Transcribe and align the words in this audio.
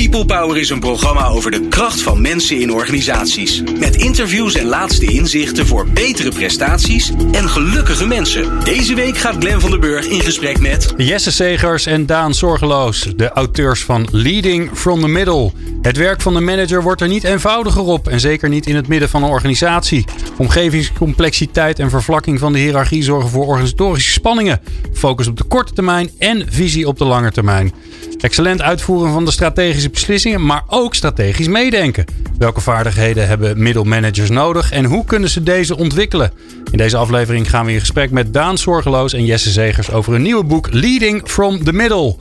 People 0.00 0.24
Power 0.24 0.58
is 0.58 0.70
een 0.70 0.80
programma 0.80 1.26
over 1.26 1.50
de 1.50 1.68
kracht 1.68 2.02
van 2.02 2.20
mensen 2.20 2.60
in 2.60 2.72
organisaties. 2.72 3.62
Met 3.78 3.96
interviews 3.96 4.54
en 4.54 4.66
laatste 4.66 5.06
inzichten 5.06 5.66
voor 5.66 5.86
betere 5.88 6.30
prestaties 6.30 7.12
en 7.32 7.48
gelukkige 7.48 8.06
mensen. 8.06 8.64
Deze 8.64 8.94
week 8.94 9.18
gaat 9.18 9.36
Glen 9.38 9.60
van 9.60 9.70
der 9.70 9.78
Burg 9.78 10.06
in 10.06 10.20
gesprek 10.20 10.60
met... 10.60 10.94
Jesse 10.96 11.32
Segers 11.32 11.86
en 11.86 12.06
Daan 12.06 12.34
Zorgeloos, 12.34 13.12
de 13.16 13.28
auteurs 13.28 13.84
van 13.84 14.08
Leading 14.10 14.70
from 14.74 15.00
the 15.00 15.08
Middle. 15.08 15.52
Het 15.82 15.96
werk 15.96 16.20
van 16.20 16.34
de 16.34 16.40
manager 16.40 16.82
wordt 16.82 17.00
er 17.00 17.08
niet 17.08 17.24
eenvoudiger 17.24 17.82
op 17.82 18.08
en 18.08 18.20
zeker 18.20 18.48
niet 18.48 18.66
in 18.66 18.76
het 18.76 18.88
midden 18.88 19.08
van 19.08 19.22
een 19.22 19.30
organisatie. 19.30 20.04
Omgevingscomplexiteit 20.36 21.78
en 21.78 21.90
vervlakking 21.90 22.38
van 22.38 22.52
de 22.52 22.58
hiërarchie 22.58 23.02
zorgen 23.02 23.30
voor 23.30 23.46
organisatorische 23.46 24.12
spanningen. 24.12 24.60
Focus 24.92 25.26
op 25.26 25.36
de 25.36 25.44
korte 25.44 25.72
termijn 25.72 26.10
en 26.18 26.46
visie 26.50 26.88
op 26.88 26.98
de 26.98 27.04
lange 27.04 27.32
termijn. 27.32 27.72
Excellent 28.20 28.62
uitvoeren 28.62 29.12
van 29.12 29.24
de 29.24 29.30
strategische 29.30 29.90
beslissingen, 29.90 30.46
maar 30.46 30.62
ook 30.66 30.94
strategisch 30.94 31.48
meedenken. 31.48 32.04
Welke 32.38 32.60
vaardigheden 32.60 33.28
hebben 33.28 33.62
middelmanagers 33.62 34.30
nodig 34.30 34.72
en 34.72 34.84
hoe 34.84 35.04
kunnen 35.04 35.30
ze 35.30 35.42
deze 35.42 35.76
ontwikkelen? 35.76 36.32
In 36.70 36.78
deze 36.78 36.96
aflevering 36.96 37.50
gaan 37.50 37.66
we 37.66 37.72
in 37.72 37.80
gesprek 37.80 38.10
met 38.10 38.32
Daan 38.32 38.58
Zorgeloos 38.58 39.12
en 39.12 39.24
Jesse 39.24 39.50
Zegers 39.50 39.90
over 39.90 40.14
een 40.14 40.22
nieuwe 40.22 40.44
boek 40.44 40.72
Leading 40.72 41.22
from 41.24 41.64
the 41.64 41.72
Middle. 41.72 42.16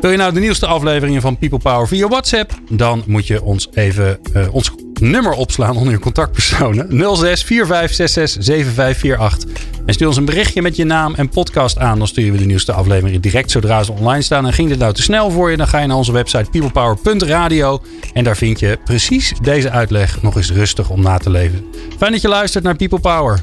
Wil 0.00 0.10
je 0.10 0.16
nou 0.16 0.32
de 0.32 0.40
nieuwste 0.40 0.66
afleveringen 0.66 1.20
van 1.20 1.38
People 1.38 1.58
Power 1.58 1.88
via 1.88 2.08
WhatsApp? 2.08 2.52
Dan 2.70 3.02
moet 3.06 3.26
je 3.26 3.42
ons 3.42 3.68
even 3.74 4.18
uh, 4.36 4.54
ons 4.54 4.70
nummer 5.00 5.32
opslaan 5.32 5.76
onder 5.76 5.92
je 5.92 5.98
contactpersonen. 5.98 6.86
06 7.16 7.44
4566 7.44 8.44
7548. 8.44 9.68
En 9.86 9.94
stuur 9.94 10.06
ons 10.06 10.16
een 10.16 10.24
berichtje 10.24 10.62
met 10.62 10.76
je 10.76 10.84
naam 10.84 11.14
en 11.14 11.28
podcast 11.28 11.78
aan. 11.78 11.98
Dan 11.98 12.06
sturen 12.06 12.32
we 12.32 12.38
de 12.38 12.44
nieuwste 12.44 12.72
afleveringen 12.72 13.20
direct 13.20 13.50
zodra 13.50 13.82
ze 13.82 13.92
online 13.92 14.22
staan. 14.22 14.46
En 14.46 14.52
ging 14.52 14.68
dit 14.68 14.78
nou 14.78 14.92
te 14.92 15.02
snel 15.02 15.30
voor 15.30 15.50
je, 15.50 15.56
dan 15.56 15.68
ga 15.68 15.78
je 15.78 15.86
naar 15.86 15.96
onze 15.96 16.12
website 16.12 16.50
peoplepower.radio. 16.50 17.82
En 18.12 18.24
daar 18.24 18.36
vind 18.36 18.60
je 18.60 18.78
precies 18.84 19.32
deze 19.42 19.70
uitleg 19.70 20.22
nog 20.22 20.36
eens 20.36 20.52
rustig 20.52 20.90
om 20.90 21.02
na 21.02 21.18
te 21.18 21.30
leven. 21.30 21.64
Fijn 21.98 22.12
dat 22.12 22.20
je 22.20 22.28
luistert 22.28 22.64
naar 22.64 22.76
People 22.76 23.00
Power. 23.00 23.40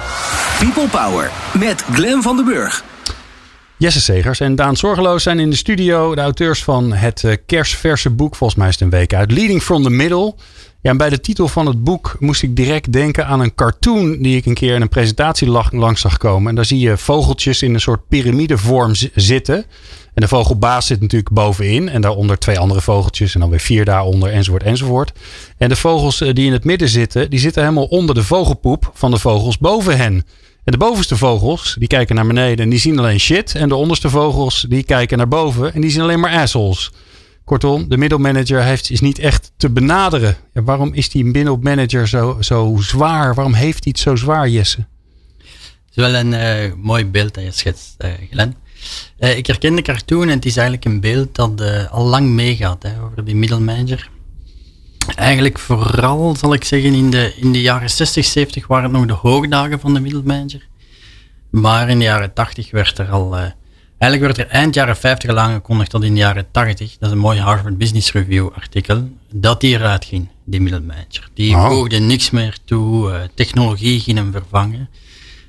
People 0.60 0.88
Power 0.88 1.32
met 1.60 1.84
Glen 1.92 2.22
van 2.22 2.36
den 2.36 2.46
Burg. 2.46 2.84
Jesse 3.78 4.02
Segers 4.02 4.40
en 4.40 4.56
Daan 4.56 4.76
Zorgeloos 4.76 5.24
zijn 5.24 5.40
in 5.40 5.50
de 5.50 5.56
studio. 5.56 6.16
De 6.16 6.22
auteurs 6.22 6.64
van 6.64 6.94
het 6.94 7.24
eh, 7.24 7.36
kerstverse 7.46 8.10
boek, 8.10 8.36
volgens 8.36 8.60
mij 8.60 8.68
is 8.68 8.74
het 8.74 8.84
een 8.84 8.90
week 8.90 9.14
uit. 9.14 9.32
Leading 9.32 9.62
from 9.62 9.84
the 9.84 9.90
Middle. 9.90 10.36
En 10.88 10.98
bij 10.98 11.10
de 11.10 11.20
titel 11.20 11.48
van 11.48 11.66
het 11.66 11.84
boek 11.84 12.16
moest 12.20 12.44
ik 12.44 12.56
direct 12.56 12.94
denken 12.94 13.28
aan 13.28 13.40
een 13.40 13.56
cartoon 13.56 14.18
die 14.22 14.38
ik 14.38 14.46
een 14.46 14.54
keer 14.54 14.76
in 14.76 14.82
een 14.82 14.90
presentatie 14.90 15.50
langs 15.72 16.02
zag 16.02 16.18
komen. 16.18 16.50
En 16.50 16.56
daar 16.56 16.66
zie 16.66 16.80
je 16.80 16.98
vogeltjes 16.98 17.62
in 17.62 17.74
een 17.74 17.82
soort 17.82 18.08
piramidevorm 18.08 18.96
zitten. 19.16 19.56
En 20.14 20.22
de 20.22 20.28
vogelbaas 20.28 20.86
zit 20.86 21.02
natuurlijk 21.02 21.32
bovenin. 21.32 21.90
En 21.90 22.02
daaronder 22.02 22.40
twee 22.40 22.60
andere 22.60 22.82
vogeltjes. 22.82 23.34
En 23.34 23.40
dan 23.40 23.50
weer 23.50 23.60
vier 23.60 23.86
daaronder, 23.86 24.32
enzovoort, 24.32 24.64
enzovoort. 24.64 25.12
En 25.58 25.70
de 25.70 25.76
vogels 25.76 26.22
eh, 26.22 26.34
die 26.34 26.46
in 26.46 26.52
het 26.52 26.64
midden 26.64 26.90
zitten, 26.90 27.30
die 27.30 27.40
zitten 27.40 27.62
helemaal 27.62 27.86
onder 27.86 28.16
de 28.16 28.24
vogelpoep 28.24 28.92
van 28.94 29.12
de 29.12 29.20
vogels 29.20 29.58
boven 29.58 29.98
hen. 29.98 30.14
En 30.64 30.72
de 30.72 30.78
bovenste 30.78 31.18
vogels, 31.18 31.76
die 31.80 31.88
kijken 31.88 32.16
naar 32.16 32.28
beneden 32.28 32.66
en 32.66 32.70
die 32.70 32.80
zien 32.80 33.00
alleen 33.00 33.20
shit. 33.20 33.56
En 33.56 33.70
de 33.70 33.76
onderste 33.76 34.10
vogels, 34.10 34.66
die 34.70 34.84
kijken 34.84 35.18
naar 35.18 35.28
boven 35.28 35.74
en 35.74 35.82
die 35.82 35.90
zien 35.90 36.02
alleen 36.02 36.20
maar 36.20 36.36
assholes. 36.36 36.92
Kortom, 37.48 37.90
de 37.90 37.98
middelmanager 37.98 38.80
is 38.90 39.00
niet 39.00 39.20
echt 39.20 39.52
te 39.58 39.70
benaderen. 39.70 40.36
Ja, 40.54 40.64
waarom 40.64 40.94
is 40.94 41.10
die 41.10 41.26
middelmanager 41.26 42.08
zo, 42.08 42.38
zo 42.40 42.78
zwaar? 42.80 43.36
Waarom 43.36 43.54
heeft 43.54 43.84
hij 43.84 43.94
het 43.96 44.00
zo 44.00 44.16
zwaar, 44.16 44.50
Jesse? 44.50 44.86
Het 45.38 45.90
is 45.90 45.96
wel 45.96 46.14
een 46.14 46.32
uh, 46.34 46.74
mooi 46.74 47.06
beeld 47.06 47.34
dat 47.34 47.44
je 47.44 47.52
schetst, 47.52 47.96
uh, 48.00 48.12
Glenn. 48.32 48.56
Uh, 49.20 49.38
ik 49.38 49.48
herken 49.48 49.76
de 49.76 49.82
cartoon 49.82 50.22
en 50.22 50.36
het 50.36 50.46
is 50.46 50.58
eigenlijk 50.58 50.86
een 50.86 51.00
beeld 51.00 51.36
dat 51.36 51.90
al 51.90 52.06
lang 52.06 52.30
meegaat 52.30 52.84
hè, 52.84 53.02
over 53.04 53.26
die 53.26 53.36
middelmanager. 53.36 54.10
Eigenlijk 55.16 55.60
vooral, 55.60 56.36
zal 56.36 56.54
ik 56.54 56.64
zeggen, 56.64 56.94
in 56.94 57.10
de, 57.10 57.34
in 57.36 57.52
de 57.52 57.62
jaren 57.62 57.90
60, 57.90 58.26
70 58.26 58.68
waren 58.68 58.84
het 58.84 58.94
nog 58.94 59.06
de 59.06 59.28
hoogdagen 59.30 59.80
van 59.80 59.94
de 59.94 60.00
middelmanager. 60.00 60.68
Maar 61.50 61.90
in 61.90 61.98
de 61.98 62.06
jaren 62.06 62.34
80 62.34 62.72
werd 62.72 62.98
er 62.98 63.10
al... 63.10 63.36
Eigenlijk 63.98 64.36
werd 64.36 64.50
er 64.50 64.56
eind 64.56 64.74
jaren 64.76 64.98
50 64.98 65.30
al 65.30 65.40
aangekondigd 65.40 65.92
dat 65.92 66.04
in 66.04 66.14
de 66.14 66.20
jaren 66.20 66.52
80, 66.52 66.98
dat 66.98 67.10
is 67.10 67.16
een 67.16 67.22
mooi 67.22 67.40
Harvard 67.40 67.78
Business 67.78 68.12
Review 68.12 68.50
artikel, 68.56 69.10
dat 69.32 69.62
die 69.62 69.76
eruit 69.76 70.06
ging, 70.06 70.28
die 70.46 70.62
middelmanager. 70.62 71.30
Die 71.34 71.56
oh. 71.56 71.68
voegde 71.68 72.00
niks 72.00 72.30
meer 72.30 72.58
toe, 72.66 73.12
uh, 73.12 73.20
technologie 73.34 74.00
ging 74.00 74.18
hem 74.18 74.32
vervangen. 74.32 74.90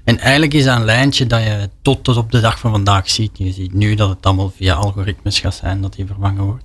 En 0.04 0.18
eigenlijk 0.18 0.54
is 0.54 0.64
dat 0.64 0.76
een 0.76 0.84
lijntje 0.84 1.26
dat 1.26 1.42
je 1.42 1.70
tot, 1.82 2.04
tot 2.04 2.16
op 2.16 2.30
de 2.32 2.40
dag 2.40 2.58
van 2.58 2.70
vandaag 2.70 3.10
ziet. 3.10 3.30
Je 3.34 3.52
ziet 3.52 3.74
nu 3.74 3.94
dat 3.94 4.08
het 4.08 4.26
allemaal 4.26 4.52
via 4.56 4.74
algoritmes 4.74 5.40
gaat 5.40 5.54
zijn 5.54 5.80
dat 5.80 5.94
die 5.94 6.06
vervangen 6.06 6.44
wordt. 6.44 6.64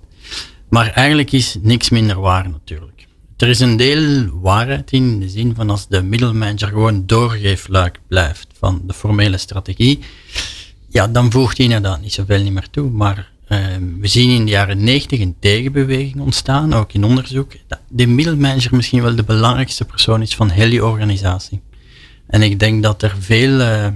Maar 0.69 0.91
eigenlijk 0.91 1.31
is 1.31 1.57
niks 1.61 1.89
minder 1.89 2.19
waar 2.19 2.49
natuurlijk. 2.49 3.07
Er 3.37 3.47
is 3.47 3.59
een 3.59 3.77
deel 3.77 4.29
waarheid 4.41 4.91
in, 4.91 5.19
de 5.19 5.29
zin 5.29 5.55
van 5.55 5.69
als 5.69 5.87
de 5.87 6.03
middelmanager 6.03 6.67
gewoon 6.67 7.05
doorgeefluik 7.05 7.99
blijft 8.07 8.47
van 8.59 8.81
de 8.85 8.93
formele 8.93 9.37
strategie, 9.37 9.99
ja, 10.93 11.07
dan 11.07 11.31
voegt 11.31 11.57
hij 11.57 11.65
inderdaad 11.65 12.01
niet 12.01 12.13
zoveel 12.13 12.43
niet 12.43 12.53
meer 12.53 12.69
toe. 12.69 12.89
Maar 12.89 13.31
uh, 13.49 13.59
we 13.99 14.07
zien 14.07 14.29
in 14.29 14.45
de 14.45 14.51
jaren 14.51 14.83
90 14.83 15.19
een 15.19 15.35
tegenbeweging 15.39 16.21
ontstaan, 16.21 16.73
ook 16.73 16.93
in 16.93 17.03
onderzoek, 17.03 17.51
dat 17.67 17.79
de 17.87 18.07
middelmanager 18.07 18.75
misschien 18.75 19.01
wel 19.01 19.15
de 19.15 19.23
belangrijkste 19.23 19.85
persoon 19.85 20.21
is 20.21 20.35
van 20.35 20.49
heel 20.49 20.69
die 20.69 20.85
organisatie. 20.85 21.61
En 22.27 22.41
ik 22.41 22.59
denk 22.59 22.83
dat 22.83 23.01
er 23.01 23.15
veel 23.19 23.59
uh, 23.59 23.87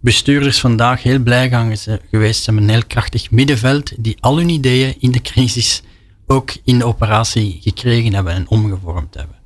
bestuurders 0.00 0.60
vandaag 0.60 1.02
heel 1.02 1.18
blij 1.18 1.48
gaan 1.48 1.76
geweest 2.10 2.42
zijn 2.42 2.56
met 2.56 2.64
een 2.64 2.70
heel 2.70 2.86
krachtig 2.86 3.30
middenveld 3.30 3.92
die 3.98 4.16
al 4.20 4.36
hun 4.36 4.48
ideeën 4.48 4.94
in 4.98 5.10
de 5.10 5.20
crisis 5.20 5.82
ook 6.26 6.50
in 6.64 6.78
de 6.78 6.84
operatie 6.84 7.58
gekregen 7.60 8.14
hebben 8.14 8.32
en 8.32 8.48
omgevormd 8.48 9.14
hebben. 9.14 9.36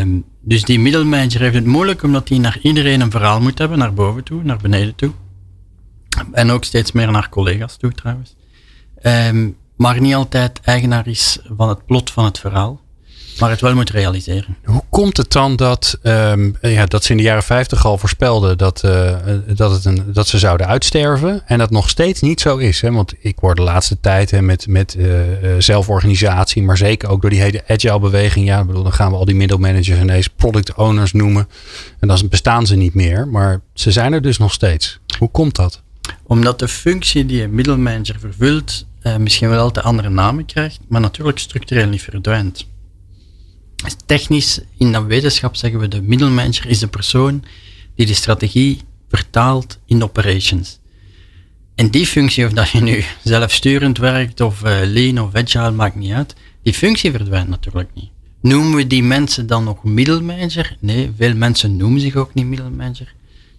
Um, 0.00 0.24
dus 0.40 0.62
die 0.62 0.80
middelmanager 0.80 1.40
heeft 1.40 1.54
het 1.54 1.66
moeilijk 1.66 2.02
omdat 2.02 2.28
hij 2.28 2.38
naar 2.38 2.58
iedereen 2.62 3.00
een 3.00 3.10
verhaal 3.10 3.40
moet 3.40 3.58
hebben, 3.58 3.78
naar 3.78 3.94
boven 3.94 4.24
toe, 4.24 4.42
naar 4.42 4.58
beneden 4.62 4.94
toe. 4.94 5.12
En 6.32 6.50
ook 6.50 6.64
steeds 6.64 6.92
meer 6.92 7.10
naar 7.10 7.28
collega's 7.28 7.76
toe 7.76 7.92
trouwens. 7.92 8.34
Um, 9.02 9.56
maar 9.76 10.00
niet 10.00 10.14
altijd 10.14 10.60
eigenaar 10.60 11.06
is 11.06 11.38
van 11.56 11.68
het 11.68 11.86
plot 11.86 12.10
van 12.10 12.24
het 12.24 12.38
verhaal 12.38 12.80
maar 13.38 13.50
het 13.50 13.60
wel 13.60 13.74
moet 13.74 13.90
realiseren. 13.90 14.56
Hoe 14.64 14.82
komt 14.88 15.16
het 15.16 15.32
dan 15.32 15.56
dat, 15.56 15.98
um, 16.02 16.56
ja, 16.60 16.86
dat 16.86 17.04
ze 17.04 17.10
in 17.10 17.16
de 17.16 17.22
jaren 17.22 17.42
50 17.42 17.86
al 17.86 17.98
voorspelden 17.98 18.58
dat, 18.58 18.82
uh, 18.84 19.16
dat, 19.46 19.70
het 19.70 19.84
een, 19.84 20.04
dat 20.12 20.28
ze 20.28 20.38
zouden 20.38 20.66
uitsterven 20.66 21.42
en 21.46 21.58
dat 21.58 21.70
nog 21.70 21.88
steeds 21.88 22.20
niet 22.20 22.40
zo 22.40 22.56
is? 22.56 22.80
Hè? 22.80 22.92
Want 22.92 23.14
ik 23.18 23.40
word 23.40 23.56
de 23.56 23.62
laatste 23.62 24.00
tijd 24.00 24.30
hè, 24.30 24.42
met, 24.42 24.66
met 24.66 24.94
uh, 24.98 25.08
zelforganisatie, 25.58 26.62
maar 26.62 26.76
zeker 26.76 27.08
ook 27.08 27.20
door 27.20 27.30
die 27.30 27.40
hele 27.40 27.62
agile 27.68 28.00
beweging. 28.00 28.46
Ja, 28.46 28.64
bedoel, 28.64 28.82
dan 28.82 28.92
gaan 28.92 29.10
we 29.10 29.16
al 29.16 29.24
die 29.24 29.34
middelmanagers 29.34 30.00
ineens 30.00 30.28
product 30.28 30.74
owners 30.74 31.12
noemen. 31.12 31.48
En 32.00 32.08
dan 32.08 32.28
bestaan 32.28 32.66
ze 32.66 32.76
niet 32.76 32.94
meer, 32.94 33.28
maar 33.28 33.60
ze 33.74 33.90
zijn 33.90 34.12
er 34.12 34.22
dus 34.22 34.38
nog 34.38 34.52
steeds. 34.52 34.98
Hoe 35.18 35.30
komt 35.30 35.56
dat? 35.56 35.82
Omdat 36.22 36.58
de 36.58 36.68
functie 36.68 37.26
die 37.26 37.42
een 37.42 37.54
middelmanager 37.54 38.18
vervult 38.20 38.86
uh, 39.02 39.16
misschien 39.16 39.48
wel 39.48 39.60
altijd 39.60 39.86
andere 39.86 40.08
namen 40.08 40.44
krijgt, 40.44 40.80
maar 40.88 41.00
natuurlijk 41.00 41.38
structureel 41.38 41.88
niet 41.88 42.02
verdwijnt. 42.02 42.66
Technisch, 44.06 44.60
in 44.78 44.92
de 44.92 45.02
wetenschap 45.02 45.56
zeggen 45.56 45.80
we 45.80 45.88
de 45.88 46.02
middelmanager 46.02 46.66
is 46.66 46.78
de 46.78 46.86
persoon 46.86 47.44
die 47.94 48.06
de 48.06 48.14
strategie 48.14 48.80
vertaalt 49.08 49.78
in 49.86 50.02
operations. 50.02 50.78
En 51.74 51.90
die 51.90 52.06
functie, 52.06 52.46
of 52.46 52.52
dat 52.52 52.68
je 52.68 52.80
nu 52.80 53.04
zelfsturend 53.24 53.98
werkt 53.98 54.40
of 54.40 54.64
uh, 54.64 54.78
lean 54.84 55.20
of 55.20 55.34
agile, 55.34 55.70
maakt 55.70 55.96
niet 55.96 56.12
uit. 56.12 56.34
Die 56.62 56.74
functie 56.74 57.10
verdwijnt 57.10 57.48
natuurlijk 57.48 57.88
niet. 57.94 58.10
Noemen 58.40 58.74
we 58.74 58.86
die 58.86 59.02
mensen 59.02 59.46
dan 59.46 59.64
nog 59.64 59.84
middelmanager? 59.84 60.76
Nee, 60.80 61.10
veel 61.16 61.34
mensen 61.34 61.76
noemen 61.76 62.00
zich 62.00 62.14
ook 62.14 62.34
niet 62.34 62.46
middelmanager. 62.46 63.14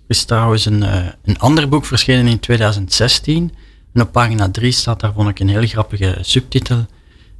Er 0.07 0.15
is 0.15 0.23
trouwens 0.23 0.65
een, 0.65 0.81
uh, 0.81 1.05
een 1.23 1.39
ander 1.39 1.69
boek 1.69 1.85
verschenen 1.85 2.27
in 2.27 2.39
2016. 2.39 3.53
En 3.93 4.01
op 4.01 4.11
pagina 4.11 4.49
3 4.49 4.71
staat 4.71 4.99
daar, 4.99 5.13
vond 5.13 5.29
ik, 5.29 5.39
een 5.39 5.49
heel 5.49 5.67
grappige 5.67 6.17
subtitel. 6.21 6.85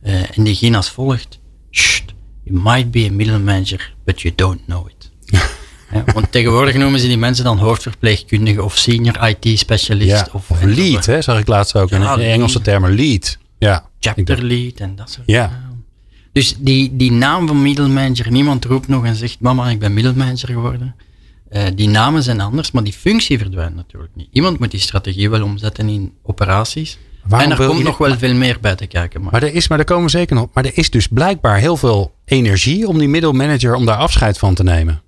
Uh, 0.04 0.38
en 0.38 0.44
die 0.44 0.56
ging 0.56 0.76
als 0.76 0.90
volgt. 0.90 1.40
You 2.44 2.60
might 2.62 2.92
be 2.92 3.08
a 3.10 3.12
middle 3.12 3.40
manager, 3.40 3.94
but 4.04 4.22
you 4.22 4.36
don't 4.36 4.66
know 4.66 4.88
it. 4.88 5.12
ja, 5.92 6.04
want 6.14 6.32
tegenwoordig 6.32 6.76
noemen 6.76 7.00
ze 7.00 7.08
die 7.08 7.18
mensen 7.18 7.44
dan 7.44 7.58
hoofdverpleegkundige 7.58 8.64
of 8.64 8.78
senior 8.78 9.28
IT-specialist. 9.28 10.32
of, 10.32 10.52
of 10.52 10.62
lead, 10.64 11.06
hè, 11.06 11.22
zag 11.22 11.40
ik 11.40 11.48
laatst 11.48 11.76
ook. 11.76 11.90
Ja, 11.90 12.12
in 12.12 12.18
de 12.18 12.26
Engelse 12.26 12.62
termen 12.62 12.96
lead. 12.96 13.38
Ja, 13.58 13.90
chapter 14.00 14.44
lead 14.44 14.80
en 14.80 14.96
dat 14.96 15.10
soort 15.10 15.28
ja. 15.28 15.74
Dus 16.32 16.56
die, 16.58 16.96
die 16.96 17.12
naam 17.12 17.48
van 17.48 17.62
middle 17.62 17.88
manager, 17.88 18.32
niemand 18.32 18.66
roept 18.66 18.88
nog 18.88 19.06
en 19.06 19.16
zegt, 19.16 19.40
mama, 19.40 19.70
ik 19.70 19.80
ben 19.80 19.94
middle 19.94 20.14
manager 20.14 20.50
geworden. 20.50 20.96
Uh, 21.52 21.64
die 21.76 21.90
namen 21.90 22.24
zijn 22.24 22.42
anders, 22.42 22.72
maar 22.72 22.84
die 22.84 22.94
functie 22.94 23.38
verdwijnt 23.38 23.76
natuurlijk 23.76 24.16
niet. 24.16 24.28
Iemand 24.32 24.60
moet 24.60 24.72
die 24.72 24.80
strategie 24.80 25.30
wel 25.30 25.44
omzetten 25.44 25.90
in 25.90 26.14
operaties. 26.24 26.98
Waarom 27.28 27.52
en 27.52 27.58
er 27.58 27.68
komt 27.68 27.84
nog 27.84 27.98
wel 27.98 28.18
veel 28.18 28.34
meer 28.34 28.58
bij 28.62 28.76
te 28.76 28.86
kijken. 28.86 29.22
Maar. 29.22 29.32
maar, 29.32 29.44
er 29.44 29.54
is, 29.54 29.68
maar 29.68 29.80
er 29.80 29.86
komen 29.86 30.10
zeker 30.10 30.36
nog. 30.36 30.48
Maar 30.54 30.66
er 30.66 30.78
is 30.78 30.90
dus 30.90 31.08
blijkbaar 31.08 31.58
heel 31.58 31.78
veel 31.78 32.16
energie 32.26 32.88
om 32.88 32.98
die 32.98 33.08
middelmanager 33.08 33.76
om 33.76 33.86
daar 33.86 33.98
afscheid 33.98 34.38
van 34.38 34.54
te 34.54 34.64
nemen. 34.64 35.02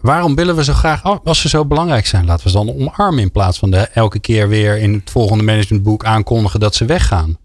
waarom 0.00 0.34
willen 0.34 0.56
we 0.56 0.64
zo 0.64 0.72
graag, 0.72 1.02
als 1.24 1.40
ze 1.40 1.48
zo 1.48 1.64
belangrijk 1.64 2.06
zijn, 2.06 2.26
laten 2.26 2.44
we 2.44 2.50
ze 2.50 2.56
dan 2.56 2.74
omarmen 2.74 3.22
in 3.22 3.30
plaats 3.30 3.58
van 3.58 3.70
de, 3.70 3.76
elke 3.78 4.18
keer 4.18 4.48
weer 4.48 4.78
in 4.78 4.92
het 4.92 5.10
volgende 5.10 5.44
managementboek 5.44 6.04
aankondigen 6.04 6.60
dat 6.60 6.74
ze 6.74 6.84
weggaan? 6.84 7.38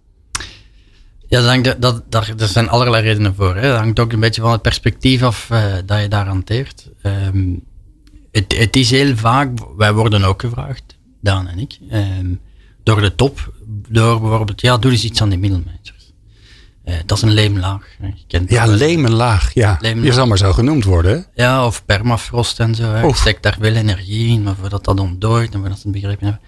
Ja, 1.28 1.58
dat, 1.58 1.82
dat, 1.82 2.04
dat, 2.10 2.28
er 2.28 2.48
zijn 2.48 2.70
allerlei 2.70 3.04
redenen 3.04 3.36
voor. 3.36 3.56
Hè. 3.56 3.70
Dat 3.70 3.80
hangt 3.80 4.00
ook 4.00 4.12
een 4.12 4.20
beetje 4.20 4.42
van 4.42 4.52
het 4.52 4.62
perspectief 4.62 5.24
af 5.24 5.50
uh, 5.52 5.64
dat 5.86 6.02
je 6.02 6.08
daar 6.08 6.28
hanteert. 6.28 6.90
Um, 7.04 7.64
het, 8.32 8.58
het, 8.58 8.76
is 8.76 8.92
heel 8.92 9.16
vaak, 9.16 9.50
wij 9.78 9.94
worden 9.94 10.24
ook 10.24 10.42
gevraagd, 10.42 10.98
Daan 11.22 11.48
en 11.48 11.60
ik, 11.60 11.78
um, 11.92 12.40
door 12.84 13.02
de 13.02 13.16
top, 13.16 13.54
door 13.90 14.22
bijvoorbeeld, 14.22 14.62
ja, 14.62 14.78
doe 14.78 14.92
eens 14.92 15.04
iets 15.04 15.22
aan 15.22 15.30
die 15.30 15.40
middelmanagers. 15.40 16.14
Uh, 16.86 16.96
dat 17.06 17.18
is 17.18 17.24
een 17.24 17.32
leemlaag. 17.32 17.88
ja, 18.48 18.66
leemlaag, 18.66 19.54
ja. 19.54 19.78
Leemlaag. 19.82 20.06
Je 20.06 20.14
zal 20.14 20.28
maar 20.28 20.38
zo 20.38 20.54
genoemd 20.54 20.84
worden. 20.84 21.26
Ja, 21.36 21.66
of 21.66 21.86
permafrost 21.86 22.60
en 22.60 22.76
zo. 22.76 22.84
Hè. 22.84 23.08
Ik 23.08 23.16
steek 23.16 23.44
daar 23.44 23.58
veel 23.60 23.76
energie 23.76 24.28
in, 24.28 24.44
maar 24.44 24.56
voordat 24.56 24.86
dat 24.86 25.00
ontdooit 25.00 25.54
en 25.54 25.60
voordat 25.60 25.80
ze 25.80 25.84
het 25.88 26.02
begrepen 26.02 26.26
hebben. 26.26 26.44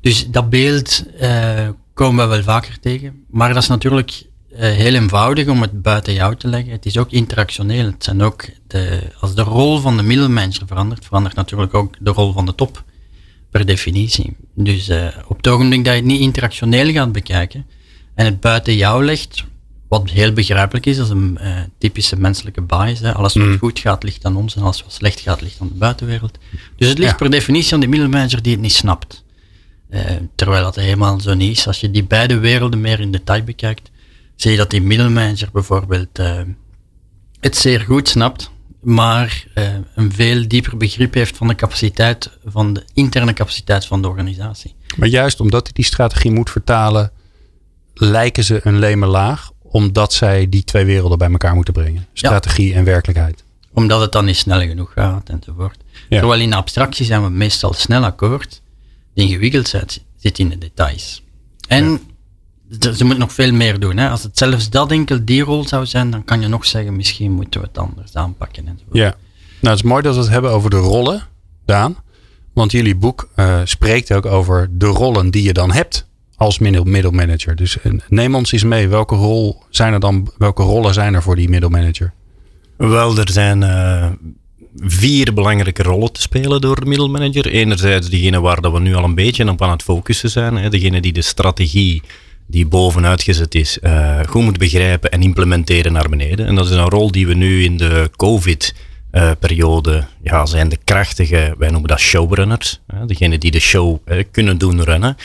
Dus 0.00 0.30
dat 0.30 0.50
beeld 0.50 1.04
uh, 1.20 1.68
komen 1.94 2.28
we 2.28 2.34
wel 2.34 2.42
vaker 2.42 2.80
tegen. 2.80 3.24
Maar 3.30 3.54
dat 3.54 3.62
is 3.62 3.68
natuurlijk 3.68 4.22
heel 4.54 4.94
eenvoudig 4.94 5.48
om 5.48 5.62
het 5.62 5.82
buiten 5.82 6.12
jou 6.12 6.36
te 6.36 6.48
leggen. 6.48 6.72
Het 6.72 6.86
is 6.86 6.98
ook 6.98 7.10
interactioneel. 7.10 7.84
Het 7.84 8.04
zijn 8.04 8.22
ook 8.22 8.48
de, 8.66 9.00
als 9.20 9.34
de 9.34 9.42
rol 9.42 9.78
van 9.78 9.96
de 9.96 10.02
middelmanager 10.02 10.66
verandert, 10.66 11.04
verandert 11.04 11.34
natuurlijk 11.34 11.74
ook 11.74 11.94
de 12.00 12.10
rol 12.10 12.32
van 12.32 12.46
de 12.46 12.54
top. 12.54 12.84
Per 13.50 13.66
definitie. 13.66 14.36
Dus 14.54 14.88
uh, 14.88 15.06
op 15.26 15.36
het 15.36 15.48
ogenblik 15.48 15.84
dat 15.84 15.94
je 15.94 16.00
het 16.00 16.08
niet 16.08 16.20
interactioneel 16.20 16.92
gaat 16.92 17.12
bekijken 17.12 17.66
en 18.14 18.24
het 18.24 18.40
buiten 18.40 18.76
jou 18.76 19.04
legt, 19.04 19.44
wat 19.88 20.10
heel 20.10 20.32
begrijpelijk 20.32 20.86
is, 20.86 20.96
dat 20.96 21.06
is 21.06 21.12
een 21.12 21.38
uh, 21.40 21.58
typische 21.78 22.16
menselijke 22.16 22.60
bias. 22.60 23.00
Hè. 23.00 23.14
Alles 23.14 23.34
wat 23.34 23.46
mm. 23.46 23.58
goed 23.58 23.78
gaat, 23.78 24.02
ligt 24.02 24.24
aan 24.24 24.36
ons 24.36 24.56
en 24.56 24.62
alles 24.62 24.82
wat 24.82 24.92
slecht 24.92 25.20
gaat, 25.20 25.40
ligt 25.40 25.60
aan 25.60 25.68
de 25.68 25.74
buitenwereld. 25.74 26.38
Dus 26.76 26.88
het 26.88 26.98
ligt 26.98 27.16
per 27.16 27.30
definitie 27.30 27.74
aan 27.74 27.80
de 27.80 27.86
middelmanager 27.86 28.42
die 28.42 28.52
het 28.52 28.60
niet 28.60 28.72
snapt. 28.72 29.24
Uh, 29.90 30.00
terwijl 30.34 30.62
dat 30.62 30.76
helemaal 30.76 31.20
zo 31.20 31.34
niet 31.34 31.56
is. 31.56 31.66
Als 31.66 31.80
je 31.80 31.90
die 31.90 32.04
beide 32.04 32.38
werelden 32.38 32.80
meer 32.80 33.00
in 33.00 33.12
detail 33.12 33.42
bekijkt, 33.42 33.89
zie 34.40 34.50
je 34.50 34.56
dat 34.56 34.70
die 34.70 34.82
middelmanager 34.82 35.48
bijvoorbeeld 35.52 36.18
uh, 36.18 36.40
het 37.40 37.56
zeer 37.56 37.80
goed 37.80 38.08
snapt, 38.08 38.50
maar 38.80 39.46
een 39.94 40.12
veel 40.12 40.48
dieper 40.48 40.76
begrip 40.76 41.14
heeft 41.14 41.36
van 41.36 41.48
de 41.48 41.54
capaciteit, 41.54 42.30
van 42.44 42.72
de 42.72 42.84
interne 42.94 43.32
capaciteit 43.32 43.86
van 43.86 44.02
de 44.02 44.08
organisatie. 44.08 44.74
Maar 44.96 45.08
juist 45.08 45.40
omdat 45.40 45.62
hij 45.62 45.72
die 45.72 45.84
strategie 45.84 46.30
moet 46.30 46.50
vertalen, 46.50 47.12
lijken 47.94 48.44
ze 48.44 48.60
een 48.62 48.78
leme 48.78 49.06
laag 49.06 49.50
omdat 49.62 50.12
zij 50.12 50.48
die 50.48 50.64
twee 50.64 50.84
werelden 50.84 51.18
bij 51.18 51.30
elkaar 51.30 51.54
moeten 51.54 51.74
brengen. 51.74 52.06
Strategie 52.12 52.74
en 52.74 52.84
werkelijkheid. 52.84 53.44
Omdat 53.72 54.00
het 54.00 54.12
dan 54.12 54.24
niet 54.24 54.36
snel 54.36 54.60
genoeg 54.60 54.92
gaat 54.92 55.28
enzovoort. 55.28 55.78
Ja. 56.08 56.18
Terwijl 56.18 56.40
in 56.40 56.52
abstractie 56.52 57.06
zijn 57.06 57.22
we 57.22 57.30
meestal 57.30 57.72
snel 57.72 58.04
akkoord. 58.04 58.62
De 59.14 59.22
ingewikkeldheid 59.22 60.02
zit 60.16 60.38
in 60.38 60.48
de 60.48 60.58
details. 60.58 61.22
En 61.68 62.00
ze 62.78 63.04
moeten 63.04 63.18
nog 63.18 63.32
veel 63.32 63.52
meer 63.52 63.80
doen. 63.80 63.96
Hè. 63.96 64.08
Als 64.08 64.22
het 64.22 64.38
zelfs 64.38 64.70
dat 64.70 64.90
enkel 64.90 65.24
die 65.24 65.42
rol 65.42 65.68
zou 65.68 65.86
zijn, 65.86 66.10
dan 66.10 66.24
kan 66.24 66.40
je 66.40 66.48
nog 66.48 66.66
zeggen, 66.66 66.96
misschien 66.96 67.32
moeten 67.32 67.60
we 67.60 67.66
het 67.66 67.78
anders 67.78 68.14
aanpakken. 68.14 68.78
Ja, 68.92 69.14
nou 69.60 69.74
het 69.74 69.84
is 69.84 69.90
mooi 69.90 70.02
dat 70.02 70.14
we 70.14 70.20
het 70.20 70.30
hebben 70.30 70.50
over 70.50 70.70
de 70.70 70.76
rollen, 70.76 71.22
Daan. 71.64 71.96
Want 72.52 72.72
jullie 72.72 72.96
boek 72.96 73.28
uh, 73.36 73.60
spreekt 73.64 74.12
ook 74.12 74.26
over 74.26 74.68
de 74.70 74.86
rollen 74.86 75.30
die 75.30 75.42
je 75.42 75.52
dan 75.52 75.72
hebt 75.72 76.06
als 76.36 76.58
middelmanager. 76.58 77.56
Dus 77.56 77.80
eh, 77.80 77.92
neem 78.08 78.34
ons 78.34 78.52
eens 78.52 78.64
mee. 78.64 78.88
Welke, 78.88 79.14
rol 79.14 79.62
zijn 79.70 79.92
er 79.92 80.00
dan, 80.00 80.30
welke 80.38 80.62
rollen 80.62 80.94
zijn 80.94 81.14
er 81.14 81.22
voor 81.22 81.36
die 81.36 81.48
middelmanager? 81.48 82.12
Wel, 82.76 83.18
er 83.18 83.30
zijn 83.30 83.62
uh, 83.62 84.06
vier 84.76 85.34
belangrijke 85.34 85.82
rollen 85.82 86.12
te 86.12 86.20
spelen 86.20 86.60
door 86.60 86.80
de 86.80 86.86
middelmanager. 86.86 87.46
Enerzijds 87.46 88.08
degene 88.08 88.40
waar 88.40 88.60
dat 88.60 88.72
we 88.72 88.80
nu 88.80 88.94
al 88.94 89.04
een 89.04 89.14
beetje 89.14 89.50
op 89.50 89.62
aan 89.62 89.70
het 89.70 89.82
focussen 89.82 90.30
zijn. 90.30 90.56
Hè. 90.56 90.68
Degene 90.68 91.00
die 91.00 91.12
de 91.12 91.22
strategie 91.22 92.02
die 92.50 92.66
bovenuit 92.66 93.22
gezet 93.22 93.54
is, 93.54 93.78
uh, 93.82 94.20
goed 94.26 94.42
moet 94.42 94.58
begrijpen 94.58 95.10
en 95.10 95.22
implementeren 95.22 95.92
naar 95.92 96.08
beneden. 96.08 96.46
En 96.46 96.54
dat 96.54 96.64
is 96.64 96.76
een 96.76 96.88
rol 96.88 97.10
die 97.10 97.26
we 97.26 97.34
nu 97.34 97.64
in 97.64 97.76
de 97.76 98.10
COVID 98.16 98.74
periode, 99.38 100.04
ja, 100.22 100.46
zijn 100.46 100.68
de 100.68 100.78
krachtige, 100.84 101.54
wij 101.58 101.70
noemen 101.70 101.88
dat 101.88 102.00
showrunners. 102.00 102.80
Degene 103.06 103.38
die 103.38 103.50
de 103.50 103.60
show 103.60 103.98
kunnen 104.30 104.58
doen 104.58 104.84
runnen 104.84 105.16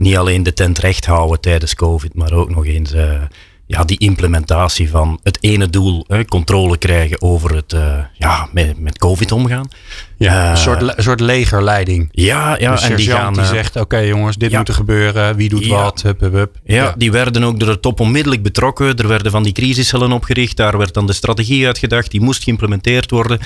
niet 0.00 0.16
alleen 0.16 0.42
de 0.42 0.52
tent 0.52 0.78
recht 0.78 1.06
houden 1.06 1.40
tijdens 1.40 1.74
COVID, 1.74 2.14
maar 2.14 2.32
ook 2.32 2.50
nog 2.50 2.66
eens 2.66 2.94
uh, 2.94 3.22
ja, 3.70 3.84
die 3.84 3.98
implementatie 3.98 4.90
van 4.90 5.20
het 5.22 5.38
ene 5.40 5.70
doel, 5.70 6.04
hè, 6.08 6.24
controle 6.24 6.76
krijgen 6.76 7.22
over 7.22 7.54
het 7.54 7.72
uh, 7.72 7.98
ja, 8.12 8.48
met, 8.52 8.78
met 8.78 8.98
COVID 8.98 9.32
omgaan. 9.32 9.68
Ja, 10.16 10.44
uh, 10.44 10.50
een 10.50 10.56
soort, 10.56 10.94
soort 10.96 11.20
legerleiding. 11.20 12.08
Ja, 12.12 12.56
ja 12.58 12.82
en 12.82 12.96
die 12.96 13.10
gaan. 13.10 13.32
Die 13.32 13.44
zegt: 13.44 13.76
Oké, 13.76 13.98
jongens, 13.98 14.36
dit 14.36 14.52
moet 14.52 14.68
er 14.68 14.74
gebeuren. 14.74 15.36
Wie 15.36 15.48
doet 15.48 15.66
wat? 15.66 16.02
Hup, 16.02 16.20
hup, 16.20 16.32
hup. 16.32 16.56
Ja, 16.64 16.74
ja, 16.74 16.94
die 16.96 17.12
werden 17.12 17.44
ook 17.44 17.60
door 17.60 17.68
de 17.68 17.80
top 17.80 18.00
onmiddellijk 18.00 18.42
betrokken. 18.42 18.96
Er 18.96 19.08
werden 19.08 19.32
van 19.32 19.42
die 19.42 19.52
crisiscellen 19.52 20.12
opgericht. 20.12 20.56
Daar 20.56 20.78
werd 20.78 20.94
dan 20.94 21.06
de 21.06 21.12
strategie 21.12 21.66
uitgedacht. 21.66 22.10
Die 22.10 22.20
moest 22.20 22.42
geïmplementeerd 22.42 23.10
worden. 23.10 23.38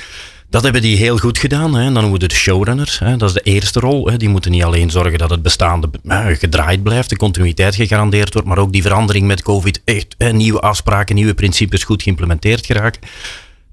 Dat 0.54 0.62
hebben 0.62 0.82
die 0.82 0.96
heel 0.96 1.18
goed 1.18 1.38
gedaan. 1.38 1.74
Hè. 1.74 1.92
Dan 1.92 2.08
moeten 2.08 2.28
de 2.28 2.34
showrunners, 2.34 2.98
hè, 2.98 3.16
dat 3.16 3.28
is 3.28 3.34
de 3.34 3.40
eerste 3.40 3.80
rol. 3.80 4.06
Hè. 4.06 4.16
Die 4.16 4.28
moeten 4.28 4.50
niet 4.50 4.62
alleen 4.62 4.90
zorgen 4.90 5.18
dat 5.18 5.30
het 5.30 5.42
bestaande 5.42 5.90
gedraaid 6.38 6.82
blijft, 6.82 7.08
de 7.08 7.16
continuïteit 7.16 7.74
gegarandeerd 7.74 8.32
wordt, 8.32 8.48
maar 8.48 8.58
ook 8.58 8.72
die 8.72 8.82
verandering 8.82 9.26
met 9.26 9.42
COVID, 9.42 9.80
echt 9.84 10.14
hè, 10.18 10.32
nieuwe 10.32 10.60
afspraken, 10.60 11.14
nieuwe 11.14 11.34
principes 11.34 11.84
goed 11.84 12.02
geïmplementeerd 12.02 12.66
geraken. 12.66 13.00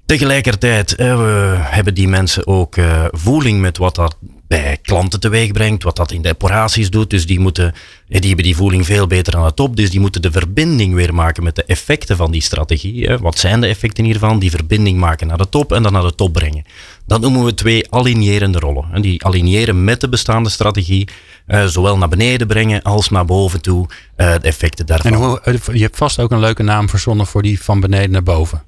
Tegelijkertijd 0.06 0.94
we 0.96 1.56
hebben 1.58 1.94
die 1.94 2.08
mensen 2.08 2.46
ook 2.46 2.76
uh, 2.76 3.04
voeling 3.10 3.60
met 3.60 3.78
wat 3.78 3.94
dat 3.94 4.16
bij 4.46 4.78
klanten 4.82 5.20
teweeg 5.20 5.52
brengt, 5.52 5.82
wat 5.82 5.96
dat 5.96 6.12
in 6.12 6.22
de 6.22 6.30
operaties 6.30 6.90
doet. 6.90 7.10
Dus 7.10 7.26
die, 7.26 7.40
moeten, 7.40 7.74
die 8.08 8.26
hebben 8.26 8.44
die 8.44 8.56
voeling 8.56 8.86
veel 8.86 9.06
beter 9.06 9.36
aan 9.36 9.46
de 9.46 9.54
top. 9.54 9.76
Dus 9.76 9.90
die 9.90 10.00
moeten 10.00 10.22
de 10.22 10.32
verbinding 10.32 10.94
weer 10.94 11.14
maken 11.14 11.42
met 11.42 11.56
de 11.56 11.64
effecten 11.64 12.16
van 12.16 12.30
die 12.30 12.42
strategie. 12.42 13.16
Wat 13.16 13.38
zijn 13.38 13.60
de 13.60 13.66
effecten 13.66 14.04
hiervan? 14.04 14.38
Die 14.38 14.50
verbinding 14.50 14.98
maken 14.98 15.26
naar 15.26 15.38
de 15.38 15.48
top 15.48 15.72
en 15.72 15.82
dan 15.82 15.92
naar 15.92 16.02
de 16.02 16.14
top 16.14 16.32
brengen. 16.32 16.64
Dat 17.06 17.20
noemen 17.20 17.44
we 17.44 17.54
twee 17.54 17.92
alignerende 17.92 18.58
rollen. 18.58 19.02
Die 19.02 19.24
aligneren 19.24 19.84
met 19.84 20.00
de 20.00 20.08
bestaande 20.08 20.48
strategie, 20.48 21.08
eh, 21.46 21.64
zowel 21.64 21.98
naar 21.98 22.08
beneden 22.08 22.46
brengen 22.46 22.82
als 22.82 23.08
naar 23.08 23.24
boven 23.24 23.62
toe, 23.62 23.86
eh, 24.16 24.32
de 24.32 24.48
effecten 24.48 24.86
daarvan. 24.86 25.40
En 25.42 25.60
je 25.72 25.82
hebt 25.82 25.96
vast 25.96 26.18
ook 26.18 26.30
een 26.30 26.40
leuke 26.40 26.62
naam 26.62 26.88
verzonnen 26.88 27.26
voor 27.26 27.42
die 27.42 27.62
van 27.62 27.80
beneden 27.80 28.10
naar 28.10 28.22
boven. 28.22 28.62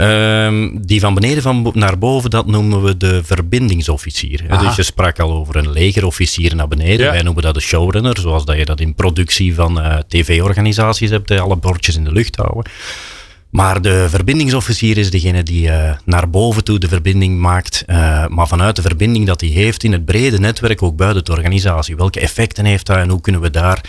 Um, 0.00 0.86
die 0.86 1.00
van 1.00 1.14
beneden 1.14 1.42
van 1.42 1.70
naar 1.74 1.98
boven, 1.98 2.30
dat 2.30 2.46
noemen 2.46 2.82
we 2.82 2.96
de 2.96 3.20
verbindingsofficier. 3.24 4.58
Dus 4.60 4.76
je 4.76 4.82
sprak 4.82 5.18
al 5.18 5.32
over 5.32 5.56
een 5.56 5.70
legerofficier 5.70 6.56
naar 6.56 6.68
beneden. 6.68 7.10
Wij 7.10 7.22
noemen 7.22 7.42
dat 7.42 7.54
de 7.54 7.60
showrunner, 7.60 8.18
zoals 8.20 8.44
dat 8.44 8.56
je 8.56 8.64
dat 8.64 8.80
in 8.80 8.94
productie 8.94 9.54
van 9.54 9.78
uh, 9.78 9.96
tv-organisaties 10.08 11.10
hebt, 11.10 11.30
alle 11.30 11.56
bordjes 11.56 11.96
in 11.96 12.04
de 12.04 12.12
lucht 12.12 12.36
houden. 12.36 12.72
Maar 13.50 13.82
de 13.82 14.06
verbindingsofficier 14.08 14.98
is 14.98 15.10
degene 15.10 15.42
die 15.42 15.66
uh, 15.66 15.92
naar 16.04 16.30
boven 16.30 16.64
toe 16.64 16.78
de 16.78 16.88
verbinding 16.88 17.38
maakt, 17.38 17.84
uh, 17.86 18.26
maar 18.26 18.48
vanuit 18.48 18.76
de 18.76 18.82
verbinding 18.82 19.26
dat 19.26 19.40
hij 19.40 19.50
heeft 19.50 19.84
in 19.84 19.92
het 19.92 20.04
brede 20.04 20.38
netwerk, 20.38 20.82
ook 20.82 20.96
buiten 20.96 21.24
de 21.24 21.32
organisatie. 21.32 21.96
Welke 21.96 22.20
effecten 22.20 22.64
heeft 22.64 22.88
hij 22.88 23.00
en 23.00 23.08
hoe 23.08 23.20
kunnen 23.20 23.40
we 23.40 23.50
daar 23.50 23.80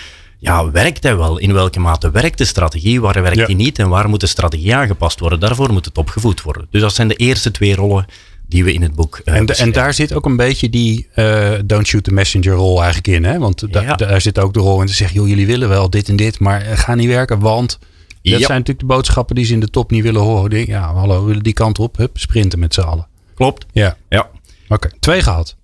ja, 0.41 0.71
werkt 0.71 1.03
hij 1.03 1.17
wel? 1.17 1.37
In 1.37 1.53
welke 1.53 1.79
mate 1.79 2.11
werkt 2.11 2.37
de 2.37 2.45
strategie? 2.45 3.01
Waar 3.01 3.21
werkt 3.21 3.45
hij 3.45 3.53
niet? 3.53 3.79
En 3.79 3.89
waar 3.89 4.09
moet 4.09 4.19
de 4.19 4.27
strategie 4.27 4.75
aangepast 4.75 5.19
worden? 5.19 5.39
Daarvoor 5.39 5.73
moet 5.73 5.85
het 5.85 5.97
opgevoed 5.97 6.41
worden. 6.41 6.67
Dus 6.69 6.81
dat 6.81 6.93
zijn 6.93 7.07
de 7.07 7.15
eerste 7.15 7.51
twee 7.51 7.75
rollen 7.75 8.05
die 8.47 8.63
we 8.63 8.73
in 8.73 8.81
het 8.81 8.95
boek 8.95 9.21
uh, 9.25 9.35
en, 9.35 9.45
en, 9.45 9.71
daar 9.71 9.93
zit 9.93 10.13
ook 10.13 10.25
een 10.25 10.35
beetje 10.35 10.69
die 10.69 11.07
uh, 11.15 11.51
don't 11.65 11.87
shoot 11.87 12.03
the 12.03 12.13
messenger 12.13 12.53
rol 12.53 12.83
eigenlijk 12.83 13.07
in. 13.07 13.23
Hè? 13.23 13.39
Want 13.39 13.73
daar 13.97 14.21
zit 14.21 14.39
ook 14.39 14.53
de 14.53 14.59
rol 14.59 14.81
in 14.81 14.87
te 14.87 14.93
zeggen, 14.93 15.17
joh, 15.17 15.27
jullie 15.27 15.45
willen 15.45 15.69
wel 15.69 15.89
dit 15.89 16.09
en 16.09 16.15
dit, 16.15 16.39
maar 16.39 16.61
ga 16.61 16.95
niet 16.95 17.07
werken, 17.07 17.39
want... 17.39 17.79
Dat 18.21 18.41
zijn 18.41 18.57
natuurlijk 18.57 18.79
de 18.79 18.85
boodschappen 18.85 19.35
die 19.35 19.45
ze 19.45 19.53
in 19.53 19.59
de 19.59 19.69
top 19.69 19.91
niet 19.91 20.03
willen 20.03 20.21
horen. 20.21 20.67
Ja, 20.67 20.93
hallo, 20.93 21.19
we 21.19 21.25
willen 21.25 21.43
die 21.43 21.53
kant 21.53 21.79
op. 21.79 21.97
Hup, 21.97 22.17
sprinten 22.17 22.59
met 22.59 22.73
z'n 22.73 22.81
allen. 22.81 23.07
Klopt. 23.35 23.65
Ja. 23.71 23.97
ja. 24.09 24.29
Oké, 24.67 24.89
twee 24.99 25.21
gehad 25.21 25.55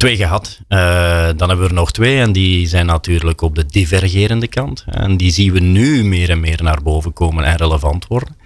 twee 0.00 0.16
gehad. 0.16 0.60
Uh, 0.68 1.28
dan 1.36 1.48
hebben 1.48 1.60
we 1.60 1.68
er 1.68 1.74
nog 1.74 1.92
twee 1.92 2.20
en 2.20 2.32
die 2.32 2.68
zijn 2.68 2.86
natuurlijk 2.86 3.40
op 3.40 3.54
de 3.54 3.66
divergerende 3.66 4.48
kant. 4.48 4.84
En 4.86 5.16
die 5.16 5.30
zien 5.30 5.52
we 5.52 5.60
nu 5.60 6.04
meer 6.04 6.30
en 6.30 6.40
meer 6.40 6.62
naar 6.62 6.82
boven 6.82 7.12
komen 7.12 7.44
en 7.44 7.56
relevant 7.56 8.06
worden. 8.06 8.36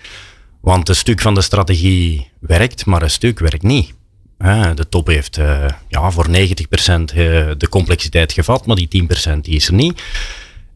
Want 0.61 0.89
een 0.89 0.97
stuk 0.97 1.21
van 1.21 1.35
de 1.35 1.43
strategie 1.43 2.31
werkt, 2.41 2.87
maar 2.87 3.03
een 3.03 3.11
stuk 3.11 3.39
werkt 3.39 3.63
niet. 3.63 3.95
De 4.75 4.89
top 4.89 5.07
heeft 5.07 5.39
uh, 5.39 5.67
ja, 5.89 6.11
voor 6.11 6.27
90% 6.29 6.31
de 6.35 7.67
complexiteit 7.71 8.33
gevat, 8.33 8.67
maar 8.67 8.77
die 8.77 9.09
10% 9.33 9.41
die 9.41 9.55
is 9.55 9.67
er 9.67 9.75
niet. 9.75 10.03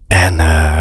En 0.06 0.35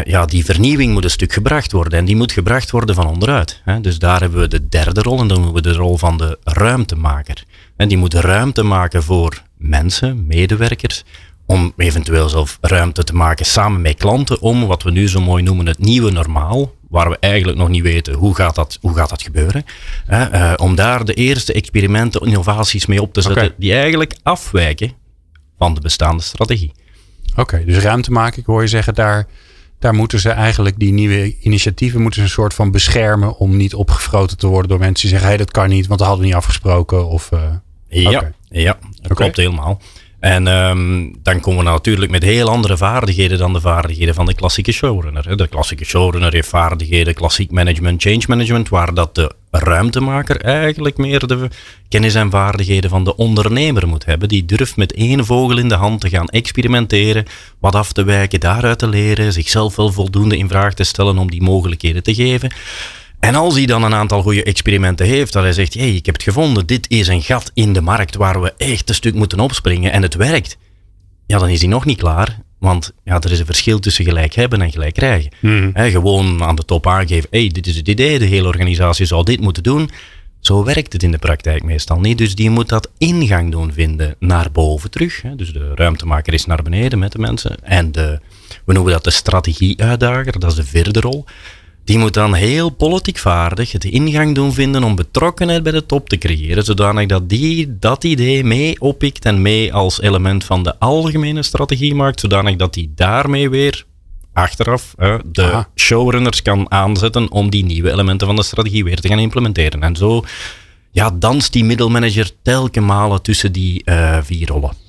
ja, 0.04 0.26
die 0.26 0.46
vernieuwing 0.46 0.94
moet 0.94 1.04
een 1.04 1.10
stuk 1.10 1.34
gebracht 1.34 1.72
worden. 1.72 2.00
En 2.00 2.06
die 2.06 2.16
moet 2.16 2.32
gebracht 2.32 2.72
worden 2.72 2.96
van 2.96 3.08
onderuit. 3.08 3.62
Dus 3.82 4.00
daar 4.00 4.20
hebben 4.20 4.40
we 4.40 4.48
de 4.48 4.68
derde 4.68 5.02
rol. 5.02 5.20
En 5.20 5.28
dan 5.28 5.44
hebben 5.44 5.64
we 5.64 5.70
de 5.70 5.74
rol 5.74 5.98
van 5.98 6.18
de 6.18 6.38
ruimtemaker. 6.44 7.44
En 7.78 7.88
die 7.88 7.98
moet 7.98 8.14
ruimte 8.14 8.64
maken 8.64 9.04
voor 9.04 9.42
mensen, 9.58 10.28
medewerkers, 10.28 11.04
om 11.46 11.74
eventueel 11.78 12.30
zelf 12.30 12.58
ruimte 12.62 13.04
te 13.04 13.16
maken 13.16 13.46
samen 13.46 13.82
met 13.82 13.96
klanten 13.96 14.42
om 14.42 14.66
wat 14.66 14.84
we 14.84 14.92
nu 14.92 15.10
zo 15.10 15.22
mooi 15.22 15.44
noemen 15.44 15.66
het 15.66 15.80
nieuwe 15.80 16.12
normaal, 16.12 16.74
waar 16.90 17.10
we 17.10 17.18
eigenlijk 17.20 17.58
nog 17.58 17.70
niet 17.70 17.84
weten 17.84 18.14
hoe 18.14 18.36
gaat 18.36 18.56
dat, 18.56 18.78
hoe 18.82 18.96
gaat 18.96 19.10
dat 19.10 19.22
gebeuren. 19.22 19.66
Uh, 20.10 20.54
om 20.56 20.76
daar 20.76 21.06
de 21.06 21.14
eerste 21.14 21.54
experimenten, 21.54 22.22
innovaties 22.22 22.86
mee 22.86 23.02
op 23.02 23.14
te 23.14 23.22
zetten 23.22 23.54
die 23.58 23.74
eigenlijk 23.74 24.16
afwijken 24.24 24.92
van 25.58 25.74
de 25.74 25.82
bestaande 25.82 26.24
strategie. 26.24 26.72
Oké, 27.36 27.66
dus 27.66 27.84
ruimte 27.84 28.12
maken, 28.12 28.40
ik 28.40 28.46
hoor 28.46 28.62
je 28.62 28.68
zeggen, 28.68 28.96
daar, 28.96 29.28
daar 29.80 29.94
moeten 29.94 30.20
ze 30.20 30.30
eigenlijk 30.30 30.80
die 30.80 30.94
nieuwe 30.94 31.36
initiatieven 31.40 32.02
moeten 32.02 32.20
ze 32.20 32.26
een 32.26 32.34
soort 32.34 32.54
van 32.54 32.72
beschermen 32.72 33.38
om 33.38 33.58
niet 33.58 33.74
opgefroten 33.74 34.38
te 34.38 34.48
worden 34.48 34.70
door 34.70 34.80
mensen 34.80 35.02
die 35.02 35.10
zeggen, 35.10 35.30
hé, 35.30 35.36
hey, 35.36 35.46
dat 35.46 35.52
kan 35.52 35.70
niet, 35.70 35.88
want 35.88 36.00
dat 36.00 36.08
hadden 36.08 36.26
we 36.26 36.32
niet 36.32 36.42
afgesproken. 36.42 37.08
Of, 37.08 37.32
uh, 37.34 37.40
ja, 37.90 38.32
ja, 38.50 38.78
dat 39.02 39.18
klopt 39.18 39.38
helemaal. 39.38 39.82
En 40.20 40.48
um, 40.48 41.16
dan 41.24 41.40
komen 41.40 41.64
we 41.64 41.70
natuurlijk 41.70 42.12
met 42.12 42.24
heel 42.24 42.50
andere 42.50 42.78
vaardigheden 42.78 43.38
dan 43.38 43.54
de 43.54 43.62
vaardigheden 43.62 44.14
van 44.14 44.26
de 44.26 44.34
klassieke 44.34 44.72
showrunner. 44.72 45.38
De 45.38 45.48
klassieke 45.48 45.86
showrunner 45.86 46.34
heeft 46.34 46.48
vaardigheden, 46.48 47.14
klassiek 47.14 47.52
management, 47.52 48.02
change 48.02 48.24
management, 48.28 48.70
waar 48.70 48.94
dat 48.94 49.16
de 49.16 49.32
ruimtemaker 49.52 50.42
eigenlijk 50.42 50.98
meer 50.98 51.28
de 51.28 51.50
kennis 51.90 52.16
en 52.16 52.30
vaardigheden 52.30 52.90
van 52.90 53.04
de 53.04 53.16
ondernemer 53.16 53.88
moet 53.88 54.06
hebben. 54.06 54.30
Die 54.30 54.46
durft 54.46 54.76
met 54.76 54.94
één 54.94 55.26
vogel 55.26 55.58
in 55.58 55.70
de 55.70 55.76
hand 55.76 56.02
te 56.02 56.10
gaan 56.10 56.28
experimenteren, 56.28 57.26
wat 57.60 57.76
af 57.76 57.92
te 57.92 58.04
wijken, 58.04 58.40
daaruit 58.40 58.80
te 58.80 58.88
leren, 58.88 59.34
zichzelf 59.34 59.76
wel 59.76 59.92
voldoende 59.92 60.38
in 60.38 60.48
vraag 60.48 60.74
te 60.74 60.84
stellen 60.84 61.18
om 61.18 61.30
die 61.30 61.42
mogelijkheden 61.42 62.04
te 62.04 62.16
geven. 62.16 62.52
En 63.20 63.36
als 63.36 63.56
hij 63.56 63.66
dan 63.66 63.84
een 63.84 63.94
aantal 63.94 64.22
goede 64.22 64.44
experimenten 64.44 65.06
heeft, 65.06 65.34
dat 65.34 65.44
hij 65.44 65.54
zegt, 65.54 65.74
hey, 65.74 65.96
ik 65.96 66.06
heb 66.06 66.16
het 66.16 66.24
gevonden, 66.24 66.66
dit 66.66 66.90
is 66.90 67.08
een 67.08 67.22
gat 67.22 67.52
in 67.54 67.74
de 67.74 67.82
markt 67.82 68.16
waar 68.16 68.42
we 68.42 68.54
echt 68.58 68.90
een 68.90 68.96
stuk 68.96 69.14
moeten 69.14 69.40
opspringen 69.40 69.92
en 69.92 70.02
het 70.02 70.16
werkt. 70.16 70.58
Ja, 71.26 71.38
dan 71.40 71.50
is 71.50 71.60
hij 71.60 71.70
nog 71.70 71.86
niet 71.86 71.98
klaar, 71.98 72.40
want 72.60 72.94
ja, 73.04 73.22
er 73.22 73.32
is 73.32 73.40
een 73.40 73.46
verschil 73.46 73.80
tussen 73.80 74.06
gelijk 74.06 74.34
hebben 74.34 74.62
en 74.62 74.72
gelijk 74.72 74.94
krijgen. 74.94 75.32
Mm 75.42 75.72
gewoon 75.74 76.44
aan 76.44 76.56
de 76.56 76.66
top 76.66 76.88
aangeven, 76.88 77.30
hey, 77.32 77.48
dit 77.48 77.68
is 77.68 77.76
het 77.76 77.88
idee, 77.88 78.20
de 78.20 78.26
hele 78.26 78.48
organisatie 78.48 79.06
zou 79.06 79.24
dit 79.24 79.40
moeten 79.40 79.64
doen. 79.64 79.90
Zo 80.40 80.64
werkt 80.64 80.94
het 80.94 81.04
in 81.04 81.12
de 81.12 81.18
praktijk 81.18 81.64
meestal 81.64 82.00
niet. 82.00 82.18
Dus 82.18 82.36
die 82.36 82.50
moet 82.50 82.70
dat 82.70 82.92
ingang 82.98 83.52
doen 83.52 83.74
vinden 83.74 84.16
naar 84.20 84.52
boven 84.52 84.92
terug. 84.92 85.24
Dus 85.36 85.54
de 85.54 85.72
ruimtemaker 85.76 86.34
is 86.34 86.46
naar 86.46 86.64
beneden 86.64 87.00
met 87.00 87.12
de 87.12 87.20
mensen. 87.20 87.64
En 87.64 87.92
de, 87.92 88.20
we 88.66 88.74
noemen 88.74 88.92
dat 88.92 89.04
de 89.04 89.12
strategie-uitdager, 89.12 90.40
dat 90.40 90.52
is 90.52 90.58
de 90.58 90.64
vierde 90.64 91.00
rol 91.00 91.26
die 91.88 91.98
moet 91.98 92.14
dan 92.14 92.34
heel 92.34 92.70
politiek 92.70 93.18
vaardig 93.18 93.72
het 93.72 93.84
ingang 93.84 94.36
doen 94.36 94.54
vinden 94.54 94.84
om 94.84 94.96
betrokkenheid 94.96 95.64
bij 95.64 95.72
de 95.72 95.86
top 95.86 96.10
te 96.10 96.18
creëren, 96.18 96.64
zodanig 96.64 97.06
dat 97.06 97.30
die 97.30 97.78
dat 97.80 98.04
idee 98.04 98.44
mee 98.44 98.82
oppikt 98.82 99.26
en 99.26 99.42
mee 99.42 99.74
als 99.74 100.02
element 100.02 100.44
van 100.44 100.64
de 100.64 100.80
algemene 100.80 101.44
strategie 101.44 101.96
maakt, 101.96 102.20
zodanig 102.20 102.56
dat 102.56 102.74
die 102.74 102.92
daarmee 102.96 103.50
weer 103.50 103.86
achteraf 104.34 104.96
de 105.26 105.66
showrunners 105.76 106.42
kan 106.42 106.72
aanzetten 106.72 107.32
om 107.32 107.50
die 107.50 107.66
nieuwe 107.66 107.92
elementen 107.92 108.28
van 108.28 108.36
de 108.36 108.44
strategie 108.44 108.84
weer 108.84 109.00
te 109.00 109.08
gaan 109.08 109.20
implementeren. 109.20 109.84
En 109.84 109.96
zo 109.96 110.24
ja, 110.92 111.12
danst 111.12 111.54
die 111.54 111.64
middelmanager 111.64 112.32
telkens 112.42 112.86
malen 112.86 113.22
tussen 113.22 113.52
die 113.52 113.82
uh, 113.86 114.18
vier 114.22 114.48
rollen. 114.48 114.87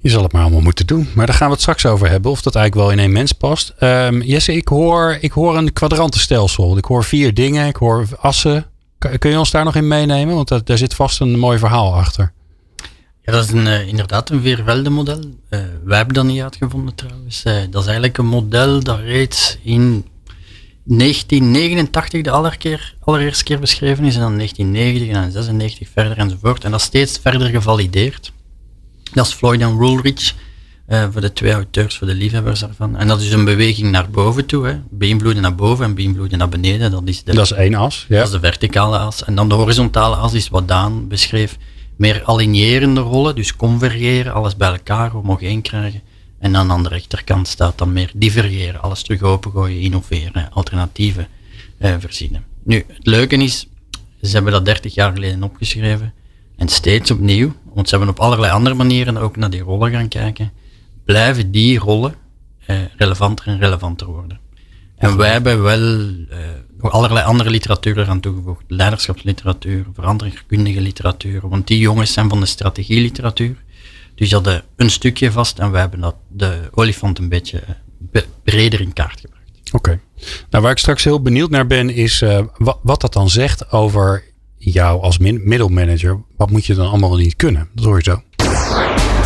Je 0.00 0.08
zal 0.08 0.22
het 0.22 0.32
maar 0.32 0.42
allemaal 0.42 0.60
moeten 0.60 0.86
doen. 0.86 1.08
Maar 1.14 1.26
daar 1.26 1.34
gaan 1.34 1.46
we 1.46 1.52
het 1.52 1.62
straks 1.62 1.86
over 1.86 2.10
hebben. 2.10 2.30
Of 2.30 2.42
dat 2.42 2.54
eigenlijk 2.54 2.86
wel 2.86 2.96
in 2.98 3.04
één 3.04 3.12
mens 3.12 3.32
past. 3.32 3.74
Um, 3.80 4.22
Jesse, 4.22 4.52
ik 4.56 4.68
hoor, 4.68 5.18
ik 5.20 5.32
hoor 5.32 5.56
een 5.56 5.72
kwadrantenstelsel. 5.72 6.76
Ik 6.76 6.84
hoor 6.84 7.04
vier 7.04 7.34
dingen. 7.34 7.66
Ik 7.66 7.76
hoor 7.76 8.06
assen. 8.20 8.66
Kun 9.18 9.30
je 9.30 9.38
ons 9.38 9.50
daar 9.50 9.64
nog 9.64 9.74
in 9.74 9.88
meenemen? 9.88 10.34
Want 10.34 10.66
daar 10.66 10.78
zit 10.78 10.94
vast 10.94 11.20
een 11.20 11.38
mooi 11.38 11.58
verhaal 11.58 11.94
achter. 11.94 12.32
Ja, 13.22 13.32
dat 13.32 13.44
is 13.44 13.50
een, 13.50 13.66
uh, 13.66 13.86
inderdaad 13.86 14.30
een 14.30 14.40
Veervelde-model. 14.40 15.18
Uh, 15.18 15.60
wij 15.84 15.96
hebben 15.96 16.14
dat 16.14 16.24
niet 16.24 16.42
uitgevonden 16.42 16.94
trouwens. 16.94 17.44
Uh, 17.46 17.54
dat 17.70 17.80
is 17.80 17.86
eigenlijk 17.86 18.18
een 18.18 18.26
model 18.26 18.82
dat 18.82 18.98
reeds 18.98 19.58
in 19.62 20.06
1989 20.84 22.22
de 22.22 22.30
allerkeer, 22.30 22.94
allereerste 23.00 23.44
keer 23.44 23.58
beschreven 23.58 24.04
is. 24.04 24.14
En 24.14 24.20
dan 24.20 24.36
1990 24.36 25.16
en 25.16 25.22
dan 25.22 25.32
96 25.32 25.88
verder 25.92 26.18
enzovoort. 26.18 26.64
En 26.64 26.70
dat 26.70 26.80
steeds 26.80 27.18
verder 27.18 27.48
gevalideerd. 27.48 28.32
Dat 29.12 29.26
is 29.26 29.32
Floyd 29.32 29.60
en 29.60 29.72
Woolrich. 29.72 30.34
Uh, 30.88 31.06
voor 31.10 31.20
de 31.20 31.32
twee 31.32 31.52
auteurs, 31.52 31.98
voor 31.98 32.06
de 32.06 32.14
liefhebbers 32.14 32.60
daarvan. 32.60 32.96
En 32.96 33.06
dat 33.06 33.20
is 33.20 33.32
een 33.32 33.44
beweging 33.44 33.90
naar 33.90 34.10
boven 34.10 34.46
toe. 34.46 34.66
Hè. 34.66 34.80
Beïnvloeden 34.90 35.42
naar 35.42 35.54
boven 35.54 35.84
en 35.84 35.94
beïnvloeden 35.94 36.38
naar 36.38 36.48
beneden. 36.48 36.90
Dat 36.90 37.02
is, 37.04 37.22
de, 37.22 37.34
dat 37.34 37.44
is 37.44 37.52
één 37.52 37.74
as. 37.74 38.06
Ja. 38.08 38.16
Dat 38.16 38.26
is 38.26 38.32
de 38.32 38.40
verticale 38.40 38.98
as. 38.98 39.24
En 39.24 39.34
dan 39.34 39.48
de 39.48 39.54
horizontale 39.54 40.16
as 40.16 40.32
is 40.32 40.48
wat 40.48 40.68
Daan 40.68 41.08
beschreef. 41.08 41.56
Meer 41.96 42.24
alignerende 42.24 43.00
rollen, 43.00 43.34
dus 43.34 43.56
convergeren, 43.56 44.32
alles 44.32 44.56
bij 44.56 44.68
elkaar, 44.68 45.10
homogeen 45.10 45.62
krijgen. 45.62 46.02
En 46.38 46.52
dan 46.52 46.70
aan 46.70 46.82
de 46.82 46.88
rechterkant 46.88 47.48
staat 47.48 47.78
dan 47.78 47.92
meer 47.92 48.10
divergeren, 48.14 48.82
alles 48.82 49.02
terug 49.02 49.22
opengooien, 49.22 49.80
innoveren, 49.80 50.50
alternatieven 50.52 51.28
uh, 51.78 51.94
verzinnen. 51.98 52.44
Nu, 52.64 52.84
het 52.88 53.06
leuke 53.06 53.36
is, 53.36 53.66
ze 54.22 54.30
hebben 54.30 54.52
dat 54.52 54.64
30 54.64 54.94
jaar 54.94 55.12
geleden 55.12 55.42
opgeschreven. 55.42 56.12
En 56.58 56.68
steeds 56.68 57.10
opnieuw, 57.10 57.52
want 57.74 57.88
ze 57.88 57.96
hebben 57.96 58.14
op 58.14 58.20
allerlei 58.20 58.52
andere 58.52 58.74
manieren 58.74 59.16
ook 59.16 59.36
naar 59.36 59.50
die 59.50 59.60
rollen 59.60 59.90
gaan 59.90 60.08
kijken, 60.08 60.52
blijven 61.04 61.50
die 61.50 61.78
rollen 61.78 62.14
eh, 62.66 62.76
relevanter 62.96 63.46
en 63.46 63.58
relevanter 63.58 64.06
worden. 64.06 64.40
En 64.96 65.16
wij 65.16 65.30
hebben 65.30 65.62
wel 65.62 65.98
eh, 66.30 66.38
nog 66.78 66.92
allerlei 66.92 67.26
andere 67.26 67.50
literatuur 67.50 67.98
eraan 67.98 68.20
toegevoegd. 68.20 68.64
Leiderschapsliteratuur, 68.66 69.86
veranderkundige 69.94 70.80
literatuur. 70.80 71.48
Want 71.48 71.66
die 71.66 71.78
jongens 71.78 72.12
zijn 72.12 72.28
van 72.28 72.40
de 72.40 72.46
strategieliteratuur. 72.46 73.56
Dus 74.14 74.28
die 74.28 74.34
hadden 74.34 74.62
een 74.76 74.90
stukje 74.90 75.32
vast 75.32 75.58
en 75.58 75.70
wij 75.70 75.80
hebben 75.80 76.00
dat, 76.00 76.16
de 76.28 76.68
olifant 76.70 77.18
een 77.18 77.28
beetje 77.28 77.62
eh, 78.12 78.22
breder 78.44 78.80
in 78.80 78.92
kaart 78.92 79.20
gebracht. 79.20 79.72
Oké. 79.72 80.00
Nou, 80.50 80.62
waar 80.62 80.72
ik 80.72 80.78
straks 80.78 81.04
heel 81.04 81.22
benieuwd 81.22 81.50
naar 81.50 81.66
ben, 81.66 81.90
is 81.90 82.20
uh, 82.20 82.40
wat, 82.56 82.78
wat 82.82 83.00
dat 83.00 83.12
dan 83.12 83.30
zegt 83.30 83.72
over 83.72 84.24
jou 84.58 85.00
als 85.00 85.18
middelmanager, 85.18 86.20
wat 86.36 86.50
moet 86.50 86.66
je 86.66 86.74
dan 86.74 86.88
allemaal 86.88 87.16
niet 87.16 87.36
kunnen? 87.36 87.68
Dat 87.74 87.84
hoor 87.84 87.96
je 87.96 88.02
zo. 88.02 88.22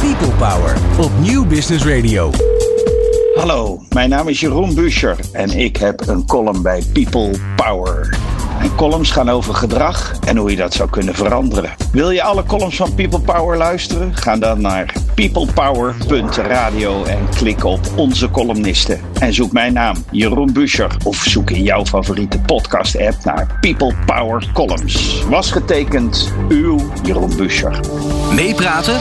People 0.01 0.35
Power 0.39 0.77
op 0.99 1.11
Nieuw 1.21 1.47
Business 1.47 1.85
Radio. 1.85 2.31
Hallo, 3.35 3.81
mijn 3.89 4.09
naam 4.09 4.29
is 4.29 4.41
Jeroen 4.41 4.75
Buscher 4.75 5.17
en 5.33 5.59
ik 5.59 5.77
heb 5.77 6.07
een 6.07 6.27
column 6.27 6.63
bij 6.63 6.83
People 6.93 7.31
Power. 7.57 8.19
En 8.63 8.75
columns 8.75 9.11
gaan 9.11 9.31
over 9.31 9.55
gedrag 9.55 10.13
en 10.27 10.37
hoe 10.37 10.51
je 10.51 10.57
dat 10.57 10.75
zou 10.75 10.91
kunnen 10.91 11.15
veranderen. 11.15 11.71
Wil 11.93 12.11
je 12.11 12.23
alle 12.23 12.45
columns 12.45 12.77
van 12.77 12.95
People 12.95 13.21
Power 13.21 13.57
luisteren? 13.57 14.17
Ga 14.17 14.37
dan 14.37 14.61
naar 14.61 14.95
peoplepower.radio 15.15 17.05
en 17.05 17.29
klik 17.35 17.65
op 17.65 17.81
onze 17.97 18.31
columnisten. 18.31 19.01
En 19.19 19.35
zoek 19.35 19.53
mijn 19.53 19.73
naam, 19.73 20.05
Jeroen 20.11 20.53
Buscher, 20.53 20.97
of 21.05 21.17
zoek 21.17 21.51
in 21.51 21.63
jouw 21.63 21.85
favoriete 21.85 22.39
podcast-app 22.39 23.25
naar 23.25 23.59
People 23.61 23.95
Power 24.07 24.47
Columns. 24.53 25.23
Was 25.29 25.51
getekend, 25.51 26.33
uw 26.49 26.93
Jeroen 27.03 27.37
Buscher. 27.37 27.81
Meepraten 28.35 28.95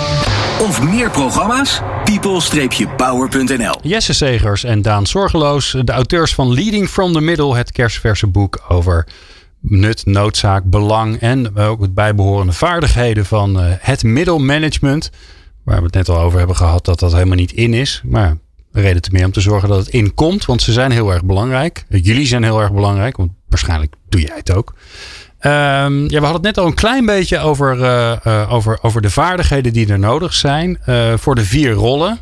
of 0.60 0.84
meer 0.84 1.10
programma's? 1.10 1.82
people-power.nl 2.04 3.80
Jesse 3.82 4.14
Segers 4.14 4.64
en 4.64 4.82
Daan 4.82 5.08
Zorgeloos, 5.08 5.76
de 5.84 5.92
auteurs 5.92 6.34
van 6.34 6.54
Leading 6.54 6.90
from 6.90 7.14
the 7.14 7.22
Middle, 7.22 7.56
het 7.56 7.72
kerstverse 7.72 8.28
boek 8.28 8.64
over 8.68 9.08
nut, 9.62 10.06
noodzaak, 10.06 10.64
belang 10.64 11.20
en 11.20 11.56
ook 11.58 11.82
het 11.82 11.94
bijbehorende 11.94 12.54
vaardigheden 12.54 13.26
van 13.26 13.60
uh, 13.60 13.66
het 13.80 14.04
middelmanagement. 14.04 15.12
Waar 15.64 15.78
we 15.78 15.84
het 15.84 15.94
net 15.94 16.10
al 16.10 16.20
over 16.20 16.38
hebben 16.38 16.56
gehad 16.56 16.86
dat 16.86 17.00
dat 17.00 17.14
helemaal 17.14 17.36
niet 17.36 17.52
in 17.52 17.74
is. 17.74 18.02
Maar 18.06 18.38
reden 18.72 19.02
te 19.02 19.10
meer 19.12 19.26
om 19.26 19.32
te 19.32 19.42
zorgen 19.42 19.70
dat 19.70 19.78
het 19.78 19.88
in 19.88 20.14
komt, 20.14 20.46
want 20.46 20.62
ze 20.62 20.72
zijn 20.72 20.92
heel 20.92 21.12
erg 21.12 21.24
belangrijk. 21.24 21.86
Jullie 21.90 22.26
zijn 22.26 22.44
heel 22.44 22.62
erg 22.62 22.74
belangrijk, 22.74 23.18
want 23.18 23.32
waarschijnlijk 23.48 23.94
doe 24.10 24.22
jij 24.22 24.36
het 24.36 24.56
ook. 24.56 24.74
Um, 25.44 26.02
ja, 26.02 26.20
we 26.20 26.26
hadden 26.26 26.34
het 26.34 26.42
net 26.42 26.58
al 26.58 26.66
een 26.66 26.74
klein 26.74 27.06
beetje 27.06 27.40
over, 27.40 27.78
uh, 27.78 28.54
over, 28.54 28.80
over 28.82 29.02
de 29.02 29.10
vaardigheden 29.10 29.74
die 29.74 29.88
er 29.88 30.00
nodig 30.00 30.34
zijn 30.34 30.80
voor 31.16 31.36
de 31.36 31.46
vier 31.46 31.72
rollen. 31.72 32.20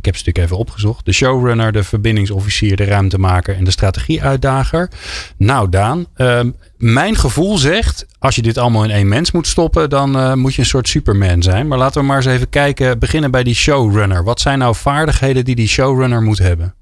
Ik 0.00 0.06
heb 0.06 0.16
ze 0.16 0.22
natuurlijk 0.24 0.46
even 0.46 0.64
opgezocht. 0.64 1.04
De 1.04 1.12
showrunner, 1.12 1.72
de 1.72 1.84
verbindingsofficier, 1.84 2.76
de 2.76 2.84
ruimtemaker 2.84 3.56
en 3.56 3.64
de 3.64 3.70
strategieuitdager. 3.70 4.90
Nou 5.36 5.68
Daan, 5.68 6.06
ehm, 6.14 6.50
mijn 6.76 7.16
gevoel 7.16 7.58
zegt, 7.58 8.06
als 8.18 8.34
je 8.34 8.42
dit 8.42 8.58
allemaal 8.58 8.84
in 8.84 8.90
één 8.90 9.08
mens 9.08 9.30
moet 9.30 9.46
stoppen, 9.46 9.90
dan 9.90 10.16
uh, 10.16 10.34
moet 10.34 10.54
je 10.54 10.60
een 10.60 10.66
soort 10.66 10.88
superman 10.88 11.42
zijn. 11.42 11.68
Maar 11.68 11.78
laten 11.78 12.00
we 12.00 12.06
maar 12.06 12.16
eens 12.16 12.26
even 12.26 12.48
kijken, 12.48 12.98
beginnen 12.98 13.30
bij 13.30 13.42
die 13.42 13.54
showrunner. 13.54 14.24
Wat 14.24 14.40
zijn 14.40 14.58
nou 14.58 14.74
vaardigheden 14.74 15.44
die 15.44 15.54
die 15.54 15.68
showrunner 15.68 16.22
moet 16.22 16.38
hebben? 16.38 16.74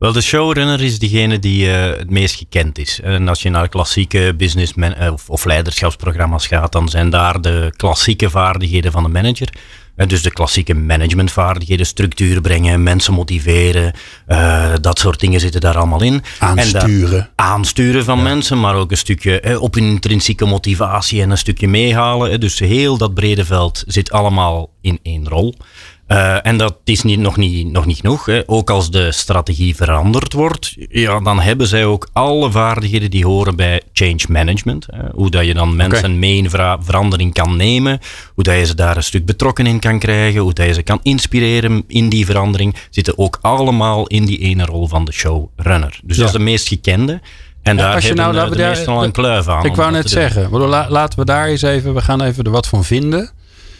Wel, 0.00 0.12
de 0.12 0.20
showrunner 0.20 0.80
is 0.80 0.98
degene 0.98 1.38
die 1.38 1.66
uh, 1.66 1.84
het 1.84 2.10
meest 2.10 2.34
gekend 2.34 2.78
is. 2.78 3.00
En 3.00 3.28
als 3.28 3.42
je 3.42 3.50
naar 3.50 3.68
klassieke 3.68 4.34
business 4.36 4.72
of, 5.12 5.30
of 5.30 5.44
leiderschapsprogramma's 5.44 6.46
gaat, 6.46 6.72
dan 6.72 6.88
zijn 6.88 7.10
daar 7.10 7.40
de 7.40 7.72
klassieke 7.76 8.30
vaardigheden 8.30 8.92
van 8.92 9.02
de 9.02 9.08
manager. 9.08 9.48
En 9.96 10.08
dus 10.08 10.22
de 10.22 10.30
klassieke 10.30 10.74
managementvaardigheden, 10.74 11.86
structuur 11.86 12.40
brengen, 12.40 12.82
mensen 12.82 13.14
motiveren, 13.14 13.92
uh, 14.28 14.72
dat 14.80 14.98
soort 14.98 15.20
dingen 15.20 15.40
zitten 15.40 15.60
daar 15.60 15.76
allemaal 15.76 16.02
in. 16.02 16.22
Aansturen. 16.38 17.30
aansturen 17.34 18.04
van 18.04 18.22
mensen, 18.22 18.60
maar 18.60 18.74
ook 18.74 18.90
een 18.90 18.96
stukje 18.96 19.40
eh, 19.40 19.62
op 19.62 19.76
intrinsieke 19.76 20.44
motivatie 20.44 21.22
en 21.22 21.30
een 21.30 21.38
stukje 21.38 21.68
meehalen. 21.68 22.40
Dus 22.40 22.58
heel 22.58 22.96
dat 22.96 23.14
brede 23.14 23.44
veld 23.44 23.84
zit 23.86 24.10
allemaal 24.10 24.70
in 24.80 24.98
één 25.02 25.28
rol. 25.28 25.54
Uh, 26.12 26.46
en 26.46 26.56
dat 26.56 26.76
is 26.84 27.02
niet, 27.02 27.18
nog, 27.18 27.36
niet, 27.36 27.72
nog 27.72 27.86
niet 27.86 27.96
genoeg. 27.96 28.26
Hè. 28.26 28.42
Ook 28.46 28.70
als 28.70 28.90
de 28.90 29.12
strategie 29.12 29.76
veranderd 29.76 30.32
wordt, 30.32 30.76
ja, 30.88 31.20
dan 31.20 31.40
hebben 31.40 31.66
zij 31.66 31.84
ook 31.84 32.08
alle 32.12 32.50
vaardigheden 32.50 33.10
die 33.10 33.24
horen 33.24 33.56
bij 33.56 33.82
change 33.92 34.20
management. 34.28 34.86
Hè. 34.90 35.02
Hoe 35.14 35.30
dat 35.30 35.46
je 35.46 35.54
dan 35.54 35.76
mensen 35.76 36.04
okay. 36.04 36.16
mee 36.16 36.36
in 36.36 36.50
verandering 36.80 37.34
kan 37.34 37.56
nemen, 37.56 37.98
hoe 38.34 38.44
dat 38.44 38.54
je 38.54 38.64
ze 38.64 38.74
daar 38.74 38.96
een 38.96 39.02
stuk 39.02 39.24
betrokken 39.24 39.66
in 39.66 39.78
kan 39.78 39.98
krijgen, 39.98 40.40
hoe 40.40 40.52
dat 40.52 40.66
je 40.66 40.72
ze 40.72 40.82
kan 40.82 41.00
inspireren 41.02 41.84
in 41.86 42.08
die 42.08 42.26
verandering, 42.26 42.76
zitten 42.90 43.18
ook 43.18 43.38
allemaal 43.40 44.06
in 44.06 44.24
die 44.24 44.38
ene 44.38 44.64
rol 44.64 44.88
van 44.88 45.04
de 45.04 45.12
showrunner. 45.12 46.00
Dus 46.02 46.16
ja. 46.16 46.22
dat 46.22 46.32
is 46.32 46.38
de 46.38 46.44
meest 46.44 46.68
gekende. 46.68 47.20
En 47.62 47.76
daar 47.76 47.94
als 47.94 48.02
je 48.02 48.08
hebben 48.08 48.34
nou, 48.34 48.50
de, 48.50 48.56
de 48.56 48.62
meestal 48.62 49.04
een 49.04 49.12
kluif 49.12 49.48
aan. 49.48 49.64
Ik 49.64 49.74
wou 49.74 49.90
net 49.90 50.10
zeggen, 50.10 50.50
laten 50.88 51.18
we 51.18 51.24
daar 51.24 51.46
eens 51.46 51.62
even, 51.62 51.94
we 51.94 52.00
gaan 52.00 52.22
even 52.22 52.44
er 52.44 52.50
wat 52.50 52.66
van 52.66 52.84
vinden. 52.84 53.30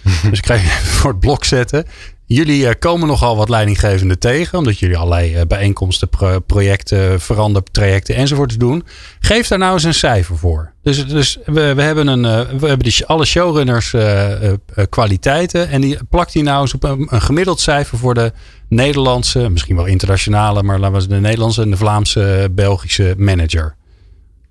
dus 0.30 0.38
ik 0.38 0.46
ga 0.46 0.54
je 0.54 0.68
voor 0.82 1.10
het 1.10 1.20
blok 1.20 1.44
zetten. 1.44 1.84
Jullie 2.32 2.62
uh, 2.62 2.70
komen 2.78 3.08
nogal 3.08 3.36
wat 3.36 3.48
leidinggevenden 3.48 4.18
tegen, 4.18 4.58
omdat 4.58 4.78
jullie 4.78 4.96
allerlei 4.96 5.36
uh, 5.36 5.40
bijeenkomsten, 5.48 6.08
pro 6.08 6.40
projecten, 6.40 7.20
verandertrajecten 7.20 8.14
enzovoort 8.14 8.60
doen. 8.60 8.84
Geef 9.20 9.48
daar 9.48 9.58
nou 9.58 9.72
eens 9.72 9.84
een 9.84 9.94
cijfer 9.94 10.38
voor. 10.38 10.72
Dus, 10.82 11.06
dus 11.06 11.38
we, 11.44 11.74
we 11.74 11.82
hebben, 11.82 12.06
een, 12.06 12.24
uh, 12.24 12.58
we 12.60 12.66
hebben 12.66 13.06
alle 13.06 13.24
showrunners 13.24 13.94
kwaliteiten 14.88 15.68
en 15.68 15.80
die 15.80 15.98
plakt 16.08 16.32
die 16.32 16.42
nou 16.42 16.60
eens 16.60 16.74
op 16.74 16.84
een, 16.84 17.06
een, 17.10 17.22
gemiddeld 17.22 17.60
cijfer 17.60 17.98
voor 17.98 18.14
de 18.14 18.32
Nederlandse, 18.68 19.48
misschien 19.48 19.76
wel 19.76 19.86
internationale, 19.86 20.62
maar 20.62 20.78
laten 20.78 21.00
we 21.00 21.06
de 21.06 21.20
Nederlandse 21.20 21.62
en 21.62 21.70
de 21.70 21.76
Vlaamse, 21.76 22.48
Belgische 22.50 23.14
manager. 23.18 23.76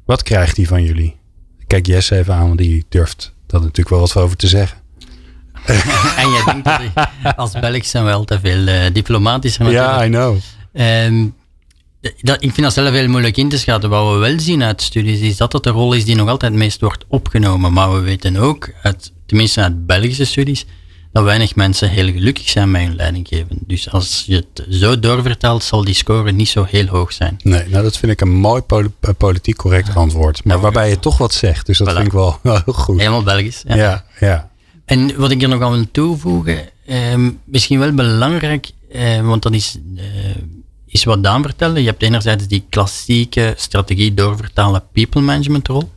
Wat 0.05 0.23
krijgt 0.23 0.55
die 0.55 0.67
van 0.67 0.83
jullie? 0.83 1.19
Kijk 1.67 1.85
Jesse 1.85 2.17
even 2.17 2.33
aan, 2.33 2.47
want 2.47 2.57
die 2.57 2.85
durft 2.89 3.33
daar 3.47 3.61
natuurlijk 3.61 3.89
wel 3.89 3.99
wat 3.99 4.15
over 4.15 4.37
te 4.37 4.47
zeggen. 4.47 4.77
en 6.21 6.29
jij 6.29 6.43
denkt 6.45 6.65
dat 6.65 7.35
als 7.35 7.51
Belg 7.59 7.85
zijn 7.85 8.03
wel 8.03 8.23
te 8.23 8.39
veel 8.39 8.67
uh, 8.67 8.75
diplomatischer 8.93 9.71
Ja, 9.71 10.05
I 10.05 10.09
know. 10.09 10.37
Um, 10.73 11.35
dat, 12.21 12.43
ik 12.43 12.53
vind 12.53 12.61
dat 12.61 12.73
zelf 12.73 12.89
heel 12.89 13.07
moeilijk 13.07 13.37
in 13.37 13.49
te 13.49 13.57
schatten. 13.57 13.89
Wat 13.89 14.13
we 14.13 14.19
wel 14.19 14.39
zien 14.39 14.63
uit 14.63 14.81
studies 14.81 15.19
is 15.19 15.37
dat 15.37 15.51
dat 15.51 15.63
de 15.63 15.69
rol 15.69 15.93
is 15.93 16.05
die 16.05 16.15
nog 16.15 16.27
altijd 16.27 16.51
het 16.51 16.61
meest 16.61 16.81
wordt 16.81 17.05
opgenomen. 17.07 17.73
Maar 17.73 17.93
we 17.93 17.99
weten 17.99 18.37
ook, 18.37 18.69
uit, 18.81 19.11
tenminste 19.25 19.61
uit 19.61 19.85
Belgische 19.85 20.25
studies, 20.25 20.65
dat 21.11 21.23
weinig 21.23 21.55
mensen 21.55 21.89
heel 21.89 22.11
gelukkig 22.11 22.49
zijn 22.49 22.71
met 22.71 22.81
hun 22.81 22.95
leidinggeven. 22.95 23.59
Dus 23.67 23.91
als 23.91 24.23
je 24.25 24.35
het 24.35 24.75
zo 24.75 24.99
doorvertelt, 24.99 25.63
zal 25.63 25.83
die 25.83 25.93
score 25.93 26.31
niet 26.31 26.49
zo 26.49 26.63
heel 26.63 26.85
hoog 26.85 27.13
zijn. 27.13 27.39
Nee, 27.43 27.67
nou 27.67 27.83
dat 27.83 27.97
vind 27.97 28.11
ik 28.11 28.21
een 28.21 28.33
mooi 28.33 28.61
politiek 29.17 29.55
correct 29.55 29.95
antwoord. 29.95 30.43
Maar 30.43 30.59
waarbij 30.59 30.89
je 30.89 30.99
toch 30.99 31.17
wat 31.17 31.33
zegt. 31.33 31.65
Dus 31.65 31.77
dat 31.77 31.91
vind 31.91 32.05
ik 32.05 32.11
wel, 32.11 32.39
wel 32.43 32.61
heel 32.65 32.73
goed. 32.73 32.97
Helemaal 32.97 33.23
Belgisch. 33.23 33.63
Ja, 33.67 33.75
ja. 33.75 34.05
ja. 34.19 34.49
En 34.89 35.15
wat 35.17 35.31
ik 35.31 35.41
er 35.41 35.49
nog 35.49 35.61
aan 35.61 35.71
wil 35.71 35.91
toevoegen, 35.91 36.69
eh, 36.85 37.27
misschien 37.43 37.79
wel 37.79 37.93
belangrijk, 37.93 38.71
eh, 38.91 39.21
want 39.21 39.43
dat 39.43 39.53
is, 39.53 39.77
eh, 39.95 40.03
is 40.85 41.03
wat 41.03 41.23
Daan 41.23 41.41
vertelde. 41.41 41.79
Je 41.79 41.87
hebt 41.87 42.01
enerzijds 42.01 42.47
die 42.47 42.63
klassieke 42.69 43.53
strategie 43.57 44.13
doorvertalen 44.13 44.83
people 44.91 45.21
management 45.21 45.67
rol. 45.67 45.91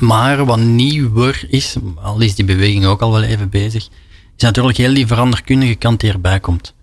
Maar 0.00 0.44
wat 0.44 0.58
nieuwer 0.58 1.46
is, 1.48 1.76
al 1.94 2.20
is 2.20 2.34
die 2.34 2.44
beweging 2.44 2.86
ook 2.86 3.02
al 3.02 3.12
wel 3.12 3.22
even 3.22 3.48
bezig, 3.48 3.88
is 4.36 4.42
natuurlijk 4.42 4.76
heel 4.76 4.94
die 4.94 5.06
veranderkundige 5.06 5.74
kant 5.74 6.00
die 6.00 6.12
erbij 6.12 6.40
komt. 6.40 6.74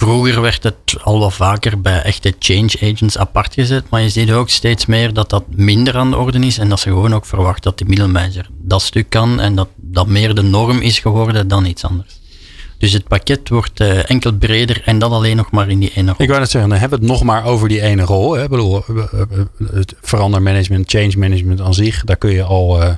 Vroeger 0.00 0.40
werd 0.40 0.62
het 0.62 0.96
al 1.02 1.18
wat 1.18 1.34
vaker 1.34 1.80
bij 1.80 2.02
echte 2.02 2.34
change 2.38 2.72
agents 2.80 3.18
apart 3.18 3.54
gezet, 3.54 3.84
maar 3.90 4.02
je 4.02 4.08
ziet 4.08 4.32
ook 4.32 4.50
steeds 4.50 4.86
meer 4.86 5.12
dat 5.12 5.30
dat 5.30 5.44
minder 5.48 5.96
aan 5.96 6.10
de 6.10 6.16
orde 6.16 6.38
is 6.38 6.58
en 6.58 6.68
dat 6.68 6.80
ze 6.80 6.88
gewoon 6.88 7.14
ook 7.14 7.26
verwachten 7.26 7.62
dat 7.62 7.78
de 7.78 7.84
middelmanager 7.84 8.48
dat 8.58 8.82
stuk 8.82 9.10
kan 9.10 9.40
en 9.40 9.54
dat 9.54 9.68
dat 9.76 10.06
meer 10.06 10.34
de 10.34 10.42
norm 10.42 10.80
is 10.80 10.98
geworden 10.98 11.48
dan 11.48 11.64
iets 11.64 11.84
anders. 11.84 12.20
Dus 12.78 12.92
het 12.92 13.08
pakket 13.08 13.48
wordt 13.48 13.80
uh, 13.80 14.10
enkel 14.10 14.32
breder 14.32 14.82
en 14.84 14.98
dat 14.98 15.10
alleen 15.10 15.36
nog 15.36 15.50
maar 15.50 15.68
in 15.68 15.78
die 15.78 15.92
ene 15.94 16.10
rol. 16.10 16.22
Ik 16.22 16.28
wou 16.28 16.40
net 16.40 16.50
zeggen, 16.50 16.70
dan 16.70 16.78
hebben 16.78 16.98
we 16.98 17.04
het 17.04 17.14
nog 17.14 17.24
maar 17.24 17.44
over 17.44 17.68
die 17.68 17.80
ene 17.80 18.02
rol. 18.02 18.32
Hè. 18.32 18.48
Bedoel, 18.48 18.82
het 19.72 19.94
verandermanagement, 20.00 20.90
change 20.90 21.16
management 21.16 21.60
aan 21.60 21.74
zich, 21.74 22.04
daar 22.04 22.16
kun 22.16 22.30
je 22.30 22.42
al 22.42 22.82
uh, 22.82 22.90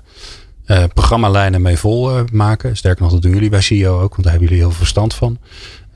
uh, 0.67 0.85
programmalijnen 0.95 1.63
mee 1.63 1.77
vol 1.77 2.25
maken. 2.33 2.77
Sterker 2.77 3.03
nog, 3.03 3.13
dat 3.13 3.23
doen 3.23 3.33
jullie 3.33 3.51
bij 3.51 3.61
CEO 3.61 4.01
ook, 4.01 4.11
want 4.11 4.23
daar 4.23 4.33
hebben 4.33 4.49
jullie 4.49 4.63
heel 4.63 4.71
veel 4.71 4.79
verstand 4.79 5.15
van. 5.15 5.39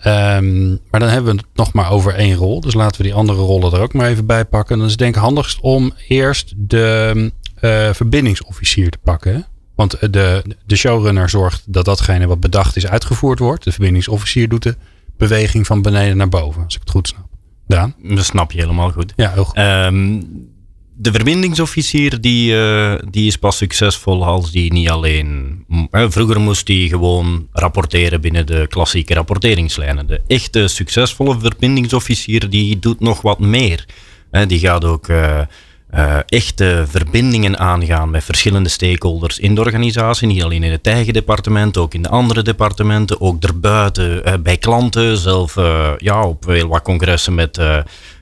Um, 0.05 0.81
maar 0.91 1.01
dan 1.01 1.09
hebben 1.09 1.31
we 1.35 1.39
het 1.39 1.47
nog 1.55 1.73
maar 1.73 1.91
over 1.91 2.15
één 2.15 2.37
rol. 2.37 2.61
Dus 2.61 2.75
laten 2.75 2.97
we 2.97 3.07
die 3.07 3.15
andere 3.15 3.39
rollen 3.39 3.73
er 3.73 3.81
ook 3.81 3.93
maar 3.93 4.09
even 4.09 4.27
bij 4.27 4.45
pakken. 4.45 4.77
Dan 4.77 4.85
is 4.85 4.93
het 4.93 5.01
denk 5.01 5.15
ik 5.15 5.21
handigst 5.21 5.61
om 5.61 5.93
eerst 6.09 6.55
de 6.57 7.33
verbindingsofficier 7.93 8.91
te 8.91 8.99
pakken. 9.03 9.35
Hè? 9.35 9.41
Want 9.77 9.95
eh, 9.95 10.09
de, 10.11 10.43
de 10.67 10.77
showrunner 10.77 11.29
zorgt 11.29 11.63
dat 11.67 11.85
datgene 11.85 12.27
wat 12.27 12.41
bedacht 12.41 12.77
is 12.77 12.87
uitgevoerd 12.87 13.39
wordt. 13.39 13.65
De 13.65 13.73
verbindingsofficier 13.73 14.49
doet 14.49 14.63
de 14.63 14.77
beweging 15.17 15.67
van 15.67 15.83
beneden 15.83 16.17
naar 16.17 16.29
boven, 16.29 16.65
als 16.65 16.75
ik 16.75 16.81
het 16.81 16.91
goed 16.91 17.09
snap. 17.09 17.27
Daan? 17.67 17.95
Dat 18.03 18.25
snap 18.25 18.53
je 18.53 18.61
helemaal 18.61 18.91
goed. 18.91 19.13
Ja, 19.17 19.31
heel 19.31 19.45
goed. 19.45 19.59
Um, 19.59 20.55
de 20.99 21.13
verbindingsofficier 21.13 22.21
die, 22.21 22.53
uh, 22.53 22.95
die 23.11 23.27
is 23.27 23.37
pas 23.37 23.57
succesvol 23.57 24.25
als 24.25 24.51
die 24.51 24.73
niet 24.73 24.89
alleen. 24.89 25.65
Vroeger 25.91 26.41
moest 26.41 26.69
hij 26.69 26.87
gewoon 26.89 27.49
rapporteren 27.53 28.21
binnen 28.21 28.47
de 28.47 28.67
klassieke 28.69 29.15
rapporteringslijnen. 29.15 30.07
De 30.07 30.21
echte 30.27 30.69
succesvolle 30.69 31.39
verbindingsofficier 31.41 32.51
die 32.51 32.79
doet 32.79 33.01
nog 33.01 33.21
wat 33.21 33.39
meer. 33.39 33.85
Die 34.47 34.59
gaat 34.59 34.85
ook 34.85 35.09
uh, 35.09 35.41
echte 36.27 36.85
verbindingen 36.89 37.59
aangaan 37.59 38.11
met 38.11 38.25
verschillende 38.25 38.69
stakeholders 38.69 39.39
in 39.39 39.55
de 39.55 39.61
organisatie. 39.61 40.27
Niet 40.27 40.43
alleen 40.43 40.63
in 40.63 40.71
het 40.71 40.87
eigen 40.87 41.13
departement, 41.13 41.77
ook 41.77 41.95
in 41.95 42.03
de 42.03 42.09
andere 42.09 42.43
departementen, 42.43 43.21
ook 43.21 43.43
erbuiten 43.43 44.29
uh, 44.29 44.35
bij 44.43 44.57
klanten, 44.57 45.17
zelf 45.17 45.55
ja, 45.99 46.23
op 46.23 46.47
heel 46.47 46.69
wat 46.69 46.83
congressen 46.83 47.35
met, 47.35 47.61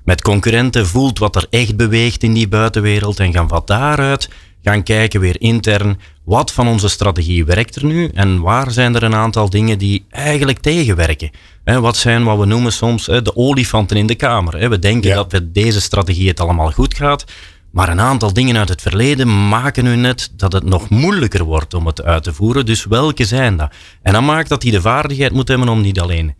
met 0.04 0.22
concurrenten, 0.22 0.86
voelt 0.86 1.18
wat 1.18 1.36
er 1.36 1.46
echt 1.50 1.76
beweegt 1.76 2.22
in 2.22 2.32
die 2.32 2.48
buitenwereld 2.48 3.20
en 3.20 3.32
gaan 3.32 3.48
van 3.48 3.62
daaruit 3.64 4.28
gaan 4.64 4.82
kijken 4.82 5.20
weer 5.20 5.40
intern 5.40 6.00
wat 6.24 6.52
van 6.52 6.68
onze 6.68 6.88
strategie 6.88 7.44
werkt 7.44 7.76
er 7.76 7.84
nu 7.84 8.08
en 8.14 8.40
waar 8.40 8.70
zijn 8.70 8.94
er 8.94 9.02
een 9.02 9.14
aantal 9.14 9.50
dingen 9.50 9.78
die 9.78 10.04
eigenlijk 10.10 10.58
tegenwerken. 10.58 11.30
wat 11.64 11.96
zijn 11.96 12.24
wat 12.24 12.38
we 12.38 12.44
noemen 12.44 12.72
soms 12.72 13.04
de 13.04 13.36
olifanten 13.36 13.96
in 13.96 14.06
de 14.06 14.14
kamer. 14.14 14.68
We 14.68 14.78
denken 14.78 15.10
ja. 15.10 15.16
dat 15.16 15.32
met 15.32 15.54
deze 15.54 15.80
strategie 15.80 16.28
het 16.28 16.40
allemaal 16.40 16.70
goed 16.70 16.94
gaat, 16.94 17.24
maar 17.70 17.88
een 17.88 18.00
aantal 18.00 18.32
dingen 18.32 18.56
uit 18.56 18.68
het 18.68 18.82
verleden 18.82 19.48
maken 19.48 19.84
nu 19.84 19.96
net 19.96 20.30
dat 20.36 20.52
het 20.52 20.64
nog 20.64 20.88
moeilijker 20.88 21.44
wordt 21.44 21.74
om 21.74 21.86
het 21.86 22.02
uit 22.02 22.22
te 22.22 22.34
voeren. 22.34 22.66
Dus 22.66 22.84
welke 22.84 23.24
zijn 23.24 23.56
dat? 23.56 23.72
En 24.02 24.12
dat 24.12 24.22
maakt 24.22 24.48
dat 24.48 24.62
hij 24.62 24.72
de 24.72 24.80
vaardigheid 24.80 25.32
moet 25.32 25.48
hebben 25.48 25.68
om 25.68 25.80
niet 25.80 26.00
alleen 26.00 26.34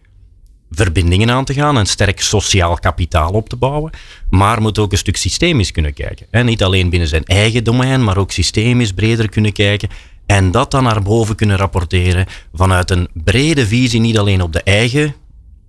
verbindingen 0.74 1.30
aan 1.30 1.44
te 1.44 1.54
gaan, 1.54 1.76
een 1.76 1.86
sterk 1.86 2.20
sociaal 2.20 2.74
kapitaal 2.74 3.30
op 3.30 3.48
te 3.48 3.56
bouwen, 3.56 3.92
maar 4.30 4.62
moet 4.62 4.78
ook 4.78 4.92
een 4.92 4.98
stuk 4.98 5.16
systemisch 5.16 5.70
kunnen 5.70 5.94
kijken. 5.94 6.26
En 6.30 6.46
niet 6.46 6.62
alleen 6.62 6.90
binnen 6.90 7.08
zijn 7.08 7.24
eigen 7.24 7.64
domein, 7.64 8.04
maar 8.04 8.16
ook 8.16 8.32
systemisch 8.32 8.92
breder 8.92 9.28
kunnen 9.28 9.52
kijken. 9.52 9.88
En 10.26 10.50
dat 10.50 10.70
dan 10.70 10.82
naar 10.82 11.02
boven 11.02 11.34
kunnen 11.36 11.56
rapporteren 11.56 12.26
vanuit 12.54 12.90
een 12.90 13.08
brede 13.12 13.66
visie, 13.66 14.00
niet 14.00 14.18
alleen 14.18 14.42
op 14.42 14.52
de 14.52 14.62
eigen 14.62 15.14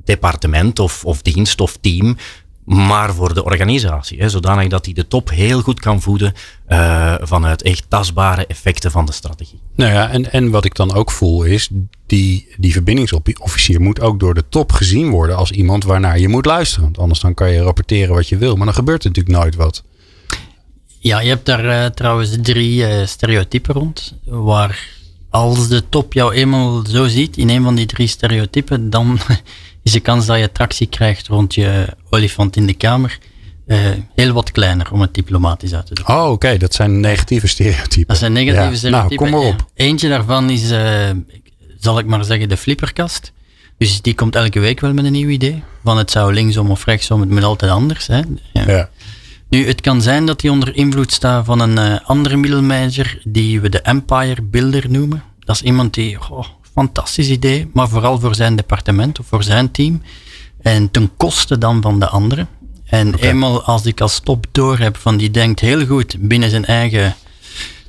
departement 0.04 0.80
of, 0.80 1.06
of 1.06 1.22
dienst 1.22 1.62
of 1.62 1.78
team, 1.82 2.18
maar 2.66 3.14
voor 3.14 3.34
de 3.34 3.44
organisatie. 3.44 4.20
Hè, 4.20 4.30
zodanig 4.30 4.68
dat 4.68 4.86
hij 4.86 4.94
de 4.94 5.08
top 5.08 5.30
heel 5.30 5.62
goed 5.62 5.80
kan 5.80 6.02
voeden 6.02 6.34
uh, 6.70 7.16
vanuit 7.20 7.62
echt 7.62 7.86
tastbare 7.88 8.46
effecten 8.48 8.92
van 8.92 9.06
de 9.06 9.12
strategie. 9.12 9.60
Nou 9.76 9.92
ja, 9.92 10.10
en, 10.10 10.32
en 10.32 10.50
wat 10.50 10.66
ik 10.66 10.76
dan 10.76 10.94
ook 10.94 11.12
voel 11.12 11.44
is, 11.44 11.70
die, 12.06 12.48
die 12.58 12.72
verbindingsofficier 12.72 13.82
moet 13.82 14.02
ook 14.02 14.20
door 14.20 14.34
de 14.34 14.44
top 14.50 14.72
gezien 14.72 15.10
worden 15.10 15.36
als 15.36 15.52
iemand 15.52 15.84
waarnaar 15.84 16.20
je 16.20 16.28
moet 16.28 16.46
luisteren. 16.46 16.84
Want 16.84 16.98
anders 16.98 17.20
dan 17.20 17.34
kan 17.34 17.52
je 17.52 17.62
rapporteren 17.62 18.16
wat 18.16 18.30
je 18.30 18.38
wil, 18.38 18.56
maar 18.56 18.66
dan 18.66 18.76
gebeurt 18.76 19.04
er 19.04 19.10
natuurlijk 19.10 19.38
nooit 19.38 19.56
wat. 19.56 19.84
Ja, 21.00 21.20
je 21.20 21.30
hebt 21.30 21.46
daar 21.46 21.66
uh, 21.66 21.86
trouwens 21.86 22.38
drie 22.42 22.80
uh, 22.80 23.06
stereotypen 23.06 23.74
rond, 23.74 24.14
waar 24.24 24.88
als 25.30 25.68
de 25.68 25.90
top 25.90 26.14
jou 26.14 26.34
eenmaal 26.34 26.86
zo 26.86 27.08
ziet 27.08 27.38
in 27.38 27.50
een 27.50 27.64
van 27.64 27.76
die 27.76 27.86
drie 27.86 28.08
stereotypen, 28.08 28.90
dan 28.90 29.20
is 29.86 29.92
de 29.92 30.00
kans 30.00 30.26
dat 30.26 30.40
je 30.40 30.52
tractie 30.52 30.88
krijgt 30.88 31.28
rond 31.28 31.56
je 31.56 31.88
olifant 32.10 32.56
in 32.56 32.66
de 32.66 32.74
kamer 32.74 33.18
uh, 33.68 33.78
heel 34.16 34.34
wat 34.34 34.52
kleiner, 34.52 34.92
om 34.92 35.02
het 35.02 35.14
diplomatisch 35.14 35.74
uit 35.74 35.86
te 35.86 35.94
drukken. 35.94 36.16
Oh, 36.16 36.32
oké, 36.32 36.58
dat 36.58 36.74
zijn 36.74 37.00
negatieve 37.00 37.48
stereotypen. 37.48 38.08
Dat 38.08 38.18
zijn 38.18 38.34
negatieve 38.34 38.70
ja. 38.70 38.76
stereotypen. 38.78 39.16
Nou, 39.16 39.32
kom 39.32 39.40
maar 39.40 39.54
op. 39.54 39.70
Eentje 39.74 40.10
daarvan 40.10 40.50
is, 40.50 40.72
uh, 40.72 41.10
zal 41.80 42.00
ik 42.00 42.06
maar 42.06 42.24
zeggen, 42.24 42.50
de 42.50 42.58
flipperkast. 42.58 43.32
Dus 43.78 44.02
die 44.02 44.16
komt 44.16 44.36
elke 44.36 44.60
week 44.60 44.80
wel 44.80 44.94
met 44.94 45.06
een 45.06 45.12
nieuw 45.12 45.30
idee. 45.30 45.64
Van 45.84 45.98
het 45.98 46.12
zou 46.12 46.34
linksom 46.34 46.72
of 46.72 46.86
rechtsom, 46.86 47.20
het 47.20 47.30
moet 47.30 47.44
altijd 47.44 47.72
anders. 47.72 48.08
Hè? 48.08 48.22
Ja. 48.54 48.64
ja. 48.68 48.90
Nu, 49.50 49.68
het 49.68 49.82
kan 49.82 50.02
zijn 50.02 50.26
dat 50.26 50.40
die 50.40 50.52
onder 50.52 50.76
invloed 50.76 51.12
staat 51.12 51.46
van 51.46 51.60
een 51.60 51.78
uh, 51.78 52.00
andere 52.04 52.38
middelmanager 52.38 53.22
die 53.24 53.62
we 53.62 53.70
de 53.70 53.82
Empire 53.82 54.42
Builder 54.42 54.90
noemen. 54.90 55.24
Dat 55.40 55.56
is 55.56 55.62
iemand 55.62 55.94
die, 55.94 56.18
oh, 56.30 56.46
fantastisch 56.76 57.30
idee, 57.30 57.70
maar 57.74 57.90
vooral 57.90 58.20
voor 58.20 58.36
zijn 58.36 58.56
departement 58.56 59.20
of 59.20 59.26
voor 59.26 59.44
zijn 59.44 59.72
team. 59.72 60.02
En 60.62 60.92
ten 60.92 61.12
koste 61.18 61.58
dan 61.58 61.82
van 61.82 62.00
de 62.00 62.08
anderen. 62.08 62.48
En 62.86 63.16
eenmaal 63.16 63.64
als 63.64 63.86
ik 63.86 64.02
als 64.02 64.20
top 64.20 64.46
door 64.52 64.78
heb 64.78 64.98
van 64.98 65.18
die 65.18 65.32
denkt 65.32 65.60
heel 65.60 65.86
goed 65.86 66.16
binnen 66.20 66.50
zijn 66.50 66.66
eigen 66.66 67.16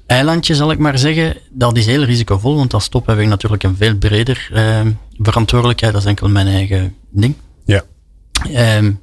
eilandje, 0.07 0.55
zal 0.55 0.71
ik 0.71 0.79
maar 0.79 0.99
zeggen, 0.99 1.37
dat 1.51 1.77
is 1.77 1.87
heel 1.87 2.03
risicovol, 2.03 2.57
want 2.57 2.75
als 2.75 2.89
top 2.89 3.07
heb 3.07 3.19
ik 3.19 3.27
natuurlijk 3.27 3.63
een 3.63 3.77
veel 3.77 3.97
breder 3.97 4.49
uh, 4.53 4.81
verantwoordelijkheid. 5.19 5.93
Dat 5.93 6.03
is 6.03 6.09
enkel 6.09 6.29
mijn 6.29 6.47
eigen 6.47 6.95
ding. 7.11 7.35
Ja. 7.65 7.83
Um, 8.77 9.01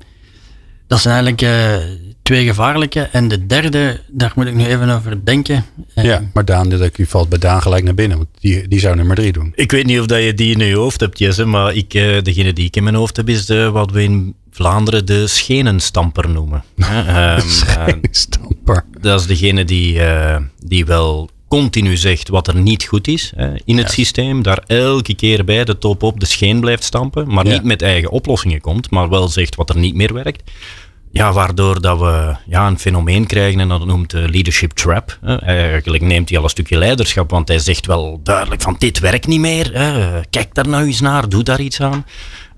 dat 0.88 1.00
zijn 1.00 1.14
eigenlijk 1.14 1.42
uh, 1.42 2.13
twee 2.24 2.46
gevaarlijke. 2.46 3.02
En 3.02 3.28
de 3.28 3.46
derde, 3.46 4.00
daar 4.08 4.32
moet 4.36 4.46
ik 4.46 4.54
nu 4.54 4.66
even 4.66 4.90
over 4.90 5.26
denken. 5.26 5.66
Uh, 5.96 6.04
ja, 6.04 6.22
maar 6.34 6.46
Daan, 6.46 6.70
dat 6.70 6.92
valt 6.94 7.30
bij 7.30 7.40
Daan 7.40 7.62
gelijk 7.62 7.84
naar 7.84 7.94
binnen, 7.94 8.18
want 8.18 8.30
die, 8.40 8.68
die 8.68 8.80
zou 8.80 8.96
nummer 8.96 9.16
drie 9.16 9.32
doen. 9.32 9.52
Ik 9.56 9.72
weet 9.72 9.86
niet 9.86 10.00
of 10.00 10.06
dat 10.06 10.24
je 10.24 10.34
die 10.34 10.60
in 10.60 10.68
je 10.68 10.76
hoofd 10.76 11.00
hebt, 11.00 11.20
Jesse, 11.20 11.46
maar 11.46 11.74
ik, 11.74 11.94
uh, 11.94 12.22
degene 12.22 12.54
die 12.54 12.66
ik 12.66 12.76
in 12.76 12.84
mijn 12.84 12.96
hoofd 12.96 13.18
heb, 13.18 13.30
is 13.30 13.46
de, 13.46 13.72
wat 13.72 13.92
we 13.92 14.04
in 14.04 14.36
Vlaanderen 14.52 15.06
de 15.06 15.28
schenenstamper 15.28 16.30
noemen. 16.30 16.64
um, 16.78 17.40
schenenstamper. 17.40 18.86
dat 19.02 19.20
is 19.20 19.26
degene 19.26 19.66
die, 19.66 20.00
die 20.60 20.86
wel 20.86 21.30
continu 21.60 21.98
zegt 21.98 22.30
wat 22.30 22.48
er 22.48 22.56
niet 22.56 22.84
goed 22.84 23.08
is 23.08 23.32
hè, 23.36 23.52
in 23.66 23.78
het 23.78 23.92
systeem, 23.92 24.44
daar 24.44 24.64
elke 24.68 25.16
keer 25.16 25.46
bij 25.46 25.64
de 25.64 25.78
top 25.78 26.04
op 26.04 26.20
de 26.20 26.26
scheen 26.26 26.60
blijft 26.60 26.84
stampen, 26.84 27.34
maar 27.34 27.46
niet 27.46 27.64
met 27.64 27.82
eigen 27.82 28.10
oplossingen 28.10 28.62
komt, 28.62 28.90
maar 28.90 29.10
wel 29.10 29.28
zegt 29.28 29.56
wat 29.56 29.70
er 29.70 29.78
niet 29.78 29.96
meer 29.96 30.14
werkt. 30.14 30.52
Ja, 31.14 31.34
waardoor 31.34 31.82
dat 31.82 32.00
we 32.00 32.36
ja, 32.46 32.68
een 32.68 32.80
fenomeen 32.80 33.26
krijgen 33.26 33.60
en 33.60 33.68
dat 33.68 33.86
noemt 33.86 34.10
de 34.10 34.30
leadership 34.30 34.72
trap. 34.72 35.18
Hè. 35.22 35.36
Eigenlijk 35.42 36.04
neemt 36.04 36.30
hij 36.30 36.38
al 36.38 36.44
een 36.44 36.50
stukje 36.50 36.78
leiderschap, 36.78 37.30
want 37.30 37.48
hij 37.48 37.60
zegt 37.60 37.86
wel 37.86 38.20
duidelijk 38.24 38.62
van 38.62 38.76
dit 38.78 39.00
werkt 39.00 39.28
niet 39.28 39.40
meer. 39.40 39.70
Hè. 39.74 40.22
Kijk 40.30 40.56
daar 40.56 40.68
nou 40.68 40.86
eens 40.86 41.02
naar, 41.02 41.30
doe 41.30 41.44
daar 41.44 41.60
iets 41.60 41.82
aan. 41.82 42.06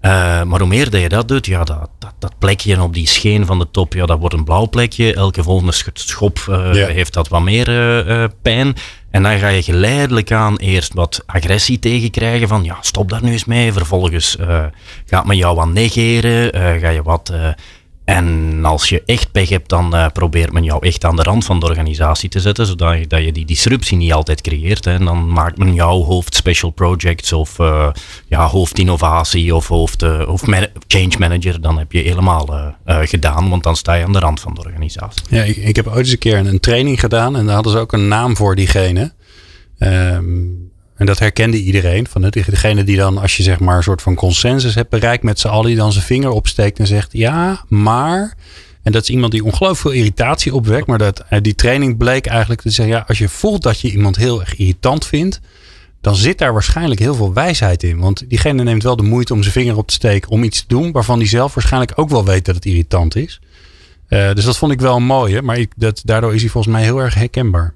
Uh, 0.02 0.12
maar 0.44 0.60
hoe 0.60 0.68
meer 0.68 0.90
dat 0.90 1.02
je 1.02 1.10
dat 1.10 1.28
doet, 1.28 1.46
ja, 1.46 1.64
dat, 1.64 1.90
dat, 2.00 2.14
dat, 2.20 2.40
plekje 2.40 2.82
op 2.82 2.94
die 2.94 3.08
scheen 3.08 3.46
van 3.46 3.60
de 3.60 3.68
top, 3.72 3.94
ja, 3.94 4.06
dat 4.06 4.20
wordt 4.20 4.36
een 4.36 4.44
blauw 4.44 4.70
plekje. 4.70 5.14
Elke 5.14 5.44
volgende 5.44 5.74
schop 5.94 6.46
uh, 6.50 6.74
ja. 6.74 6.88
heeft 6.88 7.14
dat 7.14 7.28
wat 7.28 7.42
meer 7.42 7.70
uh, 8.08 8.24
pijn. 8.42 8.76
En 9.12 9.24
dan 9.24 9.40
ga 9.40 9.48
je 9.48 9.64
geleidelijk 9.64 10.32
aan 10.32 10.58
eerst 10.58 10.94
wat 10.94 11.24
agressie 11.26 11.80
tegenkrijgen 11.80 12.48
van 12.48 12.64
ja, 12.64 12.78
stop 12.82 13.10
daar 13.10 13.24
nu 13.24 13.32
eens 13.32 13.46
mee. 13.46 13.74
Vervolgens 13.74 14.38
gaat 15.06 15.26
men 15.26 15.38
jou 15.38 15.56
wat 15.56 15.68
negeren, 15.68 16.80
ga 16.80 16.90
je 16.90 17.04
wat 17.04 17.34
en 18.06 18.60
als 18.66 18.90
je 18.90 19.04
echt 19.06 19.32
pech 19.32 19.50
hebt, 19.50 19.70
dan 19.70 19.96
uh, 19.96 20.08
probeert 20.14 20.52
men 20.52 20.64
jou 20.64 20.86
echt 20.86 21.06
aan 21.06 21.16
de 21.16 21.24
rand 21.24 21.46
van 21.46 21.60
de 21.60 21.66
organisatie 21.66 22.30
te 22.30 22.40
zetten, 22.40 22.66
zodat 22.66 22.98
je, 22.98 23.08
dat 23.08 23.24
je 23.24 23.32
die 23.32 23.46
disruptie 23.46 23.98
niet 23.98 24.14
altijd 24.14 24.42
creëert. 24.42 24.86
Hè. 24.86 24.94
En 24.94 25.06
dan 25.06 25.32
maakt 25.32 25.58
men 25.58 25.74
jou 25.74 26.04
hoofd 26.04 26.36
special 26.36 26.72
projects 26.72 27.34
of 27.34 27.60
uh, 27.60 27.88
ja, 28.28 28.48
hoofd 28.48 28.80
innovatie 28.80 29.56
of 29.56 29.68
hoofd 29.68 30.04
uh, 30.04 30.28
of 30.28 30.42
change 30.88 31.16
manager. 31.20 31.62
Dan 31.62 31.78
heb 31.78 31.92
je 31.92 32.02
helemaal 32.02 32.74
gedaan, 32.86 33.50
want 33.50 33.64
dan 33.64 33.76
sta 33.76 33.94
je 33.94 34.04
aan 34.04 34.14
de 34.14 34.20
rand 34.20 34.40
van 34.40 34.54
de 34.54 34.62
organisatie. 34.62 35.26
Ja, 35.30 35.44
ik, 35.44 35.76
heb 35.76 35.88
ooit 35.88 35.98
eens 35.98 36.12
een 36.12 36.18
keer 36.18 36.38
een, 36.38 36.46
een, 36.46 36.60
training 36.60 37.00
gedaan 37.00 37.36
en 37.36 37.46
daar 37.46 37.56
hadden 37.56 37.72
ze 37.72 37.80
ook 37.80 37.94
een 37.94 38.08
naam 38.08 38.36
voor 38.36 38.56
diegene. 38.56 39.14
Um, 39.80 40.65
en 40.96 41.06
dat 41.06 41.20
herkende 41.20 41.58
iedereen. 41.58 42.08
Van 42.08 42.22
degene 42.22 42.84
die 42.84 42.98
dan, 42.98 43.18
als 43.18 43.38
je 43.38 43.44
zeg 43.44 43.60
maar 43.60 43.78
een 43.78 43.84
soort 43.84 44.02
van 44.02 44.16
consensus 44.16 44.76
hebt 44.76 44.90
bereikt 44.90 45.24
met 45.24 45.40
z'n 45.40 45.48
allen, 45.48 45.68
die 45.68 45.76
dan 45.76 45.92
zijn 45.92 46.06
vinger 46.06 46.30
opsteekt 46.30 46.80
en 46.80 46.88
zegt: 46.88 47.10
Ja, 47.12 47.64
maar. 47.68 48.36
En 48.84 48.92
dat 48.92 49.02
is 49.02 49.10
iemand 49.10 49.32
die 49.32 49.44
ongelooflijk 49.44 49.80
veel 49.80 49.92
irritatie 49.92 50.56
opwekt. 50.56 50.88
Maar 50.88 50.98
dat, 50.98 51.24
eh, 51.30 51.42
die 51.42 51.56
training 51.56 51.98
bleek 51.98 52.26
eigenlijk 52.26 52.62
te 52.62 52.70
zeggen: 52.70 52.96
ja, 52.96 53.04
als 53.08 53.18
je 53.18 53.30
voelt 53.30 53.64
dat 53.64 53.80
je 53.80 53.92
iemand 53.92 54.16
heel 54.16 54.40
erg 54.40 54.56
irritant 54.56 55.06
vindt, 55.06 55.40
dan 56.02 56.16
zit 56.16 56.38
daar 56.38 56.54
waarschijnlijk 56.54 57.00
heel 57.00 57.16
veel 57.16 57.34
wijsheid 57.34 57.84
in. 57.84 58.00
Want 58.00 58.30
diegene 58.30 58.64
neemt 58.64 58.84
wel 58.84 58.96
de 58.96 59.04
moeite 59.04 59.34
om 59.34 59.42
zijn 59.42 59.54
vinger 59.54 59.78
op 59.78 59.88
te 59.88 59.94
steken 59.94 60.30
om 60.30 60.44
iets 60.44 60.60
te 60.60 60.68
doen 60.68 60.92
waarvan 60.92 61.18
hij 61.18 61.28
zelf 61.28 61.54
waarschijnlijk 61.54 61.92
ook 61.96 62.10
wel 62.10 62.26
weet 62.26 62.46
dat 62.46 62.56
het 62.56 62.66
irritant 62.66 63.16
is. 63.16 63.42
Uh, 64.10 64.34
dus 64.34 64.46
dat 64.46 64.58
vond 64.58 64.72
ik 64.72 64.80
wel 64.80 65.00
mooi. 65.00 65.42
Maar 65.42 65.58
ik, 65.58 65.72
dat, 65.76 66.02
daardoor 66.04 66.34
is 66.34 66.42
hij 66.42 66.50
volgens 66.50 66.74
mij 66.74 66.84
heel 66.84 67.00
erg 67.00 67.14
herkenbaar. 67.14 67.74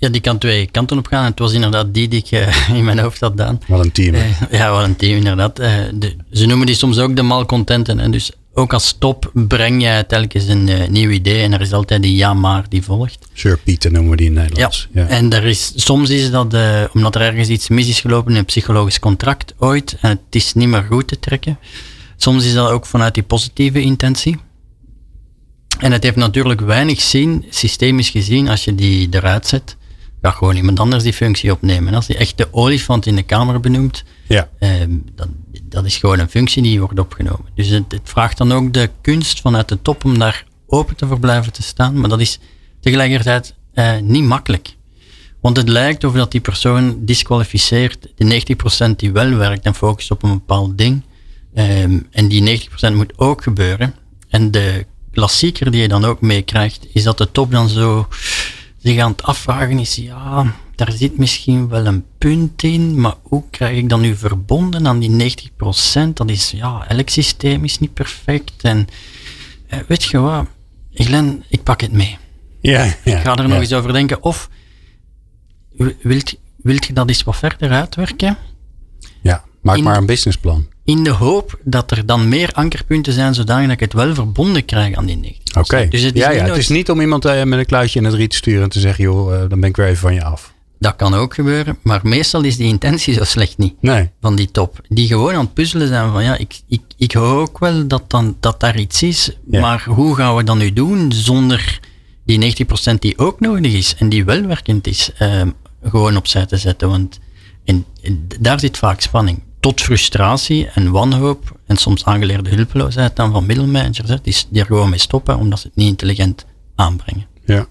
Ja, 0.00 0.08
die 0.08 0.20
kan 0.20 0.38
twee 0.38 0.68
kanten 0.70 0.98
op 0.98 1.06
gaan. 1.06 1.24
Het 1.24 1.38
was 1.38 1.52
inderdaad 1.52 1.94
die 1.94 2.08
die 2.08 2.18
ik 2.18 2.30
uh, 2.30 2.68
in 2.78 2.84
mijn 2.84 2.98
hoofd 2.98 3.20
had 3.20 3.30
gedaan. 3.30 3.60
Wat 3.66 3.84
een 3.84 3.92
team. 3.92 4.14
Uh, 4.14 4.42
ja, 4.50 4.70
wat 4.70 4.84
een 4.84 4.96
team 4.96 5.16
inderdaad. 5.16 5.60
Uh, 5.60 5.66
de, 5.94 6.16
ze 6.32 6.46
noemen 6.46 6.66
die 6.66 6.74
soms 6.74 6.98
ook 6.98 7.16
de 7.16 7.22
malcontenten. 7.22 8.00
En 8.00 8.10
dus 8.10 8.30
ook 8.52 8.72
als 8.72 8.96
top 8.98 9.30
breng 9.34 9.82
je 9.82 10.04
telkens 10.08 10.48
een 10.48 10.92
nieuw 10.92 11.10
idee 11.10 11.42
en 11.42 11.52
er 11.52 11.60
is 11.60 11.72
altijd 11.72 12.02
die 12.02 12.16
ja 12.16 12.34
maar 12.34 12.64
die 12.68 12.82
volgt. 12.82 13.28
Sir 13.32 13.58
Pieter 13.58 13.92
noemen 13.92 14.10
we 14.10 14.16
die 14.16 14.26
in 14.26 14.32
Nederlands. 14.32 14.88
Ja, 14.92 15.02
ja. 15.02 15.08
en 15.08 15.32
er 15.32 15.44
is, 15.44 15.72
soms 15.74 16.10
is 16.10 16.30
dat 16.30 16.56
omdat 16.92 17.14
er 17.14 17.20
ergens 17.20 17.48
iets 17.48 17.68
mis 17.68 17.88
is 17.88 18.00
gelopen 18.00 18.32
in 18.32 18.38
een 18.38 18.44
psychologisch 18.44 18.98
contract 18.98 19.54
ooit 19.58 19.96
en 20.00 20.10
het 20.10 20.20
is 20.30 20.54
niet 20.54 20.68
meer 20.68 20.86
goed 20.90 21.08
te 21.08 21.18
trekken. 21.18 21.58
Soms 22.16 22.44
is 22.44 22.52
dat 22.54 22.70
ook 22.70 22.86
vanuit 22.86 23.14
die 23.14 23.22
positieve 23.22 23.80
intentie. 23.80 24.36
En 25.78 25.92
het 25.92 26.02
heeft 26.02 26.16
natuurlijk 26.16 26.60
weinig 26.60 27.00
zin, 27.00 27.44
systemisch 27.50 28.10
gezien, 28.10 28.48
als 28.48 28.64
je 28.64 28.74
die 28.74 29.08
eruit 29.10 29.46
zet 29.46 29.76
ga 30.22 30.30
gewoon 30.30 30.56
iemand 30.56 30.80
anders 30.80 31.02
die 31.02 31.12
functie 31.12 31.52
opnemen. 31.52 31.94
Als 31.94 32.06
je 32.06 32.16
echt 32.16 32.38
de 32.38 32.48
olifant 32.50 33.06
in 33.06 33.16
de 33.16 33.22
kamer 33.22 33.60
benoemt, 33.60 34.04
ja. 34.26 34.48
eh, 34.58 34.70
dat, 35.14 35.28
dat 35.62 35.84
is 35.84 35.96
gewoon 35.96 36.18
een 36.18 36.28
functie 36.28 36.62
die 36.62 36.80
wordt 36.80 36.98
opgenomen. 36.98 37.44
Dus 37.54 37.68
het, 37.68 37.92
het, 37.92 38.00
vraagt 38.04 38.38
dan 38.38 38.52
ook 38.52 38.72
de 38.72 38.90
kunst 39.00 39.40
vanuit 39.40 39.68
de 39.68 39.82
top 39.82 40.04
om 40.04 40.18
daar 40.18 40.44
open 40.66 40.96
te 40.96 41.06
verblijven 41.06 41.52
te 41.52 41.62
staan. 41.62 42.00
Maar 42.00 42.08
dat 42.08 42.20
is 42.20 42.38
tegelijkertijd 42.80 43.54
eh, 43.74 43.98
niet 43.98 44.24
makkelijk. 44.24 44.76
Want 45.40 45.56
het 45.56 45.68
lijkt 45.68 46.04
of 46.04 46.12
dat 46.12 46.30
die 46.30 46.40
persoon 46.40 47.04
disqualificeert 47.04 48.08
de 48.14 48.42
90% 48.90 48.96
die 48.96 49.12
wel 49.12 49.34
werkt 49.34 49.64
en 49.64 49.74
focust 49.74 50.10
op 50.10 50.22
een 50.22 50.32
bepaald 50.32 50.78
ding. 50.78 51.02
Um, 51.54 52.06
en 52.10 52.28
die 52.28 52.68
90% 52.90 52.94
moet 52.94 53.18
ook 53.18 53.42
gebeuren. 53.42 53.94
En 54.28 54.50
de 54.50 54.86
klassieker 55.12 55.70
die 55.70 55.80
je 55.80 55.88
dan 55.88 56.04
ook 56.04 56.20
meekrijgt, 56.20 56.86
is 56.92 57.02
dat 57.02 57.18
de 57.18 57.30
top 57.32 57.50
dan 57.50 57.68
zo 57.68 58.08
zich 58.88 58.98
aan 58.98 59.10
het 59.10 59.22
afvragen 59.22 59.78
is, 59.78 59.94
ja, 59.94 60.54
daar 60.74 60.92
zit 60.92 61.18
misschien 61.18 61.68
wel 61.68 61.86
een 61.86 62.04
punt 62.18 62.62
in, 62.62 63.00
maar 63.00 63.14
hoe 63.22 63.42
krijg 63.50 63.76
ik 63.76 63.88
dan 63.88 64.00
nu 64.00 64.16
verbonden 64.16 64.86
aan 64.86 64.98
die 64.98 65.36
90%? 66.08 66.12
Dat 66.14 66.30
is, 66.30 66.50
ja, 66.50 66.84
elk 66.88 67.08
systeem 67.08 67.64
is 67.64 67.78
niet 67.78 67.94
perfect. 67.94 68.62
En 68.62 68.86
eh, 69.66 69.78
weet 69.88 70.04
je 70.04 70.18
wat, 70.18 70.46
Glenn, 70.92 71.44
ik 71.48 71.62
pak 71.62 71.80
het 71.80 71.92
mee. 71.92 72.18
Ja, 72.60 72.84
ja, 72.84 73.16
ik 73.16 73.22
ga 73.22 73.36
er 73.36 73.48
nog 73.48 73.60
eens 73.60 73.72
over 73.72 73.92
denken. 73.92 74.22
Of 74.22 74.48
wilt, 76.02 76.34
wilt 76.56 76.86
je 76.86 76.92
dat 76.92 77.08
eens 77.08 77.22
wat 77.22 77.36
verder 77.36 77.70
uitwerken? 77.70 78.36
Ja, 79.22 79.44
maak 79.62 79.80
maar 79.80 79.96
een 79.96 80.06
businessplan. 80.06 80.66
In 80.88 81.04
de 81.04 81.10
hoop 81.10 81.58
dat 81.64 81.90
er 81.90 82.06
dan 82.06 82.28
meer 82.28 82.50
ankerpunten 82.52 83.12
zijn, 83.12 83.34
zodat 83.34 83.70
ik 83.70 83.80
het 83.80 83.92
wel 83.92 84.14
verbonden 84.14 84.64
krijg 84.64 84.94
aan 84.94 85.06
die 85.06 85.16
90. 85.16 85.56
Oké. 85.56 85.58
Okay. 85.58 85.88
Dus 85.88 86.02
het 86.02 86.14
is, 86.14 86.20
ja, 86.20 86.30
ja, 86.30 86.44
het 86.44 86.56
is 86.56 86.68
niet 86.68 86.90
om 86.90 87.00
iemand 87.00 87.26
uh, 87.26 87.42
met 87.42 87.58
een 87.58 87.66
kluitje 87.66 87.98
in 87.98 88.04
het 88.04 88.14
riet 88.14 88.30
te 88.30 88.36
sturen 88.36 88.62
en 88.62 88.68
te 88.68 88.80
zeggen, 88.80 89.04
joh, 89.04 89.32
uh, 89.32 89.38
dan 89.48 89.60
ben 89.60 89.68
ik 89.68 89.76
weer 89.76 89.86
even 89.86 89.98
van 89.98 90.14
je 90.14 90.24
af. 90.24 90.52
Dat 90.78 90.96
kan 90.96 91.14
ook 91.14 91.34
gebeuren, 91.34 91.78
maar 91.82 92.00
meestal 92.02 92.44
is 92.44 92.56
die 92.56 92.66
intentie 92.66 93.14
zo 93.14 93.24
slecht 93.24 93.58
niet. 93.58 93.74
Nee. 93.80 94.10
Van 94.20 94.36
die 94.36 94.50
top. 94.50 94.80
Die 94.88 95.06
gewoon 95.06 95.34
aan 95.34 95.44
het 95.44 95.54
puzzelen 95.54 95.88
zijn 95.88 96.12
van, 96.12 96.24
ja, 96.24 96.36
ik, 96.36 96.60
ik, 96.68 96.82
ik 96.96 97.12
hoor 97.12 97.40
ook 97.40 97.58
wel 97.58 97.86
dat, 97.86 98.10
dan, 98.10 98.36
dat 98.40 98.60
daar 98.60 98.78
iets 98.78 99.02
is, 99.02 99.36
ja. 99.50 99.60
maar 99.60 99.84
hoe 99.88 100.14
gaan 100.14 100.36
we 100.36 100.44
dat 100.44 100.56
nu 100.56 100.72
doen 100.72 101.12
zonder 101.12 101.80
die 102.24 102.66
90% 102.92 102.98
die 102.98 103.18
ook 103.18 103.40
nodig 103.40 103.72
is 103.72 103.94
en 103.98 104.08
die 104.08 104.24
wel 104.24 104.42
werkend 104.42 104.86
is, 104.86 105.10
uh, 105.22 105.42
gewoon 105.82 106.16
opzij 106.16 106.46
te 106.46 106.56
zetten? 106.56 106.88
Want 106.88 107.18
in, 107.64 107.84
in, 108.00 108.28
daar 108.40 108.60
zit 108.60 108.78
vaak 108.78 109.00
spanning 109.00 109.46
tot 109.60 109.80
frustratie 109.80 110.68
en 110.74 110.90
wanhoop 110.90 111.58
en 111.66 111.76
soms 111.76 112.04
aangeleerde 112.04 112.50
hulpeloosheid 112.50 113.16
dan 113.16 113.32
van 113.32 113.46
middelmanagers, 113.46 114.22
die, 114.22 114.36
die 114.50 114.60
er 114.60 114.66
gewoon 114.66 114.90
mee 114.90 114.98
stoppen 114.98 115.36
omdat 115.36 115.58
ze 115.60 115.66
het 115.66 115.76
niet 115.76 115.88
intelligent 115.88 116.46
aanbrengen. 116.74 117.26
Ja. 117.44 117.66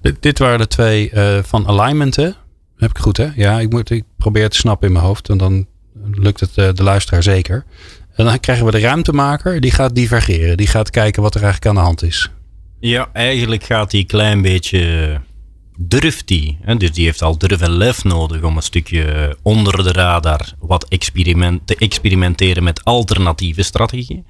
Dit, 0.00 0.22
dit 0.22 0.38
waren 0.38 0.58
de 0.58 0.66
twee 0.66 1.10
uh, 1.12 1.38
van 1.42 1.66
alignment, 1.66 2.16
hè? 2.16 2.30
Heb 2.76 2.90
ik 2.90 2.98
goed, 2.98 3.16
hè? 3.16 3.28
Ja, 3.34 3.60
ik, 3.60 3.70
moet, 3.70 3.90
ik 3.90 4.04
probeer 4.16 4.42
het 4.42 4.52
te 4.52 4.58
snappen 4.58 4.86
in 4.86 4.92
mijn 4.92 5.04
hoofd 5.04 5.28
en 5.28 5.38
dan 5.38 5.66
lukt 6.12 6.40
het 6.40 6.56
uh, 6.56 6.68
de 6.72 6.82
luisteraar 6.82 7.22
zeker. 7.22 7.64
En 8.14 8.24
dan 8.24 8.40
krijgen 8.40 8.64
we 8.64 8.70
de 8.70 8.80
ruimtemaker, 8.80 9.60
die 9.60 9.70
gaat 9.70 9.94
divergeren. 9.94 10.56
Die 10.56 10.66
gaat 10.66 10.90
kijken 10.90 11.22
wat 11.22 11.34
er 11.34 11.42
eigenlijk 11.42 11.70
aan 11.70 11.82
de 11.82 11.86
hand 11.86 12.02
is. 12.02 12.30
Ja, 12.80 13.08
eigenlijk 13.12 13.64
gaat 13.64 13.92
hij 13.92 14.00
een 14.00 14.06
klein 14.06 14.42
beetje 14.42 15.20
durft 15.80 16.26
die. 16.26 16.58
Dus 16.76 16.92
die 16.92 17.04
heeft 17.04 17.22
al 17.22 17.38
durf 17.38 17.60
en 17.60 17.70
lef 17.70 18.04
nodig 18.04 18.42
om 18.42 18.56
een 18.56 18.62
stukje 18.62 19.36
onder 19.42 19.82
de 19.82 19.92
radar 19.92 20.52
wat 20.58 20.86
te 21.64 21.76
experimenteren 21.78 22.62
met 22.62 22.84
alternatieve 22.84 23.62
strategieën. 23.62 24.24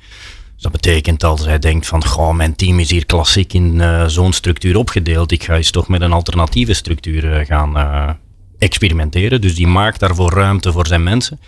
Dus 0.55 0.63
dat 0.63 0.73
betekent 0.73 1.25
als 1.25 1.45
hij 1.45 1.59
denkt 1.59 1.87
van, 1.87 2.37
mijn 2.37 2.57
team 2.57 2.79
is 2.79 2.91
hier 2.91 3.07
klassiek 3.07 3.53
in 3.53 3.75
uh, 3.75 4.05
zo'n 4.07 4.33
structuur 4.33 4.77
opgedeeld. 4.77 5.33
Ik 5.33 5.45
ga 5.45 5.57
eens 5.57 5.71
toch 5.71 5.89
met 5.89 6.01
een 6.01 6.13
alternatieve 6.13 6.73
structuur 6.73 7.25
uh, 7.25 7.47
gaan 7.47 7.77
uh, 7.77 8.11
experimenteren. 8.59 9.41
Dus 9.41 9.55
die 9.55 9.67
maakt 9.67 10.01
daarvoor 10.01 10.33
ruimte 10.33 10.73
voor 10.73 10.87
zijn 10.87 11.03
mensen. 11.03 11.41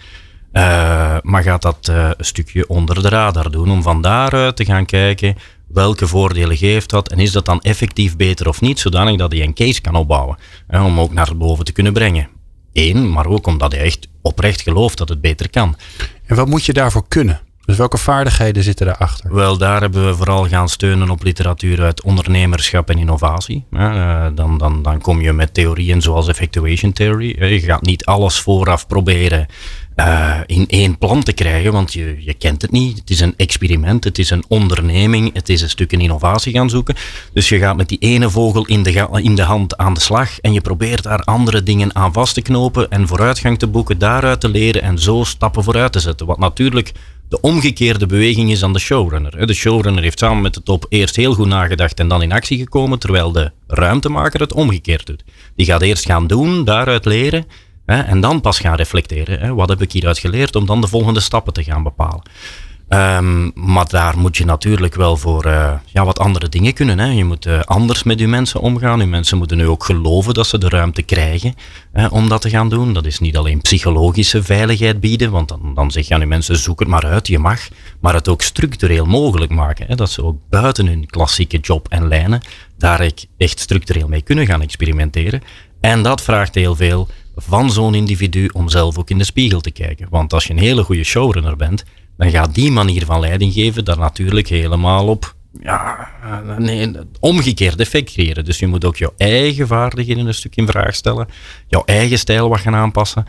maar 1.22 1.42
gaat 1.42 1.62
dat 1.62 1.88
een 1.88 2.24
stukje 2.24 2.68
onder 2.68 3.02
de 3.02 3.08
radar 3.08 3.50
doen 3.50 3.70
om 3.70 3.82
van 3.82 4.02
daaruit 4.02 4.56
te 4.56 4.64
gaan 4.64 4.86
kijken 4.86 5.36
welke 5.72 6.06
voordelen 6.06 6.56
geeft 6.56 6.90
dat 6.90 7.08
en 7.08 7.18
is 7.18 7.32
dat 7.32 7.44
dan 7.44 7.60
effectief 7.60 8.16
beter 8.16 8.48
of 8.48 8.60
niet, 8.60 8.78
zodanig 8.78 9.16
dat 9.16 9.32
hij 9.32 9.42
een 9.42 9.54
case 9.54 9.80
kan 9.80 9.94
opbouwen 9.94 10.36
hè, 10.66 10.82
om 10.82 11.00
ook 11.00 11.12
naar 11.12 11.36
boven 11.36 11.64
te 11.64 11.72
kunnen 11.72 11.92
brengen. 11.92 12.28
Eén, 12.72 13.10
maar 13.10 13.26
ook 13.26 13.46
omdat 13.46 13.72
hij 13.72 13.80
echt 13.80 14.08
oprecht 14.22 14.60
gelooft 14.60 14.98
dat 14.98 15.08
het 15.08 15.20
beter 15.20 15.50
kan. 15.50 15.76
En 16.26 16.36
wat 16.36 16.48
moet 16.48 16.64
je 16.64 16.72
daarvoor 16.72 17.08
kunnen? 17.08 17.40
Dus 17.64 17.78
welke 17.78 17.98
vaardigheden 17.98 18.62
zitten 18.62 18.86
daarachter? 18.86 19.34
Wel, 19.34 19.58
daar 19.58 19.80
hebben 19.80 20.06
we 20.06 20.14
vooral 20.14 20.48
gaan 20.48 20.68
steunen 20.68 21.10
op 21.10 21.22
literatuur 21.22 21.82
uit 21.82 22.02
ondernemerschap 22.02 22.90
en 22.90 22.98
innovatie. 22.98 23.64
Uh, 23.70 24.26
dan, 24.34 24.58
dan, 24.58 24.82
dan 24.82 25.00
kom 25.00 25.20
je 25.20 25.32
met 25.32 25.54
theorieën 25.54 26.02
zoals 26.02 26.28
effectuation 26.28 26.92
theory. 26.92 27.44
Je 27.44 27.60
gaat 27.60 27.82
niet 27.82 28.04
alles 28.04 28.40
vooraf 28.40 28.86
proberen 28.86 29.46
uh, 30.00 30.40
in 30.46 30.66
één 30.68 30.98
plan 30.98 31.22
te 31.22 31.32
krijgen, 31.32 31.72
want 31.72 31.92
je, 31.92 32.16
je 32.18 32.34
kent 32.34 32.62
het 32.62 32.70
niet. 32.70 32.98
Het 32.98 33.10
is 33.10 33.20
een 33.20 33.34
experiment, 33.36 34.04
het 34.04 34.18
is 34.18 34.30
een 34.30 34.44
onderneming, 34.48 35.34
het 35.34 35.48
is 35.48 35.62
een 35.62 35.68
stuk 35.68 35.92
een 35.92 36.00
innovatie 36.00 36.52
gaan 36.52 36.70
zoeken. 36.70 36.94
Dus 37.32 37.48
je 37.48 37.58
gaat 37.58 37.76
met 37.76 37.88
die 37.88 37.98
ene 37.98 38.30
vogel 38.30 38.66
in 38.66 38.82
de, 38.82 39.08
in 39.22 39.34
de 39.34 39.42
hand 39.42 39.76
aan 39.76 39.94
de 39.94 40.00
slag 40.00 40.40
en 40.40 40.52
je 40.52 40.60
probeert 40.60 41.02
daar 41.02 41.22
andere 41.22 41.62
dingen 41.62 41.94
aan 41.94 42.12
vast 42.12 42.34
te 42.34 42.42
knopen 42.42 42.90
en 42.90 43.06
vooruitgang 43.06 43.58
te 43.58 43.66
boeken, 43.66 43.98
daaruit 43.98 44.40
te 44.40 44.48
leren 44.48 44.82
en 44.82 44.98
zo 44.98 45.24
stappen 45.24 45.64
vooruit 45.64 45.92
te 45.92 46.00
zetten. 46.00 46.26
Wat 46.26 46.38
natuurlijk 46.38 46.92
de 47.28 47.40
omgekeerde 47.40 48.06
beweging 48.06 48.50
is 48.50 48.62
aan 48.64 48.72
de 48.72 48.78
showrunner. 48.78 49.46
De 49.46 49.54
showrunner 49.54 50.02
heeft 50.02 50.18
samen 50.18 50.42
met 50.42 50.54
de 50.54 50.62
top 50.62 50.86
eerst 50.88 51.16
heel 51.16 51.34
goed 51.34 51.46
nagedacht 51.46 51.98
en 52.00 52.08
dan 52.08 52.22
in 52.22 52.32
actie 52.32 52.58
gekomen, 52.58 52.98
terwijl 52.98 53.32
de 53.32 53.50
ruimtemaker 53.66 54.40
het 54.40 54.52
omgekeerd 54.52 55.06
doet. 55.06 55.24
Die 55.56 55.66
gaat 55.66 55.82
eerst 55.82 56.04
gaan 56.04 56.26
doen, 56.26 56.64
daaruit 56.64 57.04
leren 57.04 57.46
en 57.96 58.20
dan 58.20 58.40
pas 58.40 58.58
gaan 58.58 58.74
reflecteren. 58.74 59.54
Wat 59.54 59.68
heb 59.68 59.82
ik 59.82 59.92
hieruit 59.92 60.18
geleerd 60.18 60.56
om 60.56 60.66
dan 60.66 60.80
de 60.80 60.86
volgende 60.86 61.20
stappen 61.20 61.52
te 61.52 61.64
gaan 61.64 61.82
bepalen. 61.82 62.22
Um, 62.92 63.50
maar 63.54 63.88
daar 63.88 64.18
moet 64.18 64.36
je 64.36 64.44
natuurlijk 64.44 64.94
wel 64.94 65.16
voor 65.16 65.46
uh, 65.46 65.72
ja, 65.86 66.04
wat 66.04 66.18
andere 66.18 66.48
dingen 66.48 66.72
kunnen. 66.72 66.98
Hè. 66.98 67.06
Je 67.06 67.24
moet 67.24 67.46
uh, 67.46 67.60
anders 67.60 68.02
met 68.02 68.18
je 68.18 68.28
mensen 68.28 68.60
omgaan. 68.60 69.00
Je 69.00 69.06
mensen 69.06 69.38
moeten 69.38 69.56
nu 69.56 69.66
ook 69.66 69.84
geloven 69.84 70.34
dat 70.34 70.46
ze 70.46 70.58
de 70.58 70.68
ruimte 70.68 71.02
krijgen 71.02 71.54
uh, 71.94 72.06
om 72.10 72.28
dat 72.28 72.40
te 72.40 72.50
gaan 72.50 72.68
doen. 72.68 72.92
Dat 72.92 73.06
is 73.06 73.18
niet 73.18 73.36
alleen 73.36 73.60
psychologische 73.60 74.42
veiligheid 74.42 75.00
bieden, 75.00 75.30
want 75.30 75.48
dan, 75.48 75.72
dan 75.74 75.90
zeg 75.90 76.08
je 76.08 76.14
aan 76.14 76.20
je 76.20 76.26
mensen 76.26 76.56
zoek 76.56 76.78
het 76.80 76.88
maar 76.88 77.06
uit, 77.06 77.26
je 77.26 77.38
mag. 77.38 77.68
Maar 78.00 78.14
het 78.14 78.28
ook 78.28 78.42
structureel 78.42 79.04
mogelijk 79.04 79.50
maken. 79.50 79.86
Hè, 79.86 79.94
dat 79.94 80.10
ze 80.10 80.24
ook 80.24 80.36
buiten 80.48 80.86
hun 80.86 81.06
klassieke 81.06 81.58
job 81.58 81.88
en 81.88 82.08
lijnen 82.08 82.40
daar 82.78 83.10
echt 83.36 83.60
structureel 83.60 84.08
mee 84.08 84.22
kunnen 84.22 84.46
gaan 84.46 84.62
experimenteren. 84.62 85.42
En 85.80 86.02
dat 86.02 86.22
vraagt 86.22 86.54
heel 86.54 86.76
veel 86.76 87.08
van 87.36 87.70
zo'n 87.70 87.94
individu 87.94 88.48
om 88.52 88.68
zelf 88.68 88.98
ook 88.98 89.10
in 89.10 89.18
de 89.18 89.24
spiegel 89.24 89.60
te 89.60 89.70
kijken. 89.70 90.06
Want 90.10 90.32
als 90.32 90.46
je 90.46 90.52
een 90.52 90.58
hele 90.58 90.82
goede 90.82 91.04
showrunner 91.04 91.56
bent, 91.56 91.84
dan 92.16 92.30
gaat 92.30 92.54
die 92.54 92.70
manier 92.70 93.04
van 93.04 93.20
leiding 93.20 93.52
geven 93.52 93.84
daar 93.84 93.98
natuurlijk 93.98 94.48
helemaal 94.48 95.06
op 95.06 95.34
ja, 95.60 96.08
nee, 96.58 96.90
omgekeerd 97.20 97.80
effect 97.80 98.12
creëren. 98.12 98.44
Dus 98.44 98.58
je 98.58 98.66
moet 98.66 98.84
ook 98.84 98.96
jouw 98.96 99.12
eigen 99.16 99.66
vaardigheden 99.66 100.26
een 100.26 100.34
stuk 100.34 100.56
in 100.56 100.66
vraag 100.66 100.94
stellen, 100.94 101.28
jouw 101.68 101.82
eigen 101.84 102.18
stijl 102.18 102.48
wat 102.48 102.60
gaan 102.60 102.74
aanpassen. 102.74 103.24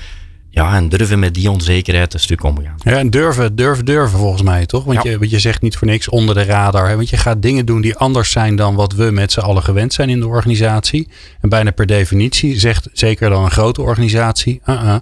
Ja, 0.54 0.76
en 0.76 0.90
durven 0.90 1.20
met 1.20 1.34
die 1.34 1.52
onzekerheid 1.52 2.14
een 2.14 2.20
stuk 2.20 2.44
omgaan. 2.44 2.76
Ja, 2.84 2.98
en 2.98 3.10
durven, 3.10 3.56
durven, 3.56 3.86
durven 3.86 4.20
volgens 4.20 4.42
mij, 4.42 4.66
toch? 4.66 4.84
Want, 4.84 5.04
je, 5.04 5.18
want 5.18 5.32
je 5.32 5.40
zegt 5.40 5.62
niet 5.62 5.78
voor 5.78 5.88
niks 5.88 6.10
onder 6.10 6.36
de 6.36 6.44
radar. 6.44 6.88
Hè? 6.88 6.96
Want 6.96 7.10
je 7.10 7.18
gaat 7.18 7.42
dingen 7.42 7.66
doen 7.66 7.82
die 7.82 7.96
anders 7.96 8.32
zijn 8.32 8.56
dan 8.56 8.76
wat 8.76 8.94
we 8.94 9.12
met 9.12 9.32
z'n 9.32 9.40
allen 9.40 9.64
gewend 9.64 9.94
zijn 9.94 10.10
in 10.10 10.20
de 10.20 10.28
organisatie. 10.28 11.08
En 11.42 11.50
bijna 11.50 11.72
per 11.72 11.86
definitie 11.86 12.60
zegt 12.60 12.90
zeker 12.94 13.30
dan 13.30 13.44
een 13.44 13.52
grote 13.52 13.82
organisatie, 13.82 14.62
uh 14.66 14.76
-uh, 14.84 14.96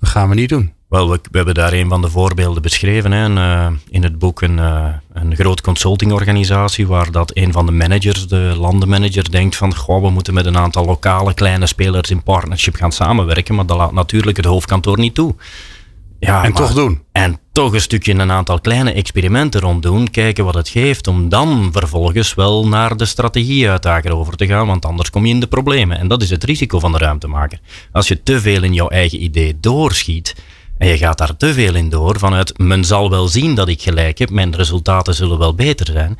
dat 0.00 0.08
gaan 0.08 0.28
we 0.28 0.34
niet 0.34 0.48
doen. 0.48 0.72
Wel, 0.90 1.10
we, 1.10 1.20
hebben 1.30 1.54
daar 1.54 1.72
een 1.72 1.88
van 1.88 2.02
de 2.02 2.10
voorbeelden 2.10 2.62
beschreven 2.62 3.12
hè, 3.12 3.28
uh, 3.28 3.72
in 3.90 4.02
het 4.02 4.18
boek. 4.18 4.42
Een, 4.42 4.56
uh, 4.56 4.88
een 5.12 5.36
groot 5.36 5.60
consultingorganisatie 5.60 6.86
waar 6.86 7.10
dat 7.10 7.30
een 7.34 7.52
van 7.52 7.66
de 7.66 7.72
managers, 7.72 8.28
de 8.28 8.54
landenmanager, 8.58 9.30
denkt 9.30 9.56
van 9.56 9.76
goh, 9.76 10.02
we 10.02 10.10
moeten 10.10 10.34
met 10.34 10.46
een 10.46 10.58
aantal 10.58 10.84
lokale 10.84 11.34
kleine 11.34 11.66
spelers 11.66 12.10
in 12.10 12.22
partnership 12.22 12.74
gaan 12.74 12.92
samenwerken. 12.92 13.54
Maar 13.54 13.66
dat 13.66 13.76
laat 13.76 13.92
natuurlijk 13.92 14.36
het 14.36 14.46
hoofdkantoor 14.46 14.98
niet 14.98 15.14
toe. 15.14 15.34
Ja, 16.18 16.44
en 16.44 16.52
toch 16.52 16.72
doen. 16.72 17.02
En 17.12 17.38
toch 17.52 17.72
een 17.72 17.80
stukje 17.80 18.12
een 18.12 18.30
aantal 18.30 18.60
kleine 18.60 18.92
experimenten 18.92 19.60
rond 19.60 19.82
doen, 19.82 20.10
kijken 20.10 20.44
wat 20.44 20.54
het 20.54 20.68
geeft, 20.68 21.06
om 21.06 21.28
dan 21.28 21.68
vervolgens 21.72 22.34
wel 22.34 22.68
naar 22.68 22.96
de 22.96 23.04
strategie-uitdager 23.04 24.16
over 24.16 24.36
te 24.36 24.46
gaan, 24.46 24.66
want 24.66 24.84
anders 24.84 25.10
kom 25.10 25.26
je 25.26 25.34
in 25.34 25.40
de 25.40 25.46
problemen. 25.46 25.98
En 25.98 26.08
dat 26.08 26.22
is 26.22 26.30
het 26.30 26.44
risico 26.44 26.78
van 26.78 26.92
de 26.92 26.98
ruimtemaker. 26.98 27.60
Als 27.92 28.08
je 28.08 28.22
te 28.22 28.40
veel 28.40 28.62
in 28.62 28.74
jouw 28.74 28.88
eigen 28.88 29.22
idee 29.22 29.60
doorschiet, 29.60 30.34
en 30.80 30.88
je 30.88 30.98
gaat 30.98 31.18
daar 31.18 31.36
te 31.36 31.52
veel 31.52 31.74
in 31.74 31.88
door 31.88 32.18
vanuit 32.18 32.58
men 32.58 32.84
zal 32.84 33.10
wel 33.10 33.28
zien 33.28 33.54
dat 33.54 33.68
ik 33.68 33.82
gelijk 33.82 34.18
heb, 34.18 34.30
mijn 34.30 34.56
resultaten 34.56 35.14
zullen 35.14 35.38
wel 35.38 35.54
beter 35.54 35.86
zijn. 35.86 36.18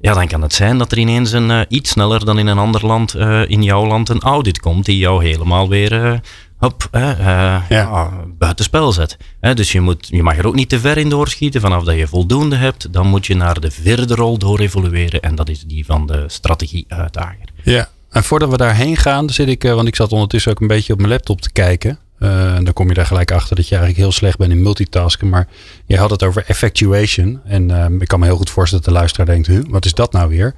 Ja, 0.00 0.14
dan 0.14 0.26
kan 0.26 0.42
het 0.42 0.54
zijn 0.54 0.78
dat 0.78 0.92
er 0.92 0.98
ineens 0.98 1.32
een, 1.32 1.50
uh, 1.50 1.60
iets 1.68 1.90
sneller 1.90 2.24
dan 2.24 2.38
in 2.38 2.46
een 2.46 2.58
ander 2.58 2.86
land, 2.86 3.14
uh, 3.14 3.48
in 3.48 3.62
jouw 3.62 3.86
land, 3.86 4.08
een 4.08 4.20
audit 4.20 4.60
komt 4.60 4.84
die 4.84 4.98
jou 4.98 5.24
helemaal 5.24 5.68
weer 5.68 6.04
uh, 6.04 6.18
hop, 6.56 6.88
ja. 6.92 7.64
ja, 7.68 8.10
buitenspel 8.38 8.92
zet. 8.92 9.16
dus 9.54 9.72
je, 9.72 9.80
moet, 9.80 10.08
je 10.10 10.22
mag 10.22 10.38
er 10.38 10.46
ook 10.46 10.54
niet 10.54 10.68
te 10.68 10.80
ver 10.80 10.96
in 10.96 11.08
doorschieten. 11.08 11.60
Vanaf 11.60 11.84
dat 11.84 11.96
je 11.96 12.06
voldoende 12.06 12.56
hebt, 12.56 12.92
dan 12.92 13.06
moet 13.06 13.26
je 13.26 13.36
naar 13.36 13.60
de 13.60 13.70
vierde 13.70 14.14
rol 14.14 14.38
doorevolueren 14.38 15.20
en 15.20 15.34
dat 15.34 15.48
is 15.48 15.62
die 15.62 15.84
van 15.84 16.06
de 16.06 16.24
strategie-uitdager. 16.26 17.48
Ja, 17.62 17.88
en 18.10 18.24
voordat 18.24 18.50
we 18.50 18.56
daarheen 18.56 18.96
gaan, 18.96 19.30
zit 19.30 19.48
ik, 19.48 19.62
want 19.62 19.88
ik 19.88 19.96
zat 19.96 20.12
ondertussen 20.12 20.52
ook 20.52 20.60
een 20.60 20.66
beetje 20.66 20.92
op 20.92 20.98
mijn 20.98 21.10
laptop 21.10 21.40
te 21.40 21.52
kijken. 21.52 21.98
Uh, 22.20 22.54
dan 22.62 22.72
kom 22.72 22.88
je 22.88 22.94
daar 22.94 23.06
gelijk 23.06 23.30
achter 23.30 23.56
dat 23.56 23.68
je 23.68 23.74
eigenlijk 23.74 24.04
heel 24.04 24.12
slecht 24.12 24.38
bent 24.38 24.50
in 24.50 24.62
multitasken. 24.62 25.28
Maar 25.28 25.48
je 25.86 25.96
had 25.96 26.10
het 26.10 26.22
over 26.22 26.44
effectuation. 26.46 27.40
En 27.44 27.70
uh, 27.70 27.86
ik 27.98 28.08
kan 28.08 28.20
me 28.20 28.26
heel 28.26 28.36
goed 28.36 28.50
voorstellen 28.50 28.84
dat 28.84 28.92
de 28.92 28.98
luisteraar 28.98 29.26
denkt, 29.26 29.46
huh, 29.46 29.62
wat 29.68 29.84
is 29.84 29.94
dat 29.94 30.12
nou 30.12 30.28
weer? 30.28 30.54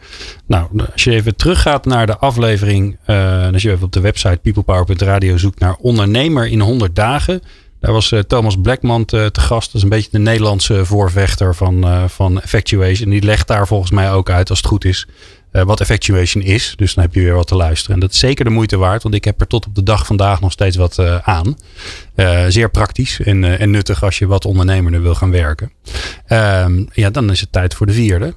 Nou, 0.47 0.69
als 0.93 1.05
je 1.05 1.11
even 1.11 1.37
teruggaat 1.37 1.85
naar 1.85 2.07
de 2.07 2.17
aflevering. 2.17 2.97
Uh, 3.07 3.49
als 3.53 3.63
je 3.63 3.71
even 3.71 3.85
op 3.85 3.93
de 3.93 4.01
website 4.01 4.39
peoplepower.radio 4.43 5.37
zoekt 5.37 5.59
naar 5.59 5.77
ondernemer 5.81 6.47
in 6.47 6.61
100 6.61 6.97
dagen. 6.97 7.43
Daar 7.81 7.93
was 7.93 8.15
Thomas 8.27 8.57
Blackman 8.61 9.05
te, 9.05 9.29
te, 9.33 9.41
gast. 9.41 9.67
Dat 9.67 9.75
is 9.75 9.83
een 9.83 9.89
beetje 9.89 10.11
de 10.11 10.19
Nederlandse 10.19 10.85
voorvechter 10.85 11.55
van, 11.55 12.09
van 12.11 12.41
effectuation. 12.41 13.11
Die 13.11 13.23
legt 13.23 13.49
daar 13.49 13.67
volgens 13.67 13.91
mij 13.91 14.13
ook 14.13 14.31
uit, 14.31 14.51
als 14.51 14.59
het 14.59 14.69
goed 14.69 14.85
is, 14.85 15.07
uh, 15.53 15.63
wat 15.63 15.81
effectuation 15.81 16.43
is. 16.43 16.73
Dus 16.77 16.95
dan 16.95 17.05
heb 17.05 17.15
je 17.15 17.21
weer 17.21 17.35
wat 17.35 17.47
te 17.47 17.55
luisteren. 17.55 17.95
En 17.95 18.01
dat 18.01 18.13
is 18.13 18.19
zeker 18.19 18.45
de 18.45 18.51
moeite 18.51 18.77
waard, 18.77 19.03
want 19.03 19.15
ik 19.15 19.25
heb 19.25 19.41
er 19.41 19.47
tot 19.47 19.67
op 19.67 19.75
de 19.75 19.83
dag 19.83 20.07
vandaag 20.07 20.41
nog 20.41 20.53
steeds 20.53 20.77
wat 20.77 20.99
uh, 20.99 21.17
aan. 21.17 21.57
Uh, 22.17 22.45
zeer 22.49 22.71
praktisch 22.71 23.21
en, 23.21 23.59
en 23.59 23.71
nuttig 23.71 24.05
als 24.05 24.19
je 24.19 24.27
wat 24.27 24.45
ondernemerder 24.45 25.03
wil 25.03 25.15
gaan 25.15 25.31
werken. 25.31 25.73
Ehm, 26.27 26.85
ja, 26.93 27.11
dan 27.11 27.31
is 27.31 27.41
het 27.41 27.53
tijd 27.53 27.75
voor 27.75 27.87
de 27.87 27.93
vierde. 27.93 28.35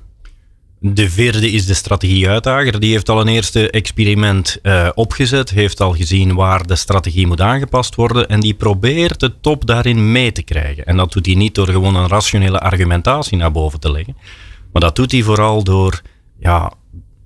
De 0.80 1.10
vierde 1.10 1.52
is 1.52 1.66
de 1.66 1.74
strategie-uitdager. 1.74 2.80
Die 2.80 2.92
heeft 2.92 3.10
al 3.10 3.22
een 3.22 3.28
eerste 3.28 3.70
experiment 3.70 4.60
opgezet, 4.94 5.50
heeft 5.50 5.82
al 5.82 5.94
gezien 5.94 6.36
waar 6.36 6.68
de 6.68 6.76
strategie 6.76 7.28
moet 7.28 7.42
aangepast 7.42 7.96
worden 7.96 8.28
en 8.28 8.40
die 8.40 8.54
probeert 8.54 9.20
de 9.20 9.34
top 9.42 9.66
daarin 9.66 10.12
mee 10.12 10.32
te 10.32 10.44
krijgen. 10.44 10.86
En 10.86 10.98
dat 10.98 11.12
doet 11.12 11.26
hij 11.26 11.36
niet 11.36 11.56
door 11.56 11.68
gewoon 11.68 11.96
een 11.96 12.08
rationele 12.08 12.60
argumentatie 12.60 13.38
naar 13.38 13.52
boven 13.52 13.80
te 13.80 13.92
leggen, 13.92 14.18
maar 14.72 14.82
dat 14.82 14.96
doet 14.96 15.12
hij 15.12 15.22
vooral 15.22 15.64
door 15.64 16.02
ja, 16.40 16.74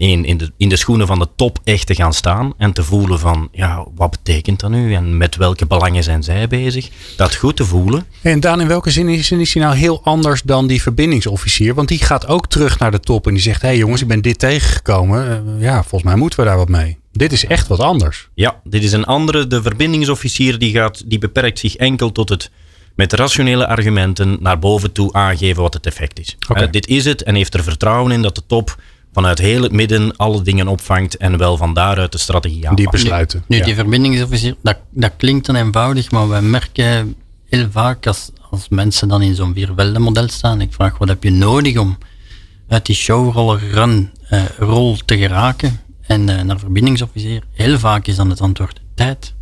in, 0.07 0.25
in, 0.25 0.37
de, 0.37 0.51
in 0.57 0.69
de 0.69 0.75
schoenen 0.75 1.07
van 1.07 1.19
de 1.19 1.27
top 1.35 1.59
echt 1.63 1.87
te 1.87 1.95
gaan 1.95 2.13
staan 2.13 2.53
en 2.57 2.73
te 2.73 2.83
voelen 2.83 3.19
van, 3.19 3.49
ja, 3.51 3.85
wat 3.95 4.11
betekent 4.11 4.59
dat 4.59 4.69
nu 4.69 4.93
en 4.93 5.17
met 5.17 5.35
welke 5.35 5.65
belangen 5.65 6.03
zijn 6.03 6.23
zij 6.23 6.47
bezig? 6.47 6.89
Dat 7.17 7.35
goed 7.35 7.55
te 7.55 7.65
voelen. 7.65 8.05
En 8.21 8.39
Daan, 8.39 8.61
in 8.61 8.67
welke 8.67 8.91
zin 8.91 9.09
is, 9.09 9.31
is 9.31 9.53
hij 9.53 9.63
nou 9.63 9.75
heel 9.75 10.03
anders 10.03 10.41
dan 10.41 10.67
die 10.67 10.81
verbindingsofficier? 10.81 11.73
Want 11.73 11.87
die 11.87 12.03
gaat 12.03 12.27
ook 12.27 12.47
terug 12.47 12.79
naar 12.79 12.91
de 12.91 12.99
top 12.99 13.27
en 13.27 13.33
die 13.33 13.41
zegt, 13.41 13.61
hé 13.61 13.67
hey 13.67 13.77
jongens, 13.77 14.01
ik 14.01 14.07
ben 14.07 14.21
dit 14.21 14.39
tegengekomen. 14.39 15.43
Uh, 15.47 15.61
ja, 15.61 15.79
volgens 15.79 16.03
mij 16.03 16.15
moeten 16.15 16.39
we 16.39 16.45
daar 16.45 16.57
wat 16.57 16.69
mee. 16.69 16.97
Dit 17.11 17.31
is 17.31 17.45
echt 17.45 17.67
wat 17.67 17.79
anders. 17.79 18.29
Ja, 18.33 18.59
dit 18.63 18.83
is 18.83 18.91
een 18.91 19.05
andere. 19.05 19.47
De 19.47 19.61
verbindingsofficier 19.61 20.59
die, 20.59 20.73
gaat, 20.73 21.09
die 21.09 21.19
beperkt 21.19 21.59
zich 21.59 21.75
enkel 21.75 22.11
tot 22.11 22.29
het 22.29 22.51
met 22.95 23.13
rationele 23.13 23.67
argumenten 23.67 24.37
naar 24.39 24.59
boven 24.59 24.91
toe 24.91 25.13
aangeven 25.13 25.61
wat 25.61 25.73
het 25.73 25.85
effect 25.85 26.19
is. 26.19 26.37
Okay. 26.49 26.63
Uh, 26.63 26.71
dit 26.71 26.87
is 26.87 27.05
het 27.05 27.23
en 27.23 27.35
heeft 27.35 27.53
er 27.53 27.63
vertrouwen 27.63 28.11
in 28.11 28.21
dat 28.21 28.35
de 28.35 28.43
top 28.47 28.75
vanuit 29.13 29.39
heel 29.39 29.63
het 29.63 29.71
midden 29.71 30.15
alle 30.15 30.41
dingen 30.41 30.67
opvangt 30.67 31.17
en 31.17 31.37
wel 31.37 31.57
van 31.57 31.73
daaruit 31.73 32.11
de 32.11 32.17
strategie 32.17 32.69
aanpakt. 32.69 32.77
Die 32.77 32.89
besluiten. 32.89 33.43
Nu, 33.47 33.57
nu 33.57 33.63
die 33.63 33.75
verbindingsofficier, 33.75 34.55
dat, 34.61 34.77
dat 34.89 35.11
klinkt 35.17 35.45
dan 35.45 35.55
eenvoudig, 35.55 36.11
maar 36.11 36.27
wij 36.27 36.41
merken 36.41 37.15
heel 37.49 37.67
vaak 37.71 38.07
als, 38.07 38.29
als 38.49 38.69
mensen 38.69 39.07
dan 39.07 39.21
in 39.21 39.35
zo'n 39.35 39.55
model 39.97 40.27
staan, 40.27 40.61
ik 40.61 40.73
vraag 40.73 40.97
wat 40.97 41.07
heb 41.07 41.23
je 41.23 41.31
nodig 41.31 41.77
om 41.77 41.97
uit 42.67 42.85
die 42.85 42.95
showroller 42.95 43.71
run 43.71 44.11
uh, 44.31 44.41
rol 44.57 44.97
te 45.05 45.17
geraken 45.17 45.79
en 46.01 46.29
uh, 46.29 46.41
naar 46.41 46.59
verbindingsofficier, 46.59 47.43
heel 47.53 47.79
vaak 47.79 48.07
is 48.07 48.15
dan 48.15 48.29
het 48.29 48.41
antwoord 48.41 48.79
tijd. 48.95 49.33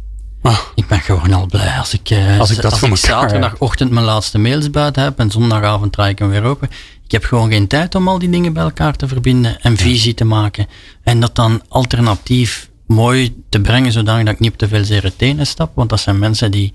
Oh. 0.42 0.60
Ik 0.76 0.88
ben 0.88 1.00
gewoon 1.00 1.34
al 1.34 1.46
blij 1.46 1.78
als 1.78 1.94
ik, 1.94 2.10
uh, 2.10 2.40
als 2.40 2.50
ik, 2.50 2.62
dat 2.62 2.72
als 2.72 2.82
ik 2.82 2.96
zaterdagochtend 2.96 3.92
mijn 3.92 4.06
laatste 4.06 4.38
mails 4.38 4.70
buiten 4.70 5.04
heb 5.04 5.20
en 5.20 5.32
zondagavond 5.32 5.92
draai 5.92 6.12
ik 6.12 6.20
hem 6.20 6.30
weer 6.30 6.44
open. 6.44 6.70
Ik 7.08 7.14
heb 7.14 7.24
gewoon 7.24 7.52
geen 7.52 7.68
tijd 7.68 7.96
om 7.96 8.08
al 8.08 8.20
die 8.20 8.30
dingen 8.30 8.54
bij 8.54 8.64
elkaar 8.64 8.96
te 8.96 9.08
verbinden 9.08 9.62
en 9.62 9.78
visie 9.78 10.14
te 10.14 10.26
maken. 10.26 10.68
En 11.04 11.20
dat 11.20 11.36
dan 11.36 11.62
alternatief 11.68 12.70
mooi 12.88 13.44
te 13.50 13.62
brengen, 13.62 13.92
zodat 13.92 14.28
ik 14.28 14.40
niet 14.40 14.52
op 14.52 14.58
te 14.58 14.68
veel 14.68 14.86
zere 14.86 15.16
tenen 15.16 15.48
stap. 15.48 15.72
Want 15.76 15.90
dat 15.90 16.00
zijn 16.00 16.20
mensen 16.20 16.52
die 16.52 16.74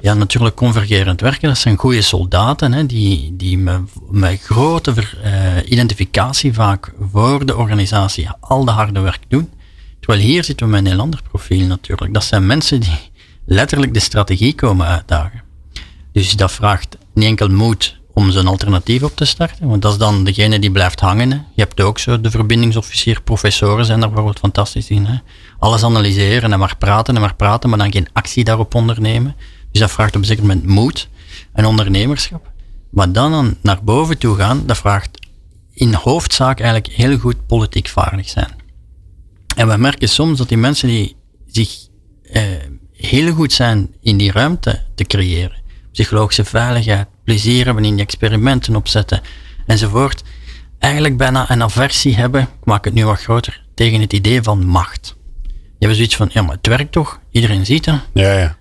ja, 0.00 0.14
natuurlijk 0.14 0.56
convergerend 0.56 1.20
werken. 1.20 1.48
Dat 1.48 1.58
zijn 1.58 1.76
goede 1.76 2.02
soldaten, 2.02 2.72
hè, 2.72 2.86
die, 2.86 3.36
die 3.36 3.58
met, 3.58 3.80
met 4.10 4.40
grote 4.42 4.94
uh, 5.24 5.70
identificatie 5.70 6.52
vaak 6.52 6.92
voor 7.12 7.46
de 7.46 7.56
organisatie 7.56 8.28
al 8.40 8.64
de 8.64 8.70
harde 8.70 9.00
werk 9.00 9.22
doen. 9.28 9.50
Terwijl 10.00 10.22
hier 10.22 10.44
zitten 10.44 10.66
we 10.66 10.72
met 10.72 10.80
een 10.80 10.90
heel 10.90 11.00
ander 11.00 11.20
profiel 11.22 11.66
natuurlijk. 11.66 12.14
Dat 12.14 12.24
zijn 12.24 12.46
mensen 12.46 12.80
die 12.80 12.98
letterlijk 13.46 13.94
de 13.94 14.00
strategie 14.00 14.54
komen 14.54 14.86
uitdagen. 14.86 15.42
Dus 16.12 16.32
dat 16.32 16.52
vraagt 16.52 16.96
niet 17.14 17.26
enkel 17.26 17.48
moed 17.48 17.99
om 18.20 18.30
zo'n 18.30 18.46
alternatief 18.46 19.02
op 19.02 19.16
te 19.16 19.24
starten. 19.24 19.68
Want 19.68 19.82
dat 19.82 19.92
is 19.92 19.98
dan 19.98 20.24
degene 20.24 20.58
die 20.58 20.70
blijft 20.70 21.00
hangen. 21.00 21.28
Je 21.28 21.62
hebt 21.62 21.80
ook 21.80 21.98
zo 21.98 22.20
de 22.20 22.30
verbindingsofficier, 22.30 23.22
professoren 23.22 23.84
zijn 23.84 24.00
daar 24.00 24.08
bijvoorbeeld 24.08 24.38
fantastisch 24.38 24.90
in. 24.90 25.04
Hè. 25.04 25.18
Alles 25.58 25.84
analyseren 25.84 26.52
en 26.52 26.58
maar 26.58 26.76
praten 26.76 27.14
en 27.14 27.20
maar 27.20 27.34
praten, 27.34 27.70
maar 27.70 27.78
dan 27.78 27.92
geen 27.92 28.08
actie 28.12 28.44
daarop 28.44 28.74
ondernemen. 28.74 29.36
Dus 29.70 29.80
dat 29.80 29.90
vraagt 29.90 30.14
op 30.14 30.20
een 30.20 30.26
zeker 30.26 30.42
moment 30.42 30.66
moed 30.66 31.08
en 31.52 31.64
ondernemerschap. 31.64 32.50
Maar 32.90 33.12
dan 33.12 33.56
naar 33.60 33.84
boven 33.84 34.18
toe 34.18 34.36
gaan, 34.36 34.62
dat 34.66 34.78
vraagt 34.78 35.26
in 35.72 35.94
hoofdzaak 35.94 36.60
eigenlijk 36.60 36.94
heel 36.94 37.18
goed 37.18 37.46
politiek 37.46 37.88
vaardig 37.88 38.28
zijn. 38.28 38.50
En 39.56 39.68
we 39.68 39.76
merken 39.76 40.08
soms 40.08 40.38
dat 40.38 40.48
die 40.48 40.58
mensen 40.58 40.88
die 40.88 41.16
zich 41.46 41.88
eh, 42.22 42.42
heel 42.92 43.32
goed 43.32 43.52
zijn 43.52 43.94
in 44.00 44.16
die 44.16 44.32
ruimte 44.32 44.84
te 44.94 45.04
creëren, 45.04 45.62
psychologische 45.92 46.44
veiligheid, 46.44 47.08
plezier 47.30 47.64
hebben 47.64 47.84
in 47.84 47.94
die 47.94 48.04
experimenten 48.04 48.76
opzetten 48.76 49.20
enzovoort, 49.66 50.22
eigenlijk 50.78 51.16
bijna 51.16 51.50
een 51.50 51.62
aversie 51.62 52.16
hebben, 52.16 52.40
ik 52.42 52.64
maak 52.64 52.84
het 52.84 52.94
nu 52.94 53.04
wat 53.04 53.20
groter, 53.20 53.62
tegen 53.74 54.00
het 54.00 54.12
idee 54.12 54.42
van 54.42 54.66
macht. 54.66 55.16
Je 55.78 55.86
hebt 55.86 55.94
zoiets 55.94 56.16
van, 56.16 56.30
ja, 56.32 56.42
maar 56.42 56.56
het 56.56 56.66
werkt 56.66 56.92
toch? 56.92 57.20
Iedereen 57.30 57.66
ziet 57.66 57.86
het. 57.86 58.00
Ja, 58.12 58.32
ja. 58.32 58.56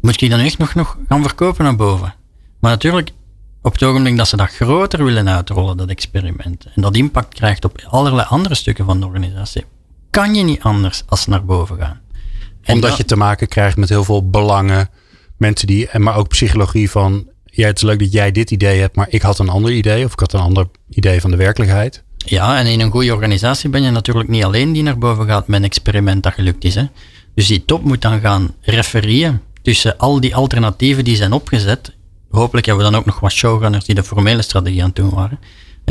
Moet 0.00 0.20
je 0.20 0.28
dan 0.28 0.38
echt 0.38 0.58
nog, 0.58 0.74
nog 0.74 0.98
gaan 1.08 1.22
verkopen 1.22 1.64
naar 1.64 1.76
boven? 1.76 2.14
Maar 2.60 2.70
natuurlijk, 2.70 3.10
op 3.62 3.72
het 3.72 3.82
ogenblik 3.82 4.16
dat 4.16 4.28
ze 4.28 4.36
dat 4.36 4.50
groter 4.50 5.04
willen 5.04 5.28
uitrollen, 5.28 5.76
dat 5.76 5.88
experiment, 5.88 6.66
en 6.74 6.82
dat 6.82 6.96
impact 6.96 7.34
krijgt 7.34 7.64
op 7.64 7.82
allerlei 7.88 8.26
andere 8.28 8.54
stukken 8.54 8.84
van 8.84 9.00
de 9.00 9.06
organisatie, 9.06 9.64
kan 10.10 10.34
je 10.34 10.44
niet 10.44 10.62
anders 10.62 11.02
als 11.06 11.26
naar 11.26 11.44
boven 11.44 11.78
gaan. 11.78 12.00
Omdat 12.66 12.96
je 12.96 13.04
te 13.04 13.16
maken 13.16 13.48
krijgt 13.48 13.76
met 13.76 13.88
heel 13.88 14.04
veel 14.04 14.30
belangen, 14.30 14.90
mensen 15.36 15.66
die, 15.66 15.98
maar 15.98 16.16
ook 16.16 16.28
psychologie 16.28 16.90
van, 16.90 17.28
ja, 17.58 17.66
het 17.66 17.76
is 17.76 17.82
leuk 17.82 17.98
dat 17.98 18.12
jij 18.12 18.32
dit 18.32 18.50
idee 18.50 18.80
hebt, 18.80 18.96
maar 18.96 19.06
ik 19.10 19.22
had 19.22 19.38
een 19.38 19.48
ander 19.48 19.72
idee 19.72 20.04
of 20.04 20.12
ik 20.12 20.20
had 20.20 20.32
een 20.32 20.40
ander 20.40 20.66
idee 20.90 21.20
van 21.20 21.30
de 21.30 21.36
werkelijkheid. 21.36 22.02
Ja, 22.16 22.58
en 22.58 22.66
in 22.66 22.80
een 22.80 22.90
goede 22.90 23.14
organisatie 23.14 23.70
ben 23.70 23.82
je 23.82 23.90
natuurlijk 23.90 24.28
niet 24.28 24.44
alleen 24.44 24.72
die 24.72 24.82
naar 24.82 24.98
boven 24.98 25.26
gaat 25.26 25.48
met 25.48 25.58
een 25.58 25.64
experiment 25.64 26.22
dat 26.22 26.32
gelukt 26.32 26.64
is. 26.64 26.74
Hè. 26.74 26.84
Dus 27.34 27.46
die 27.46 27.64
top 27.64 27.84
moet 27.84 28.02
dan 28.02 28.20
gaan 28.20 28.54
refereren 28.60 29.42
tussen 29.62 29.98
al 29.98 30.20
die 30.20 30.36
alternatieven 30.36 31.04
die 31.04 31.16
zijn 31.16 31.32
opgezet. 31.32 31.94
Hopelijk 32.30 32.66
hebben 32.66 32.84
we 32.84 32.90
dan 32.90 33.00
ook 33.00 33.06
nog 33.06 33.20
wat 33.20 33.32
showrunners 33.32 33.84
die 33.84 33.94
de 33.94 34.04
formele 34.04 34.42
strategie 34.42 34.80
aan 34.80 34.86
het 34.86 34.96
doen 34.96 35.10
waren. 35.10 35.38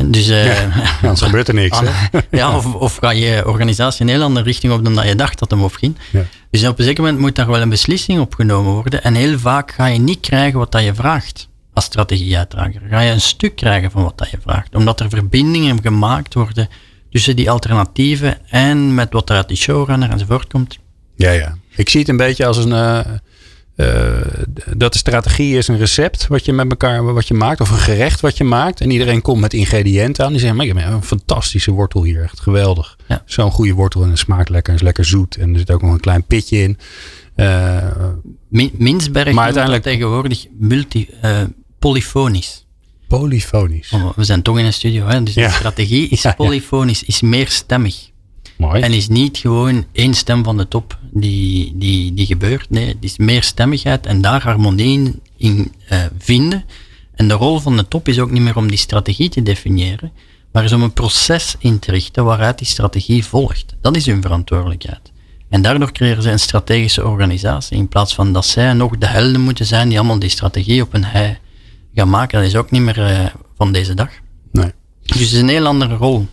Dus, 0.06 0.30
uh, 0.30 0.46
ja, 0.46 0.72
anders 1.02 1.22
gebeurt 1.22 1.48
er 1.48 1.54
niks. 1.54 1.80
Hè? 1.84 2.20
ja, 2.32 2.56
of, 2.56 2.74
of 2.74 2.96
ga 2.96 3.10
je 3.10 3.44
organisatie 3.46 4.02
in 4.02 4.08
een 4.08 4.14
heel 4.14 4.24
andere 4.24 4.46
richting 4.46 4.74
op 4.74 4.84
dan 4.84 4.96
dat 4.96 5.08
je 5.08 5.16
dacht 5.16 5.40
dat 5.40 5.52
hem 5.52 5.64
opging. 5.64 5.98
Ja. 6.12 6.26
Dus 6.50 6.68
op 6.68 6.80
een 6.80 6.86
zeker 6.86 7.04
moment 7.04 7.22
moet 7.22 7.36
daar 7.36 7.48
wel 7.48 7.62
een 7.62 7.70
beslissing 7.70 8.20
op 8.20 8.36
genomen 8.36 8.74
worden. 8.74 9.04
En 9.04 9.16
heel 9.16 9.40
vaak 9.40 9.72
ga 9.72 9.86
je 9.86 10.00
niet 10.00 10.20
krijgen 10.20 10.60
wat 10.60 10.72
dat 10.72 10.84
je 10.84 10.96
vraagt 10.96 11.48
als 11.78 11.86
strategieuitdrager. 11.86 12.82
Ga 12.90 13.00
je 13.00 13.12
een 13.12 13.22
stuk 13.22 13.56
krijgen 13.56 13.92
van 13.92 14.04
wat 14.04 14.18
dat 14.18 14.30
je 14.30 14.38
vraagt. 14.42 14.76
Omdat 14.76 15.00
er 15.00 15.10
verbindingen 15.10 15.82
gemaakt 15.82 16.34
worden 16.34 16.70
tussen 17.12 17.36
die 17.36 17.52
alternatieven 17.52 18.38
en 18.50 18.96
met 18.96 19.14
wat 19.14 19.30
er 19.30 19.36
uit 19.36 19.48
die 19.48 19.58
showrunner 19.58 20.10
enzovoort 20.10 20.48
komt. 20.48 20.80
Ja, 21.16 21.32
ja. 21.32 21.58
Ik 21.76 21.90
zie 21.90 22.00
het 22.00 22.10
een 22.10 22.18
beetje 22.18 22.46
als 22.46 22.58
een. 22.58 22.72
Uh, 22.72 23.00
uh, 23.76 23.88
dat 24.76 24.94
de 24.94 25.00
strategie 25.00 25.58
is 25.58 25.68
een 25.68 25.78
recept 25.78 26.28
wat 26.28 26.46
je 26.46 26.54
met 26.54 26.70
elkaar 26.70 27.14
wat 27.14 27.28
je 27.28 27.34
maakt, 27.34 27.62
of 27.62 27.70
een 27.70 27.78
gerecht 27.78 28.20
wat 28.20 28.38
je 28.38 28.44
maakt. 28.44 28.82
En 28.82 28.92
iedereen 28.92 29.22
komt 29.22 29.42
met 29.42 29.54
ingrediënten 29.54 30.26
aan. 30.26 30.32
Die 30.32 30.40
zeggen: 30.40 30.58
maar 30.58 30.66
ik 30.66 30.78
heb 30.78 30.94
een 30.94 31.04
fantastische 31.04 31.72
wortel 31.72 32.04
hier, 32.04 32.24
echt 32.24 32.40
geweldig. 32.40 32.98
Ja. 33.08 33.22
Zo'n 33.26 33.52
goede 33.52 33.74
wortel 33.74 34.04
en 34.04 34.10
het 34.10 34.20
smaakt 34.20 34.50
lekker, 34.50 34.74
is 34.74 34.82
lekker 34.82 35.06
zoet. 35.06 35.36
En 35.36 35.54
er 35.54 35.60
zit 35.60 35.72
ook 35.72 35.82
nog 35.82 35.92
een 35.92 36.00
klein 36.00 36.24
pitje 36.24 36.58
in. 36.58 36.78
Uh, 37.36 37.78
Minsberg 38.78 39.34
maar 39.34 39.44
uiteindelijk 39.44 39.84
tegenwoordig 39.84 40.46
multi, 40.60 41.10
polyfonisch. 41.80 42.66
Polyfonisch. 43.08 43.92
Oh, 43.92 44.10
we 44.16 44.24
zijn 44.24 44.42
toch 44.42 44.60
in 44.60 44.66
een 44.66 44.74
studio, 44.74 45.08
hè? 45.08 45.24
dus 45.24 45.34
de 45.34 45.50
strategie 45.50 46.08
is 46.08 46.26
polyfonisch, 46.38 47.04
is 47.04 47.22
meerstemmig. 47.22 48.10
Mooi. 48.58 48.82
En 48.82 48.94
is 48.94 49.08
niet 49.08 49.38
gewoon 49.38 49.86
één 49.92 50.14
stem 50.14 50.44
van 50.44 50.58
de 50.58 50.68
top 50.68 51.00
die, 51.12 51.74
die, 51.76 52.14
die 52.14 52.26
gebeurt. 52.26 52.70
Nee, 52.70 52.88
het 52.88 52.98
is 53.00 53.18
meerstemmigheid 53.18 54.06
en 54.06 54.22
daar 54.22 54.44
harmonie 54.44 55.20
in 55.38 55.72
uh, 55.92 56.00
vinden. 56.18 56.64
En 57.16 57.28
de 57.28 57.34
rol 57.34 57.60
van 57.60 57.78
de 57.78 57.88
top 57.88 58.08
is 58.08 58.20
ook 58.20 58.32
niet 58.32 58.42
meer 58.42 58.58
om 58.58 58.70
die 58.70 58.78
strategie 58.78 59.30
te 59.30 59.44
definiëren, 59.44 60.12
maar 60.52 60.64
is 60.64 60.74
om 60.74 60.82
een 60.82 60.94
proces 60.94 61.56
in 61.60 61.80
te 61.80 61.92
richten 61.92 62.26
waaruit 62.26 62.58
die 62.58 62.68
strategie 62.68 63.26
volgt. 63.26 63.76
Dat 63.82 63.96
is 63.96 64.06
hun 64.06 64.22
verantwoordelijkheid. 64.22 65.12
En 65.50 65.62
daardoor 65.62 65.92
creëren 65.92 66.24
ze 66.24 66.32
een 66.32 66.40
strategische 66.40 67.06
organisatie, 67.06 67.78
in 67.78 67.88
plaats 67.88 68.16
van 68.16 68.34
dat 68.34 68.46
zij 68.46 68.74
nog 68.74 68.98
de 68.98 69.08
helden 69.08 69.42
moeten 69.42 69.66
zijn 69.66 69.90
die 69.90 69.98
allemaal 69.98 70.20
die 70.20 70.30
strategie 70.30 70.82
op 70.82 70.94
een 70.94 71.06
hei 71.06 71.38
gaan 71.98 72.10
maken. 72.10 72.40
Dat 72.40 72.48
is 72.48 72.56
ook 72.56 72.72
niet 72.72 72.82
meer 72.82 72.98
uh, 72.98 73.26
van 73.58 73.72
deze 73.72 73.94
dag. 73.94 74.10
Nee. 74.52 74.72
Dus 75.02 75.20
het 75.20 75.32
is 75.32 75.42
een 75.42 75.50
heel 75.50 75.66
andere 75.66 75.96
rol. 75.96 76.28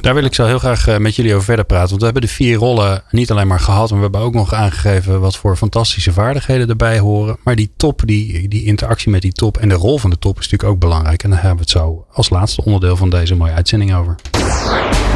Daar 0.00 0.14
wil 0.14 0.24
ik 0.24 0.34
zo 0.34 0.46
heel 0.46 0.58
graag 0.58 0.88
uh, 0.88 0.96
met 0.96 1.16
jullie 1.16 1.32
over 1.32 1.44
verder 1.44 1.64
praten. 1.64 1.88
Want 1.88 1.98
we 2.00 2.04
hebben 2.04 2.22
de 2.22 2.28
vier 2.28 2.56
rollen 2.56 3.02
niet 3.10 3.30
alleen 3.30 3.46
maar 3.46 3.60
gehad. 3.60 3.88
Maar 3.90 3.98
we 3.98 4.04
hebben 4.04 4.20
ook 4.20 4.34
nog 4.34 4.54
aangegeven 4.54 5.20
wat 5.20 5.36
voor 5.36 5.56
fantastische 5.56 6.12
vaardigheden 6.12 6.68
erbij 6.68 6.98
horen. 6.98 7.36
Maar 7.44 7.56
die 7.56 7.70
top, 7.76 8.02
die, 8.04 8.48
die 8.48 8.64
interactie 8.64 9.10
met 9.10 9.22
die 9.22 9.32
top 9.32 9.56
en 9.56 9.68
de 9.68 9.74
rol 9.74 9.98
van 9.98 10.10
de 10.10 10.18
top 10.18 10.38
is 10.38 10.44
natuurlijk 10.44 10.72
ook 10.72 10.78
belangrijk. 10.80 11.22
En 11.22 11.30
daar 11.30 11.38
hebben 11.38 11.56
we 11.56 11.62
het 11.62 11.82
zo 11.82 12.06
als 12.12 12.30
laatste 12.30 12.64
onderdeel 12.64 12.96
van 12.96 13.10
deze 13.10 13.34
mooie 13.34 13.52
uitzending 13.52 13.94
over. 13.94 14.14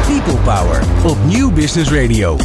People 0.07 0.37
Power 0.43 0.83
op 1.03 1.17
Nieuw 1.25 1.51
Business 1.51 1.91
Radio. 1.91 2.37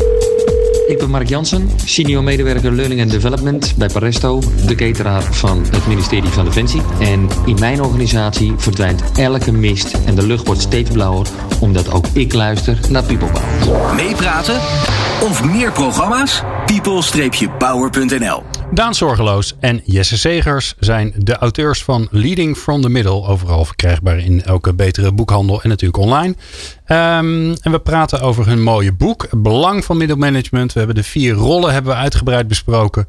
Ik 0.90 0.98
ben 0.98 1.10
Mark 1.10 1.28
Jansen, 1.28 1.70
senior 1.84 2.22
medewerker 2.22 2.72
Learning 2.72 3.00
and 3.00 3.10
Development 3.10 3.74
bij 3.76 3.88
Paresto, 3.88 4.42
de 4.66 4.74
cateraar 4.74 5.22
van 5.22 5.64
het 5.70 5.86
ministerie 5.86 6.28
van 6.28 6.44
Defensie. 6.44 6.80
En 7.00 7.28
in 7.46 7.56
mijn 7.58 7.82
organisatie 7.82 8.52
verdwijnt 8.56 9.02
elke 9.18 9.52
mist 9.52 9.94
en 10.06 10.14
de 10.14 10.26
lucht 10.26 10.46
wordt 10.46 10.60
steeds 10.60 10.90
blauwer, 10.90 11.26
omdat 11.60 11.92
ook 11.92 12.06
ik 12.12 12.32
luister 12.32 12.78
naar 12.88 13.02
People 13.02 13.30
Power. 13.30 13.94
Meepraten 13.94 14.60
of 15.22 15.44
meer 15.44 15.72
programma's? 15.72 16.42
people-power.nl 16.70 18.42
Daan 18.72 18.94
Zorgeloos 18.94 19.54
en 19.60 19.80
Jesse 19.84 20.18
Segers 20.18 20.74
zijn 20.78 21.12
de 21.16 21.36
auteurs 21.36 21.84
van 21.84 22.08
Leading 22.10 22.56
from 22.56 22.80
the 22.80 22.88
Middle. 22.88 23.26
Overal 23.26 23.64
verkrijgbaar 23.64 24.18
in 24.18 24.42
elke 24.42 24.74
betere 24.74 25.12
boekhandel 25.12 25.62
en 25.62 25.68
natuurlijk 25.68 26.02
online. 26.02 26.34
Um, 26.86 27.54
en 27.62 27.70
we 27.70 27.80
praten 27.82 28.20
over 28.20 28.46
hun 28.46 28.62
mooie 28.62 28.92
boek, 28.92 29.28
Belang 29.36 29.84
van 29.84 29.96
Middelmanagement. 29.96 30.72
We 30.72 30.78
hebben 30.78 30.96
de 30.96 31.02
vier 31.02 31.34
rollen 31.34 31.72
hebben 31.72 31.92
we 31.92 31.98
uitgebreid 31.98 32.48
besproken. 32.48 33.08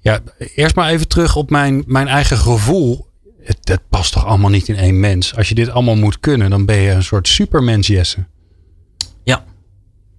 Ja, 0.00 0.20
eerst 0.54 0.74
maar 0.74 0.90
even 0.90 1.08
terug 1.08 1.36
op 1.36 1.50
mijn, 1.50 1.84
mijn 1.86 2.08
eigen 2.08 2.36
gevoel. 2.36 3.06
Het, 3.42 3.58
het 3.62 3.80
past 3.88 4.12
toch 4.12 4.26
allemaal 4.26 4.50
niet 4.50 4.68
in 4.68 4.76
één 4.76 5.00
mens. 5.00 5.36
Als 5.36 5.48
je 5.48 5.54
dit 5.54 5.70
allemaal 5.70 5.96
moet 5.96 6.20
kunnen, 6.20 6.50
dan 6.50 6.64
ben 6.64 6.76
je 6.76 6.90
een 6.90 7.02
soort 7.02 7.28
supermens, 7.28 7.86
Jesse. 7.86 8.26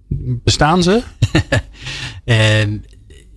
Ja. 0.08 0.16
Bestaan 0.44 0.82
ze? 0.82 1.02
uh, 2.24 2.78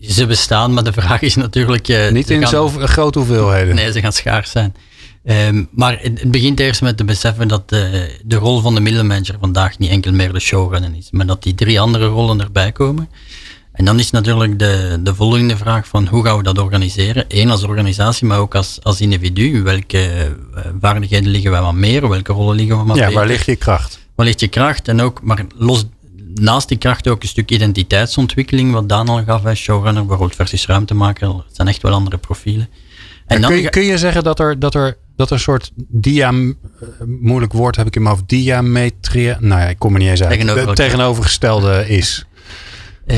ze 0.16 0.26
bestaan, 0.26 0.74
maar 0.74 0.84
de 0.84 0.94
vraag 0.94 1.22
is 1.22 1.36
natuurlijk... 1.36 1.88
Uh, 1.88 2.10
Niet 2.10 2.30
in 2.30 2.48
zo'n 2.48 2.88
grote 2.88 3.20
hoeveelheden. 3.20 3.76
Nee, 3.76 3.92
ze 3.92 4.00
gaan 4.00 4.14
schaars 4.14 4.52
zijn. 4.52 4.76
Um, 5.26 5.68
maar 5.72 6.00
het, 6.02 6.32
begint 6.32 6.60
eerst 6.60 6.82
met 6.82 6.98
te 6.98 7.04
beseffen 7.04 7.48
dat 7.48 7.70
de, 7.70 8.16
de 8.24 8.36
rol 8.36 8.62
van 8.62 8.76
de 8.76 8.82
middelmanager 8.82 9.36
vandaag 9.40 9.78
niet 9.80 9.90
enkel 9.90 10.12
meer 10.12 10.34
de 10.34 10.40
showrunner 10.40 10.96
is, 10.98 11.08
maar 11.12 11.26
dat 11.26 11.44
die 11.44 11.56
drie 11.56 11.80
andere 11.80 12.06
rollen 12.06 12.42
erbij 12.42 12.72
komen. 12.72 13.10
En 13.72 13.86
dan 13.86 14.00
is 14.00 14.12
natuurlijk 14.12 14.60
de, 14.60 15.00
de 15.04 15.16
volgende 15.16 15.58
vraag 15.58 15.88
van 15.88 16.08
hoe 16.08 16.26
gaan 16.26 16.38
we 16.38 16.44
dat 16.44 16.58
organiseren? 16.58 17.26
Eén 17.28 17.50
als 17.50 17.64
organisatie, 17.64 18.28
maar 18.28 18.40
ook 18.40 18.56
als, 18.56 18.80
als 18.84 19.02
individu. 19.02 19.64
Welke 19.64 20.28
uh, 20.56 20.62
vaardigheden 20.80 21.30
liggen 21.30 21.52
wij 21.52 21.62
wat 21.62 21.74
meer? 21.74 22.10
Welke 22.10 22.34
rollen 22.34 22.56
liggen 22.56 22.78
we 22.78 22.84
wat 22.84 22.98
ja, 22.98 23.06
meer? 23.06 23.16
waar 23.16 23.28
ligt 23.28 23.46
je 23.46 23.56
kracht? 23.56 24.00
Waar 24.16 24.26
ligt 24.26 24.40
je 24.40 24.48
kracht? 24.48 24.88
En 24.88 25.02
ook, 25.02 25.22
maar 25.24 25.46
los 25.58 25.86
naast 26.34 26.68
die 26.68 26.78
kracht 26.78 27.08
ook 27.08 27.22
een 27.22 27.28
stuk 27.28 27.52
identiteitsontwikkeling, 27.52 28.72
wat 28.72 28.90
Daan 28.90 29.10
al 29.10 29.24
gaf, 29.24 29.44
hè, 29.44 29.56
showrunner, 29.56 30.06
bijvoorbeeld 30.06 30.36
versus 30.36 30.66
ruimtemaker. 30.66 31.28
Het 31.28 31.56
zijn 31.56 31.68
echt 31.68 31.82
wel 31.82 31.94
andere 31.94 32.18
profielen. 32.18 32.70
En 33.26 33.42
dan 33.42 33.50
kun, 33.50 33.62
je, 33.62 33.70
kun 33.70 33.84
je 33.84 33.98
zeggen 33.98 34.24
dat 34.24 34.40
er, 34.40 34.60
dat 34.60 34.76
er, 34.76 34.98
dat 35.16 35.28
er 35.28 35.34
een 35.34 35.40
soort 35.40 35.72
dia, 35.76 36.34
moeilijk 37.06 37.54
woord 37.54 37.76
heb 37.76 37.88
ik 37.88 37.96
in 37.96 38.02
mijn 38.02 38.16
hoofd, 38.16 38.30
diametrie, 38.30 39.36
nou 39.40 39.62
ja, 39.62 39.68
ik 39.68 39.80
kom 39.80 39.94
er 39.94 40.00
niet 40.00 40.10
eens 40.10 40.24
uit, 40.24 40.40
Tegenover 40.40 40.76
tegenovergestelde 40.76 41.88
is? 41.88 42.26
Uh, 43.08 43.18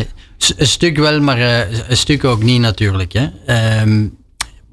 een 0.58 0.68
stuk 0.68 0.98
wel, 0.98 1.22
maar 1.22 1.40
uh, 1.40 1.90
een 1.90 1.98
stuk 1.98 2.24
ook 2.24 2.44
niet 2.44 2.60
natuurlijk. 2.60 3.14
Hè. 3.14 3.82
Um, 3.82 4.18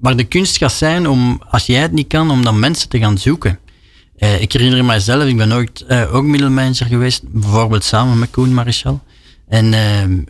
maar 0.00 0.16
de 0.16 0.24
kunst 0.24 0.56
gaat 0.56 0.72
zijn 0.72 1.08
om, 1.08 1.42
als 1.50 1.66
jij 1.66 1.80
het 1.80 1.92
niet 1.92 2.06
kan, 2.06 2.30
om 2.30 2.44
dan 2.44 2.58
mensen 2.58 2.88
te 2.88 2.98
gaan 2.98 3.18
zoeken. 3.18 3.58
Uh, 4.20 4.40
ik 4.40 4.52
herinner 4.52 4.84
mijzelf, 4.84 5.24
ik 5.24 5.36
ben 5.36 5.52
ooit 5.52 5.84
uh, 5.88 6.14
ook 6.14 6.24
middelmanager 6.24 6.86
geweest, 6.86 7.22
bijvoorbeeld 7.28 7.84
samen 7.84 8.18
met 8.18 8.30
Koen 8.30 8.54
Marichal. 8.54 9.02
En 9.48 9.72
uh, 9.72 10.24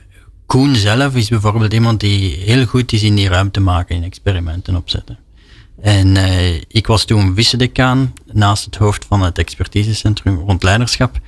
Koen 0.46 0.74
zelf 0.74 1.14
is 1.14 1.28
bijvoorbeeld 1.28 1.72
iemand 1.72 2.00
die 2.00 2.36
heel 2.36 2.66
goed 2.66 2.92
is 2.92 3.02
in 3.02 3.14
die 3.14 3.28
ruimte 3.28 3.60
maken, 3.60 3.96
in 3.96 4.02
experimenten 4.02 4.76
opzetten. 4.76 5.18
En 5.82 6.16
ik 6.68 6.86
was 6.86 7.04
toen 7.04 7.34
vice-decaan 7.34 8.12
naast 8.32 8.64
het 8.64 8.76
hoofd 8.76 9.04
van 9.08 9.22
het 9.22 9.38
expertisecentrum 9.38 10.38
rond 10.38 10.62
leiderschap. 10.62 11.18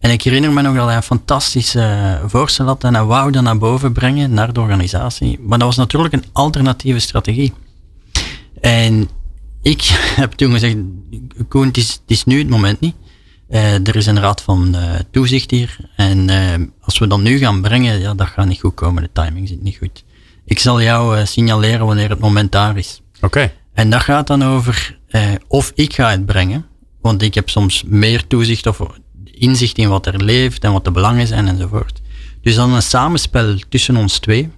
En 0.00 0.10
ik 0.10 0.22
herinner 0.22 0.52
me 0.52 0.62
nog 0.62 0.74
dat 0.74 0.86
hij 0.86 0.96
een 0.96 1.02
fantastische 1.02 2.20
voorstel 2.26 2.66
had 2.66 2.84
en 2.84 2.94
hij 2.94 3.04
wou 3.04 3.30
dat 3.30 3.42
naar 3.42 3.58
boven 3.58 3.92
brengen, 3.92 4.34
naar 4.34 4.52
de 4.52 4.60
organisatie. 4.60 5.38
Maar 5.40 5.58
dat 5.58 5.66
was 5.66 5.76
natuurlijk 5.76 6.14
een 6.14 6.24
alternatieve 6.32 6.98
strategie. 6.98 7.52
En 8.60 9.08
ik 9.62 9.82
heb 10.20 10.32
toen 10.32 10.52
gezegd, 10.52 10.76
Koen, 11.48 11.66
het 11.66 11.76
is, 11.76 11.90
het 11.92 12.00
is 12.06 12.24
nu 12.24 12.38
het 12.38 12.48
moment 12.48 12.80
niet. 12.80 12.94
Uh, 13.50 13.86
er 13.86 13.96
is 13.96 14.06
een 14.06 14.20
raad 14.20 14.42
van 14.42 14.74
uh, 14.74 14.94
toezicht 15.10 15.50
hier. 15.50 15.76
En 15.96 16.28
uh, 16.28 16.54
als 16.80 16.98
we 16.98 17.06
dat 17.06 17.20
nu 17.20 17.38
gaan 17.38 17.60
brengen, 17.60 18.00
ja, 18.00 18.14
dat 18.14 18.26
gaat 18.26 18.46
niet 18.46 18.60
goed 18.60 18.74
komen. 18.74 19.02
De 19.02 19.10
timing 19.12 19.48
zit 19.48 19.62
niet 19.62 19.76
goed. 19.76 20.04
Ik 20.44 20.58
zal 20.58 20.82
jou 20.82 21.26
signaleren 21.26 21.86
wanneer 21.86 22.08
het 22.08 22.18
moment 22.18 22.52
daar 22.52 22.76
is. 22.76 23.02
Oké. 23.20 23.52
En 23.72 23.90
dat 23.90 24.00
gaat 24.00 24.26
dan 24.26 24.44
over 24.44 24.98
of 25.48 25.72
ik 25.74 25.94
ga 25.94 26.10
het 26.10 26.26
brengen. 26.26 26.66
Want 27.00 27.22
ik 27.22 27.34
heb 27.34 27.50
soms 27.50 27.82
meer 27.86 28.26
toezicht 28.26 28.66
of 28.66 28.80
inzicht 29.24 29.78
in 29.78 29.88
wat 29.88 30.06
er 30.06 30.24
leeft 30.24 30.64
en 30.64 30.72
wat 30.72 30.84
de 30.84 30.90
belangen 30.90 31.26
zijn 31.26 31.48
enzovoort. 31.48 32.00
Dus 32.42 32.54
dan 32.54 32.72
een 32.72 32.82
samenspel 32.82 33.56
tussen 33.68 33.96
ons 33.96 34.18
twee. 34.18 34.50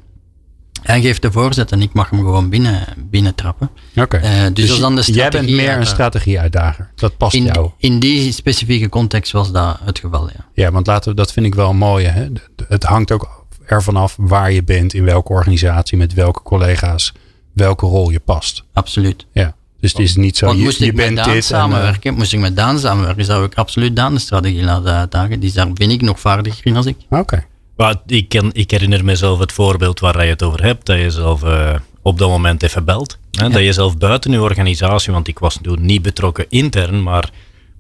Hij 0.85 1.01
geeft 1.01 1.23
de 1.23 1.33
voorzet 1.33 1.73
en 1.73 1.83
ik 1.83 1.93
mag 1.93 2.11
hem 2.11 2.19
gewoon 2.19 2.49
binnen, 2.49 2.87
binnen 2.97 3.35
trappen. 3.35 3.71
Oké. 3.97 4.17
Uh, 4.17 4.43
dus, 4.53 4.69
dus 4.69 4.79
dan 4.79 4.97
de 4.97 5.13
jij 5.13 5.31
bent 5.31 5.51
meer 5.51 5.77
een 5.77 5.87
strategie-uitdager. 5.87 6.91
Dat 6.95 7.17
past 7.17 7.35
in, 7.35 7.45
jou. 7.45 7.71
In 7.79 7.99
die 7.99 8.33
specifieke 8.33 8.89
context 8.89 9.33
was 9.33 9.53
dat 9.53 9.79
het 9.85 9.99
geval, 9.99 10.29
ja. 10.29 10.47
Ja, 10.53 10.71
want 10.71 10.87
laten 10.87 11.11
we, 11.11 11.17
dat 11.17 11.33
vind 11.33 11.47
ik 11.47 11.55
wel 11.55 11.73
mooi. 11.73 12.07
Hè? 12.07 12.27
Het 12.69 12.83
hangt 12.83 13.13
ook 13.13 13.45
ervan 13.67 13.97
af 13.97 14.17
waar 14.19 14.53
je 14.53 14.63
bent, 14.63 14.95
in 14.95 15.05
welke 15.05 15.33
organisatie, 15.33 15.99
met 15.99 16.15
welke 16.15 16.43
collega's, 16.43 17.13
welke 17.53 17.87
rol 17.87 18.11
je 18.11 18.21
past. 18.21 18.65
Absoluut. 18.73 19.27
Ja. 19.33 19.55
Dus 19.81 19.93
het 19.93 20.03
is 20.03 20.17
niet 20.17 20.37
zo, 20.37 20.47
Want 20.47 20.59
je, 20.59 20.65
moest 20.65 20.79
je 20.79 20.87
ik 20.87 20.97
bent 20.97 21.15
met 21.15 21.25
Daan 21.25 21.35
dit. 21.35 21.45
samenwerken, 21.45 22.03
en, 22.03 22.13
uh, 22.13 22.19
moest 22.19 22.33
ik 22.33 22.39
met 22.39 22.57
Daan 22.57 22.79
samenwerken, 22.79 23.25
zou 23.25 23.45
ik 23.45 23.55
absoluut 23.55 23.97
Daan 23.97 24.15
de 24.15 24.21
strategie 24.21 24.63
laten 24.63 24.93
uitdagen. 24.93 25.41
Die 25.41 25.53
daar 25.53 25.73
ben 25.73 25.91
ik 25.91 26.01
nog 26.01 26.21
vaardiger 26.21 26.67
in 26.67 26.77
als 26.77 26.87
ik. 26.87 26.97
Oké. 27.09 27.21
Okay. 27.21 27.47
Maar 27.77 27.95
ik, 28.07 28.29
ken, 28.29 28.51
ik 28.53 28.71
herinner 28.71 29.05
mezelf 29.05 29.39
het 29.39 29.53
voorbeeld 29.53 30.01
waar 30.01 30.25
je 30.25 30.31
het 30.31 30.43
over 30.43 30.63
hebt, 30.63 30.87
dat 30.87 30.99
je 30.99 31.11
zelf 31.11 31.45
uh, 31.45 31.75
op 32.03 32.19
dat 32.19 32.29
moment 32.29 32.63
even 32.63 32.85
belt. 32.85 33.19
Hè, 33.31 33.45
ja. 33.45 33.51
Dat 33.51 33.63
je 33.63 33.73
zelf 33.73 33.99
buiten 33.99 34.31
je 34.31 34.41
organisatie, 34.41 35.13
want 35.13 35.29
ik 35.29 35.39
was 35.39 35.59
toen 35.63 35.87
niet 35.87 36.03
betrokken 36.03 36.47
intern, 36.49 37.03
maar 37.03 37.31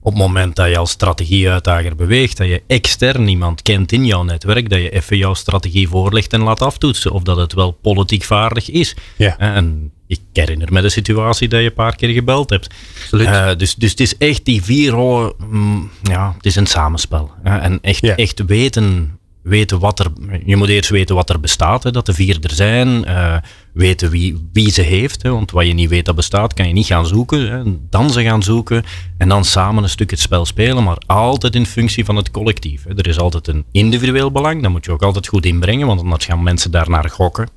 op 0.01 0.13
het 0.13 0.21
moment 0.23 0.57
dat 0.57 0.69
je 0.69 0.79
als 0.79 0.91
strategieuitdager 0.91 1.97
beweegt, 1.97 2.37
dat 2.37 2.47
je 2.47 2.63
extern 2.67 3.29
iemand 3.29 3.63
kent 3.63 3.93
in 3.93 4.07
jouw 4.07 4.23
netwerk, 4.23 4.71
dat 4.71 4.79
je 4.81 4.91
even 4.91 5.17
jouw 5.17 5.35
strategie 5.35 5.89
voorlegt 5.89 6.33
en 6.33 6.43
laat 6.43 6.63
aftoetsen 6.63 7.11
of 7.11 7.23
dat 7.23 7.37
het 7.37 7.53
wel 7.53 7.71
politiek 7.71 8.25
vaardig 8.25 8.71
is. 8.71 8.97
Ja. 9.17 9.39
En 9.39 9.93
ik 10.07 10.21
herinner 10.33 10.73
me 10.73 10.81
de 10.81 10.89
situatie 10.89 11.49
dat 11.49 11.61
je 11.61 11.67
een 11.67 11.75
paar 11.75 11.97
keer 11.97 12.09
gebeld 12.09 12.51
hebt. 12.51 12.75
Uh, 13.13 13.49
dus, 13.57 13.75
dus 13.75 13.91
het 13.91 14.01
is 14.01 14.17
echt 14.17 14.45
die 14.45 14.63
vier 14.63 14.91
rollen, 14.91 15.33
mm, 15.49 15.91
ja, 16.03 16.33
het 16.37 16.47
is 16.47 16.57
een 16.57 16.67
samenspel. 16.67 17.31
Hè, 17.43 17.59
en 17.59 17.79
echt, 17.83 18.01
Ja. 18.01 18.17
echt 18.17 18.45
weten 18.47 19.19
weten 19.45 19.79
wat 19.79 19.99
er. 19.99 20.07
Je 20.45 20.57
moet 20.57 20.69
eerst 20.69 20.91
weten 20.91 21.15
wat 21.15 21.31
er 21.31 21.41
bestaat, 21.41 21.83
hè, 21.83 21.91
dat 21.91 22.07
de 22.07 22.13
vier 22.15 22.39
er 22.41 22.55
zijn. 22.55 23.05
eh, 23.05 23.37
weten 23.73 24.11
wie, 24.11 24.49
wie 24.53 24.71
ze 24.71 24.83
heeft. 24.83 25.23
Hè, 25.23 25.31
want 25.31 25.51
wat 25.51 25.67
je 25.67 25.73
niet 25.73 25.89
weet 25.89 26.05
dat 26.05 26.15
bestaat, 26.15 26.55
kan 26.55 26.67
je 26.69 26.73
niet 26.73 26.87
gaan 26.87 27.07
zoeken. 27.07 27.51
Hè, 27.51 27.63
dan 27.91 28.11
ze 28.11 28.23
gaan 28.23 28.43
zoeken. 28.43 28.85
En 29.19 29.29
dan 29.29 29.45
samen 29.45 29.83
een 29.83 29.89
stuk 29.89 30.11
het 30.11 30.21
spel 30.21 30.47
spelen. 30.47 30.85
Maar 30.85 30.97
altijd 31.07 31.55
in 31.55 31.67
functie 31.67 32.05
van 32.05 32.17
het 32.17 32.31
collectief. 32.31 32.85
Hè. 32.85 32.97
Er 32.99 33.07
is 33.07 33.19
altijd 33.19 33.49
een 33.49 33.65
individueel 33.73 34.31
belang. 34.31 34.63
Dat 34.63 34.71
moet 34.71 34.85
je 34.85 34.93
ook 34.93 35.03
altijd 35.03 35.27
goed 35.27 35.47
inbrengen. 35.47 35.87
Want 35.87 36.01
anders 36.01 36.25
gaan 36.25 36.43
mensen 36.43 36.71
daarnaar 36.71 37.11
gokken. 37.11 37.49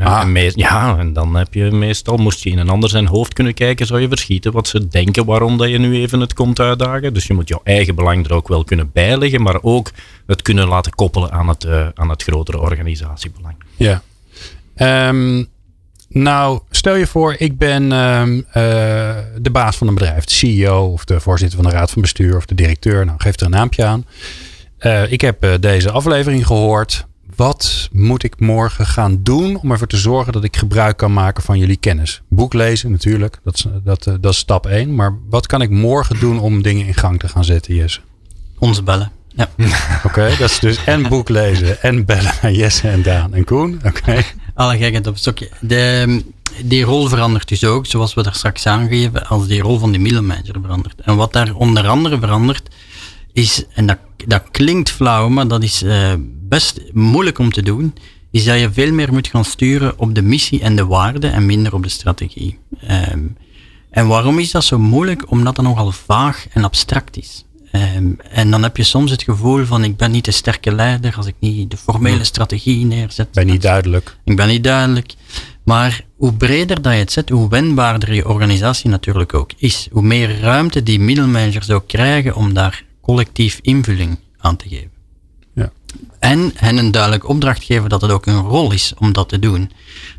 Hè. 0.00 0.06
Ah. 0.06 0.20
En 0.20 0.32
meest- 0.32 0.56
ja, 0.56 0.98
en 0.98 1.12
dan 1.12 1.34
heb 1.34 1.54
je 1.54 1.70
meestal, 1.70 2.16
moest 2.16 2.42
je 2.42 2.50
in 2.50 2.58
een 2.58 2.68
ander 2.68 2.90
zijn 2.90 3.06
hoofd 3.06 3.32
kunnen 3.32 3.54
kijken, 3.54 3.86
zou 3.86 4.00
je 4.00 4.08
verschieten 4.08 4.52
wat 4.52 4.68
ze 4.68 4.88
denken 4.88 5.24
waarom 5.24 5.56
dat 5.58 5.68
je 5.68 5.78
nu 5.78 5.94
even 6.00 6.20
het 6.20 6.34
komt 6.34 6.60
uitdagen. 6.60 7.14
Dus 7.14 7.26
je 7.26 7.34
moet 7.34 7.48
jouw 7.48 7.60
eigen 7.64 7.94
belang 7.94 8.24
er 8.24 8.32
ook 8.34 8.48
wel 8.48 8.64
kunnen 8.64 8.90
bijleggen, 8.92 9.42
maar 9.42 9.62
ook 9.62 9.90
het 10.26 10.42
kunnen 10.42 10.68
laten 10.68 10.92
koppelen 10.94 11.30
aan 11.32 11.48
het, 11.48 11.64
eh, 11.64 11.86
aan 11.94 12.08
het 12.08 12.22
grotere 12.22 12.60
organisatiebelang. 12.60 13.54
Ja. 13.76 14.02
Ehm, 14.74 15.44
nou, 16.08 16.60
stel 16.70 16.94
je 16.94 17.06
voor, 17.06 17.34
ik 17.38 17.58
ben 17.58 17.92
ehm, 17.92 18.40
eh, 18.50 19.16
de 19.38 19.50
baas 19.52 19.76
van 19.76 19.88
een 19.88 19.94
bedrijf, 19.94 20.24
de 20.24 20.34
CEO 20.34 20.86
of 20.92 21.04
de 21.04 21.20
voorzitter 21.20 21.60
van 21.62 21.70
de 21.70 21.76
raad 21.76 21.90
van 21.90 22.02
bestuur 22.02 22.36
of 22.36 22.46
de 22.46 22.54
directeur. 22.54 23.04
Nou, 23.04 23.18
geef 23.20 23.36
er 23.40 23.44
een 23.44 23.50
naampje 23.50 23.84
aan. 23.84 24.04
Eh, 24.78 25.12
ik 25.12 25.20
heb 25.20 25.42
eh, 25.44 25.50
deze 25.60 25.90
aflevering 25.90 26.46
gehoord. 26.46 27.06
Wat 27.36 27.88
moet 27.92 28.22
ik 28.22 28.40
morgen 28.40 28.86
gaan 28.86 29.22
doen 29.22 29.60
om 29.60 29.70
ervoor 29.70 29.86
te 29.86 29.96
zorgen 29.96 30.32
dat 30.32 30.44
ik 30.44 30.56
gebruik 30.56 30.96
kan 30.96 31.12
maken 31.12 31.42
van 31.42 31.58
jullie 31.58 31.76
kennis? 31.76 32.22
Boek 32.28 32.52
lezen 32.52 32.90
natuurlijk, 32.90 33.38
dat 33.44 33.54
is, 33.54 33.66
dat, 33.84 34.06
eh, 34.06 34.14
dat 34.20 34.32
is 34.32 34.38
stap 34.38 34.66
1. 34.66 34.94
Maar 34.94 35.16
wat 35.28 35.46
kan 35.46 35.62
ik 35.62 35.70
morgen 35.70 36.20
doen 36.20 36.40
om 36.40 36.62
dingen 36.62 36.86
in 36.86 36.94
gang 36.94 37.18
te 37.18 37.28
gaan 37.28 37.44
zetten, 37.44 37.74
Jesse? 37.74 38.00
Ons 38.58 38.82
bellen. 38.82 39.10
Ja. 39.34 39.48
Oké, 40.06 40.28
dat 40.38 40.50
is 40.50 40.58
dus 40.58 40.84
en 40.84 41.08
boek 41.08 41.28
lezen 41.28 41.82
en 41.82 42.04
bellen 42.04 42.34
naar 42.42 42.52
Jesse 42.52 42.88
en 42.88 43.02
Daan 43.02 43.34
en 43.34 43.44
Koen. 43.44 43.80
Oké. 43.84 44.22
Alle 44.54 44.72
gekheid 44.72 45.06
op 45.06 45.12
het 45.12 45.22
stokje. 45.22 45.50
De, 45.60 46.22
die 46.64 46.84
rol 46.84 47.08
verandert 47.08 47.48
dus 47.48 47.64
ook, 47.64 47.86
zoals 47.86 48.14
we 48.14 48.22
daar 48.22 48.34
straks 48.34 48.66
aangeven, 48.66 49.26
als 49.26 49.46
die 49.46 49.62
rol 49.62 49.78
van 49.78 49.92
de 49.92 49.98
middelmanager 49.98 50.56
verandert. 50.62 51.00
En 51.00 51.16
wat 51.16 51.32
daar 51.32 51.54
onder 51.54 51.86
andere 51.88 52.18
verandert, 52.18 52.68
is, 53.32 53.64
en 53.74 53.86
dat, 53.86 53.98
dat 54.26 54.42
klinkt 54.50 54.90
flauw, 54.90 55.28
maar 55.28 55.48
dat 55.48 55.62
is 55.62 55.82
eh, 55.82 56.12
best 56.50 56.80
moeilijk 56.92 57.38
om 57.38 57.52
te 57.52 57.62
doen, 57.62 57.94
is 58.30 58.44
dat 58.44 58.60
je 58.60 58.72
veel 58.72 58.92
meer 58.92 59.12
moet 59.12 59.28
gaan 59.28 59.44
sturen 59.44 59.98
op 59.98 60.14
de 60.14 60.22
missie 60.22 60.60
en 60.60 60.76
de 60.76 60.86
waarden 60.86 61.32
en 61.32 61.46
minder 61.46 61.74
op 61.74 61.82
de 61.82 61.88
strategie. 61.88 62.58
Ehm, 62.80 63.26
en 63.90 64.06
waarom 64.06 64.38
is 64.38 64.50
dat 64.50 64.64
zo 64.64 64.78
moeilijk? 64.78 65.30
Omdat 65.30 65.56
dat 65.56 65.64
nogal 65.64 65.92
vaag 65.92 66.46
en 66.52 66.64
abstract 66.64 67.16
is. 67.16 67.44
Ehm, 67.70 68.12
en 68.30 68.50
dan 68.50 68.62
heb 68.62 68.76
je 68.76 68.82
soms 68.82 69.10
het 69.10 69.22
gevoel 69.22 69.64
van 69.64 69.84
ik 69.84 69.96
ben 69.96 70.10
niet 70.10 70.24
de 70.24 70.30
sterke 70.30 70.74
leider 70.74 71.16
als 71.16 71.26
ik 71.26 71.34
niet 71.38 71.70
de 71.70 71.76
formele 71.76 72.24
strategie 72.24 72.84
neerzet. 72.84 73.32
Ben 73.32 73.46
niet 73.46 73.62
duidelijk. 73.62 74.16
Ik 74.24 74.36
ben 74.36 74.48
niet 74.48 74.64
duidelijk. 74.64 75.14
Maar 75.64 76.04
hoe 76.16 76.32
breder 76.32 76.82
dat 76.82 76.92
je 76.92 76.98
het 76.98 77.12
zet, 77.12 77.28
hoe 77.28 77.48
wendbaarder 77.48 78.14
je 78.14 78.28
organisatie 78.28 78.90
natuurlijk 78.90 79.34
ook 79.34 79.50
is. 79.56 79.88
Hoe 79.92 80.02
meer 80.02 80.40
ruimte 80.40 80.82
die 80.82 81.00
middelmanagers 81.00 81.70
ook 81.70 81.88
krijgen 81.88 82.34
om 82.34 82.54
daar 82.54 82.84
collectief 83.00 83.58
invulling 83.62 84.18
aan 84.38 84.56
te 84.56 84.68
geven. 84.68 84.89
En 86.20 86.52
hen 86.54 86.76
een 86.76 86.90
duidelijk 86.90 87.28
opdracht 87.28 87.64
geven 87.64 87.88
dat 87.88 88.00
het 88.00 88.10
ook 88.10 88.26
een 88.26 88.40
rol 88.40 88.72
is 88.72 88.94
om 88.98 89.12
dat 89.12 89.28
te 89.28 89.38
doen. 89.38 89.70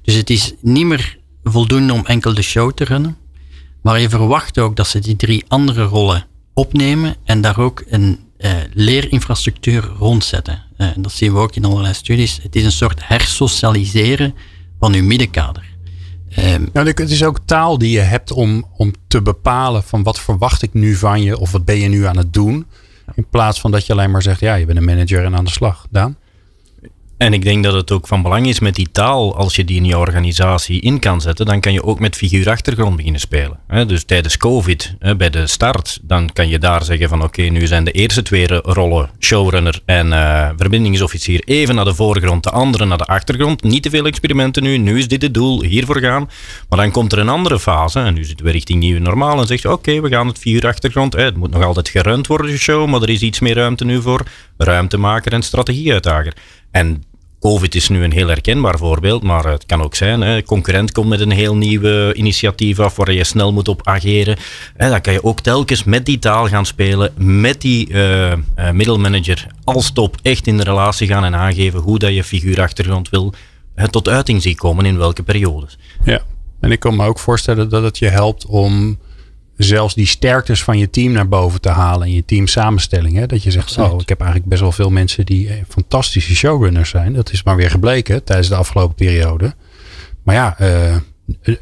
Dus 0.02 0.16
het 0.16 0.30
is 0.30 0.54
niet 0.62 0.86
meer 0.86 1.18
voldoende 1.44 1.94
om 1.94 2.06
enkel 2.06 2.34
de 2.34 2.42
show 2.42 2.72
te 2.72 2.84
runnen. 2.84 3.18
Maar 3.82 4.00
je 4.00 4.10
verwacht 4.10 4.60
ook 4.60 4.76
dat 4.76 4.88
ze 4.88 5.00
die 5.00 5.16
drie 5.16 5.46
andere 5.48 5.84
rollen 5.84 6.26
opnemen 6.54 7.16
en 7.24 7.42
daar 7.42 7.60
ook 7.60 7.84
een 7.88 8.20
eh, 8.38 8.52
leerinfrastructuur 8.74 9.92
rondzetten. 9.98 10.64
Eh, 10.78 10.88
dat 10.98 11.12
zien 11.12 11.34
we 11.34 11.40
ook 11.40 11.56
in 11.56 11.66
allerlei 11.66 11.94
studies. 11.94 12.40
Het 12.42 12.56
is 12.56 12.64
een 12.64 12.72
soort 12.72 13.08
hersocialiseren 13.08 14.34
van 14.80 14.94
uw 14.94 15.04
middenkader. 15.04 15.70
Ehm, 16.30 16.66
Nou, 16.74 16.88
het 16.88 17.12
is 17.12 17.24
ook 17.24 17.40
taal 17.46 17.78
die 17.78 17.92
je 17.92 18.00
hebt 18.00 18.32
om, 18.32 18.66
om 18.78 18.94
te 19.08 19.22
bepalen 19.22 19.84
van 19.84 20.04
wat 20.04 20.20
verwacht 20.20 20.62
ik 20.62 20.74
nu 20.74 20.96
van 20.96 21.22
je 21.22 21.38
of 21.38 21.52
wat 21.52 21.66
ben 21.66 21.80
je 21.80 21.88
nu 21.88 22.06
aan 22.06 22.18
het 22.18 22.34
doen. 22.34 22.66
In 23.16 23.28
plaats 23.30 23.60
van 23.60 23.72
dat 23.72 23.86
je 23.86 23.94
alleen 23.94 24.12
maar 24.12 24.22
zegt, 24.22 24.40
ja, 24.40 24.56
je 24.56 24.66
bent 24.66 24.78
een 24.78 24.86
manager 24.86 25.24
en 25.24 25.36
aan 25.36 25.46
de 25.46 25.52
slag. 25.52 25.86
Daan? 25.90 26.18
En 27.22 27.34
ik 27.34 27.44
denk 27.44 27.64
dat 27.64 27.74
het 27.74 27.92
ook 27.92 28.08
van 28.08 28.22
belang 28.22 28.48
is 28.48 28.60
met 28.60 28.76
die 28.76 28.92
taal, 28.92 29.36
als 29.36 29.56
je 29.56 29.66
die 29.66 29.78
in 29.78 29.86
je 29.86 29.98
organisatie 29.98 30.82
in 30.82 31.00
kan 31.00 31.22
zetten, 31.22 31.46
dan 31.46 31.60
kan 31.60 31.74
je 31.74 31.84
ook 31.84 32.00
met 32.00 32.16
figuurachtergrond 32.16 32.96
beginnen 32.96 33.22
spelen. 33.22 33.60
Dus 33.88 34.04
tijdens 34.04 34.38
COVID, 34.38 34.96
bij 35.18 35.30
de 35.30 35.48
start, 35.48 36.00
dan 36.02 36.34
kan 36.34 36.50
je 36.50 36.60
daar 36.60 36.84
zeggen 36.84 37.10
van 37.10 37.24
oké, 37.24 37.42
nu 37.42 37.68
zijn 37.68 37.84
de 37.84 37.92
eerste 37.92 38.22
twee 38.22 38.48
rollen, 38.48 39.10
showrunner 39.20 39.82
en 39.86 40.14
eh, 40.14 40.50
verbindingsofficier, 40.58 41.42
even 41.46 41.76
naar 41.76 41.86
de 41.86 41.96
voorgrond, 41.96 42.44
de 42.44 42.50
andere 42.50 42.86
naar 42.86 42.98
de 42.98 43.06
achtergrond. 43.06 43.64
Niet 43.64 43.84
te 43.84 43.90
veel 43.90 44.06
experimenten 44.06 44.64
nu, 44.64 44.78
nu 44.78 44.98
is 44.98 45.08
dit 45.08 45.22
het 45.22 45.34
doel, 45.34 45.64
hiervoor 45.64 46.00
gaan. 46.00 46.30
Maar 46.70 46.80
dan 46.80 46.92
komt 46.92 47.12
er 47.12 47.20
een 47.20 47.30
andere 47.30 47.60
fase, 47.60 48.00
en 48.00 48.14
nu 48.14 48.24
zitten 48.24 48.46
we 48.46 48.52
richting 48.52 48.80
nieuwe 48.80 49.00
normaal, 49.00 49.40
en 49.40 49.48
zeg 49.48 49.62
je 49.62 49.72
oké, 49.72 50.02
we 50.02 50.10
gaan 50.10 50.28
het 50.28 50.38
figuurachtergrond, 50.38 51.14
het 51.14 51.36
moet 51.36 51.52
nog 51.52 51.64
altijd 51.64 51.90
gerund 51.90 52.28
worden, 52.28 52.52
de 52.52 52.58
show, 52.58 52.88
maar 52.88 53.02
er 53.02 53.10
is 53.10 53.22
iets 53.22 53.40
meer 53.40 53.56
ruimte 53.56 53.86
nu 53.86 54.02
voor 54.02 54.26
ruimtemaker 54.58 55.34
en 55.34 55.42
strategieuitdager. 55.42 56.34
En 56.72 57.04
COVID 57.42 57.76
is 57.76 57.90
nu 57.90 58.04
een 58.04 58.12
heel 58.12 58.28
herkenbaar 58.28 58.78
voorbeeld, 58.78 59.24
maar 59.24 59.46
het 59.46 59.66
kan 59.66 59.82
ook 59.82 59.96
zijn. 59.96 60.22
Hè, 60.22 60.44
concurrent 60.44 60.92
komt 60.92 61.10
met 61.10 61.20
een 61.20 61.32
heel 61.32 61.56
nieuw 61.56 62.12
initiatief 62.12 62.80
af 62.80 62.96
waar 62.96 63.12
je 63.12 63.24
snel 63.24 63.54
moet 63.54 63.68
op 63.68 63.88
ageren. 63.88 64.38
Hè, 64.76 64.90
dan 64.90 65.02
kan 65.02 65.14
je 65.14 65.24
ook 65.24 65.40
telkens 65.40 65.84
met 65.84 66.06
die 66.06 66.20
taal 66.20 66.48
gaan 66.48 66.66
spelen, 66.66 67.12
met 67.16 67.62
die 67.62 67.94
eh, 67.94 68.34
middelmanager 68.72 69.48
als 69.64 69.92
top 69.92 70.18
echt 70.22 70.48
in 70.48 70.58
de 70.58 70.64
relatie 70.64 71.08
gaan 71.08 71.24
en 71.24 71.36
aangeven 71.36 71.80
hoe 71.80 72.00
dat 72.00 72.14
je 72.14 72.24
figuurachtergrond 72.24 73.10
wil 73.10 73.34
eh, 73.76 73.86
tot 73.86 74.10
uiting 74.10 74.42
zien 74.42 74.56
komen 74.56 74.86
in 74.86 74.98
welke 74.98 75.24
periodes. 75.24 75.78
Ja. 76.04 76.22
En 76.60 76.72
ik 76.72 76.80
kan 76.80 76.96
me 76.96 77.06
ook 77.06 77.20
voorstellen 77.20 77.70
dat 77.70 77.84
het 77.84 77.98
je 77.98 78.08
helpt 78.08 78.46
om 78.46 78.98
zelfs 79.58 79.94
die 79.94 80.06
sterktes 80.06 80.64
van 80.64 80.78
je 80.78 80.90
team 80.90 81.12
naar 81.12 81.28
boven 81.28 81.62
te 81.62 81.70
halen 81.70 82.08
in 82.08 82.14
je 82.14 82.26
team 82.26 82.48
samenstelling. 82.48 83.16
Hè? 83.16 83.26
Dat 83.26 83.44
je 83.44 83.52
zegt, 83.52 83.68
Absoluut. 83.68 83.92
oh, 83.92 84.02
ik 84.02 84.10
heb 84.10 84.20
eigenlijk 84.20 84.50
best 84.50 84.62
wel 84.62 84.72
veel 84.72 84.90
mensen 84.90 85.26
die 85.26 85.50
eh, 85.50 85.56
fantastische 85.68 86.36
showrunners 86.36 86.90
zijn. 86.90 87.14
Dat 87.14 87.32
is 87.32 87.44
maar 87.44 87.56
weer 87.56 87.70
gebleken 87.70 88.24
tijdens 88.24 88.48
de 88.48 88.56
afgelopen 88.56 88.96
periode. 88.96 89.54
Maar 90.24 90.36
ja, 90.36 90.58
eh, 90.58 90.96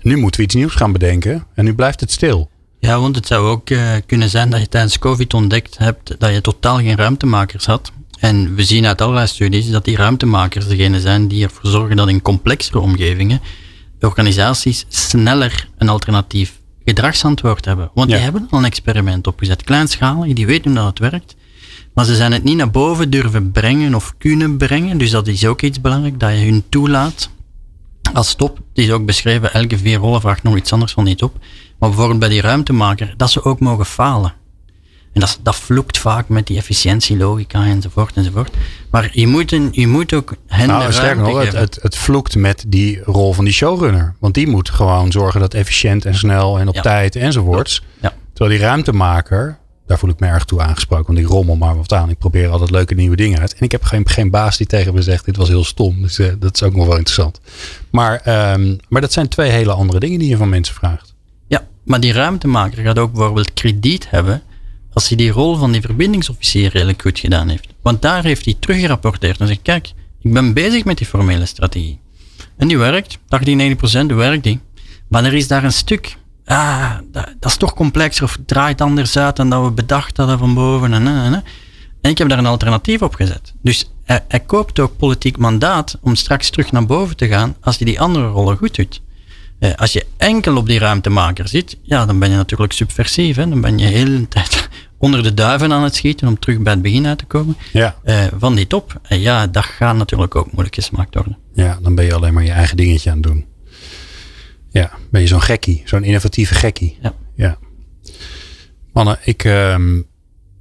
nu 0.02 0.18
moeten 0.18 0.40
we 0.40 0.46
iets 0.46 0.56
nieuws 0.56 0.76
gaan 0.76 0.92
bedenken 0.92 1.46
en 1.56 1.66
nu 1.66 1.74
blijft 1.74 2.00
het 2.00 2.12
stil. 2.12 2.50
Ja, 2.80 3.00
want 3.00 3.16
het 3.16 3.28
zou 3.28 3.48
ook 3.48 3.70
eh, 3.70 3.92
kunnen 4.06 4.30
zijn 4.30 4.50
dat 4.50 4.60
je 4.60 4.70
tijdens 4.70 5.00
COVID 5.00 5.34
ontdekt 5.34 5.78
hebt 5.78 6.16
dat 6.20 6.34
je 6.34 6.42
totaal 6.42 6.78
geen 6.78 6.98
ruimtemakers 6.98 7.66
had. 7.66 7.92
En 8.20 8.56
we 8.56 8.64
zien 8.64 8.86
uit 8.86 9.02
allerlei 9.02 9.28
studies 9.28 9.70
dat 9.70 9.86
die 9.86 9.96
ruimtemakers 9.96 10.68
degene 10.68 11.00
zijn 11.00 11.28
die 11.28 11.44
ervoor 11.44 11.70
zorgen 11.70 11.96
dat 11.96 12.10
in 12.10 12.22
complexere 12.22 12.80
omgevingen 12.80 13.42
de 14.00 14.08
organisaties 14.08 14.86
sneller 14.90 15.70
een 15.78 15.90
alternatief 15.90 16.59
gedragsantwoord 16.90 17.66
hebben. 17.66 17.92
Want 17.94 18.10
Ja. 18.10 18.16
die 18.16 18.24
hebben 18.24 18.48
al 18.50 18.58
een 18.60 18.66
experiment 18.66 19.28
opgezet. 19.28 19.64
Kleinschalig, 19.64 20.34
die 20.34 20.46
weten 20.46 20.74
dat 20.74 20.86
het 20.86 21.00
werkt. 21.00 21.36
Maar 21.94 22.06
ze 22.06 22.16
zijn 22.16 22.32
het 22.32 22.44
niet 22.44 22.58
naar 22.58 22.72
boven 22.72 23.10
durven 23.10 23.52
brengen 23.52 23.96
of 23.96 24.14
kunnen 24.18 24.58
brengen. 24.58 24.98
Dus 24.98 25.12
dat 25.12 25.28
is 25.28 25.46
ook 25.46 25.62
iets 25.62 25.82
belangrijk, 25.82 26.20
dat 26.20 26.32
je 26.32 26.38
hun 26.46 26.64
toelaat 26.70 27.30
als 28.14 28.34
top. 28.36 28.58
Het 28.58 28.86
is 28.86 28.92
ook 28.92 29.06
beschreven, 29.06 29.54
elke 29.54 29.78
vier 29.78 29.98
rollen 29.98 30.22
vraagt 30.22 30.44
nog 30.44 30.56
iets 30.58 30.74
anders 30.74 30.92
van 30.94 31.06
die 31.06 31.16
top. 31.16 31.38
Maar 31.80 31.90
bijvoorbeeld 31.90 32.20
bij 32.20 32.30
die 32.30 32.42
ruimtemaker, 32.42 33.14
dat 33.18 33.32
ze 33.32 33.44
ook 33.44 33.60
mogen 33.60 33.86
falen. 33.86 34.34
En 35.14 35.20
dat, 35.20 35.40
dat 35.44 35.56
vloekt 35.56 35.98
vaak 35.98 36.28
met 36.30 36.48
die 36.48 36.58
efficiëntielogica 36.58 37.66
enzovoort 37.66 38.16
enzovoort. 38.16 38.56
Maar 38.92 39.10
je 39.14 39.28
moet, 39.28 39.52
een, 39.52 39.70
je 39.72 39.88
moet 39.88 40.14
ook 40.14 40.34
hen 40.48 40.68
Nou, 40.68 40.92
sterker 40.92 41.24
nog, 41.24 41.44
het, 41.44 41.54
het, 41.54 41.80
het 41.82 41.98
vloekt 41.98 42.36
met 42.36 42.64
die 42.68 43.02
rol 43.04 43.34
van 43.34 43.44
die 43.46 43.54
showrunner. 43.54 44.16
Want 44.20 44.34
die 44.34 44.48
moet 44.48 44.70
gewoon 44.70 45.12
zorgen 45.12 45.40
dat 45.40 45.54
efficiënt 45.54 46.06
en 46.06 46.16
snel 46.16 46.60
en 46.60 46.68
op 46.68 46.76
Ja. 46.76 46.82
tijd 46.82 47.16
enzovoorts. 47.16 47.84
Ja. 48.02 48.14
Terwijl 48.34 48.58
die 48.60 48.68
ruimtemaker, 48.68 49.58
daar 49.88 49.98
voel 50.00 50.10
ik 50.10 50.20
me 50.20 50.28
erg 50.28 50.46
toe 50.46 50.62
aangesproken. 50.62 51.06
Want 51.14 51.26
ik 51.26 51.28
rommel 51.32 51.56
maar 51.56 51.76
wat 51.76 51.94
aan. 51.94 52.10
Ik 52.10 52.18
probeer 52.18 52.50
altijd 52.50 52.72
leuke 52.72 52.96
nieuwe 52.96 53.16
dingen 53.16 53.40
uit. 53.40 53.54
En 53.54 53.64
ik 53.66 53.72
heb 53.72 53.84
geen, 53.84 54.08
geen 54.10 54.30
baas 54.30 54.58
die 54.58 54.68
tegen 54.68 54.94
me 54.94 55.02
zegt, 55.02 55.26
dit 55.26 55.38
was 55.38 55.48
heel 55.48 55.64
stom. 55.64 56.02
Dus 56.02 56.20
eh, 56.20 56.28
dat 56.40 56.56
is 56.56 56.64
ook 56.64 56.76
nog 56.76 56.86
wel 56.86 56.96
interessant. 56.98 57.40
Maar, 57.90 58.22
ehm, 58.24 58.76
maar 58.90 59.02
dat 59.02 59.14
zijn 59.14 59.28
twee 59.28 59.50
hele 59.52 59.72
andere 59.72 60.00
dingen 60.00 60.20
die 60.20 60.30
je 60.30 60.38
van 60.38 60.50
mensen 60.50 60.76
vraagt. 60.76 61.14
Ja, 61.48 61.68
maar 61.84 62.00
die 62.00 62.14
ruimtemaker 62.14 62.84
gaat 62.84 63.00
ook 63.00 63.12
bijvoorbeeld 63.14 63.54
krediet 63.54 64.10
hebben 64.10 64.42
als 64.94 65.08
hij 65.08 65.18
die 65.18 65.32
rol 65.32 65.56
van 65.56 65.72
die 65.72 65.82
verbindingsofficier 65.82 66.72
redelijk 66.72 67.02
goed 67.02 67.20
gedaan 67.20 67.50
heeft. 67.50 67.68
Want 67.82 68.02
daar 68.02 68.24
heeft 68.24 68.46
hij 68.46 68.56
teruggerapporteerd 68.60 69.40
en 69.40 69.48
zegt, 69.48 69.62
kijk, 69.62 69.92
ik 70.22 70.34
ben 70.34 70.54
bezig 70.54 70.86
met 70.86 70.98
die 70.98 71.08
formele 71.08 71.46
strategie. 71.46 72.00
En 72.58 72.68
die 72.68 72.78
werkt, 72.78 73.18
18, 73.28 73.58
90 73.58 73.78
procent 73.78 74.12
werkt 74.12 74.44
die. 74.44 74.60
Maar 75.08 75.26
er 75.26 75.34
is 75.34 75.48
daar 75.48 75.64
een 75.64 75.72
stuk, 75.72 76.18
ah, 76.46 76.92
dat, 77.12 77.52
is 77.52 77.58
toch 77.58 77.74
complexer 77.74 78.24
of 78.24 78.38
draait 78.46 78.82
anders 78.82 79.18
uit 79.18 79.36
dan 79.36 79.50
dat 79.50 79.64
we 79.64 79.72
bedacht 79.72 80.18
hadden 80.18 80.40
van 80.40 80.54
boven. 80.54 80.94
En, 80.94 81.08
en, 81.08 81.34
en. 81.34 81.44
en 82.02 82.12
ik 82.12 82.18
heb 82.18 82.30
daar 82.30 82.38
een 82.38 82.46
alternatief 82.46 83.02
op 83.02 83.16
gezet. 83.16 83.54
Dus 83.62 83.92
hij 84.28 84.40
koopt 84.40 84.80
ook 84.80 84.98
politiek 84.98 85.38
mandaat 85.38 85.98
om 86.02 86.16
straks 86.16 86.50
terug 86.50 86.72
naar 86.72 86.86
boven 86.86 87.16
te 87.16 87.28
gaan 87.28 87.56
als 87.62 87.78
hij 87.78 87.86
die 87.86 88.00
andere 88.00 88.28
rollen 88.28 88.58
goed 88.58 88.76
doet. 88.76 89.02
Eh, 89.60 89.74
als 89.76 89.94
je 89.94 90.06
enkel 90.18 90.58
op 90.58 90.66
die 90.68 90.80
ruimtemaker 90.80 91.48
zit, 91.48 91.78
ja, 91.82 92.06
dan 92.06 92.20
ben 92.20 92.30
je 92.30 92.36
natuurlijk 92.36 92.72
subversief. 92.72 93.36
Hè? 93.36 93.50
Dan 93.50 93.62
ben 93.62 93.78
je 93.78 93.86
de 93.88 93.92
hele 93.94 94.28
tijd 94.28 94.70
onder 94.98 95.24
de 95.24 95.34
duiven 95.34 95.74
aan 95.74 95.84
het 95.84 95.96
schieten 95.96 96.28
om 96.28 96.40
terug 96.40 96.60
bij 96.60 96.74
het 96.74 96.82
begin 96.82 97.08
uit 97.08 97.18
te 97.18 97.26
komen 97.26 97.56
Ja. 97.74 97.96
eh, 98.04 98.24
van 98.38 98.56
die 98.56 98.68
top. 98.68 99.00
En 99.04 99.20
ja, 99.20 99.48
dat 99.48 99.66
gaat 99.66 99.96
natuurlijk 99.96 100.36
ook 100.36 100.52
moeilijk 100.52 100.76
gesmaakt 100.76 101.14
worden. 101.16 101.38
Ja, 101.54 101.80
dan 101.82 101.96
ben 101.96 102.06
je 102.06 102.14
alleen 102.14 102.34
maar 102.34 102.44
je 102.44 102.52
eigen 102.52 102.78
dingetje 102.78 103.10
aan 103.10 103.18
het 103.18 103.26
doen. 103.26 103.46
Ja, 104.72 104.92
ben 105.12 105.22
je 105.22 105.28
zo'n 105.28 105.42
gekkie. 105.42 105.82
Zo'n 105.86 106.04
innovatieve 106.04 106.54
gekkie. 106.56 106.98
Ja. 107.02 107.14
ja. 107.36 107.58
Mannen, 108.94 109.18
ik, 109.24 109.44
ehm, 109.44 109.98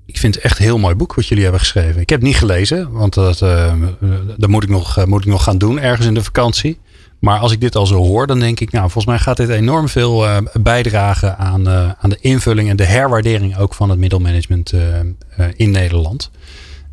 ik 0.07 0.19
vind 0.19 0.35
het 0.35 0.45
echt 0.45 0.59
een 0.59 0.65
heel 0.65 0.79
mooi 0.79 0.95
boek 0.95 1.15
wat 1.15 1.27
jullie 1.27 1.43
hebben 1.43 1.61
geschreven. 1.61 2.01
Ik 2.01 2.09
heb 2.11 2.19
het 2.21 2.29
niet 2.29 2.39
gelezen, 2.39 2.91
want 2.93 3.15
dat, 3.15 3.43
ehm, 3.43 3.83
eh, 3.85 4.09
dat 4.37 4.49
moet, 4.49 4.63
ik 4.63 4.69
nog, 4.69 5.07
moet 5.07 5.21
ik 5.25 5.31
nog 5.31 5.43
gaan 5.43 5.59
doen 5.59 5.79
ergens 5.81 6.07
in 6.07 6.15
de 6.15 6.23
vakantie. 6.23 6.79
Maar 7.19 7.39
als 7.39 7.53
ik 7.53 7.61
dit 7.61 7.77
al 7.77 7.87
zo 7.87 7.97
hoor, 7.97 8.27
dan 8.27 8.39
denk 8.39 8.61
ik, 8.61 8.71
nou, 8.71 8.83
volgens 8.83 9.07
mij 9.07 9.19
gaat 9.19 9.37
dit 9.37 9.49
enorm 9.49 9.89
veel 9.89 10.27
eh, 10.27 10.37
bijdragen 10.61 11.39
aan, 11.39 11.69
eh, 11.69 11.91
aan 11.99 12.11
de 12.11 12.19
invulling 12.21 12.69
en 12.69 12.77
de 12.77 12.85
herwaardering 12.85 13.57
ook 13.57 13.75
van 13.75 13.91
het 13.91 13.99
middelmanagement 13.99 14.73
eh, 14.73 15.45
in 15.57 15.71
Nederland. 15.71 16.31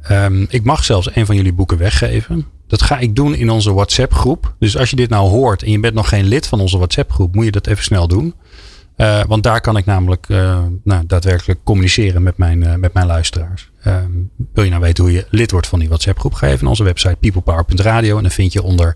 Ehm, 0.02 0.46
ik 0.50 0.64
mag 0.64 0.84
zelfs 0.84 1.16
een 1.16 1.26
van 1.26 1.36
jullie 1.36 1.54
boeken 1.54 1.78
weggeven. 1.78 2.46
Dat 2.68 2.82
ga 2.82 2.98
ik 2.98 3.16
doen 3.16 3.36
in 3.36 3.50
onze 3.50 3.74
WhatsApp 3.74 4.14
groep. 4.14 4.54
Dus 4.60 4.78
als 4.78 4.90
je 4.90 4.96
dit 4.96 5.10
nou 5.10 5.30
hoort 5.30 5.64
en 5.64 5.72
je 5.72 5.80
bent 5.80 5.94
nog 5.94 6.10
geen 6.10 6.26
lid 6.26 6.48
van 6.48 6.60
onze 6.60 6.78
WhatsApp 6.78 7.12
groep, 7.12 7.36
moet 7.36 7.46
je 7.46 7.52
dat 7.52 7.68
even 7.68 7.84
snel 7.84 8.08
doen. 8.08 8.34
Want 9.28 9.44
daar 9.44 9.62
kan 9.62 9.78
ik 9.78 9.86
namelijk 9.86 10.28
nou, 10.84 11.06
daadwerkelijk 11.08 11.60
communiceren 11.64 12.24
met 12.24 12.38
mijn, 12.38 12.80
met 12.80 12.94
mijn 12.94 13.06
luisteraars. 13.06 13.70
Ehm, 13.84 14.12
wil 14.54 14.64
je 14.64 14.70
nou 14.70 14.82
weten 14.82 15.04
hoe 15.04 15.14
je 15.14 15.26
lid 15.30 15.52
wordt 15.52 15.68
van 15.68 15.80
die 15.80 15.88
WhatsApp 15.88 16.20
groep? 16.20 16.34
Ga 16.34 16.48
even 16.48 16.60
naar 16.60 16.70
onze 16.70 16.84
website 16.84 17.18
peoplepower.radio 17.20 18.16
en 18.18 18.24
dan 18.24 18.32
vind 18.32 18.54
je 18.54 18.64
onder 18.64 18.96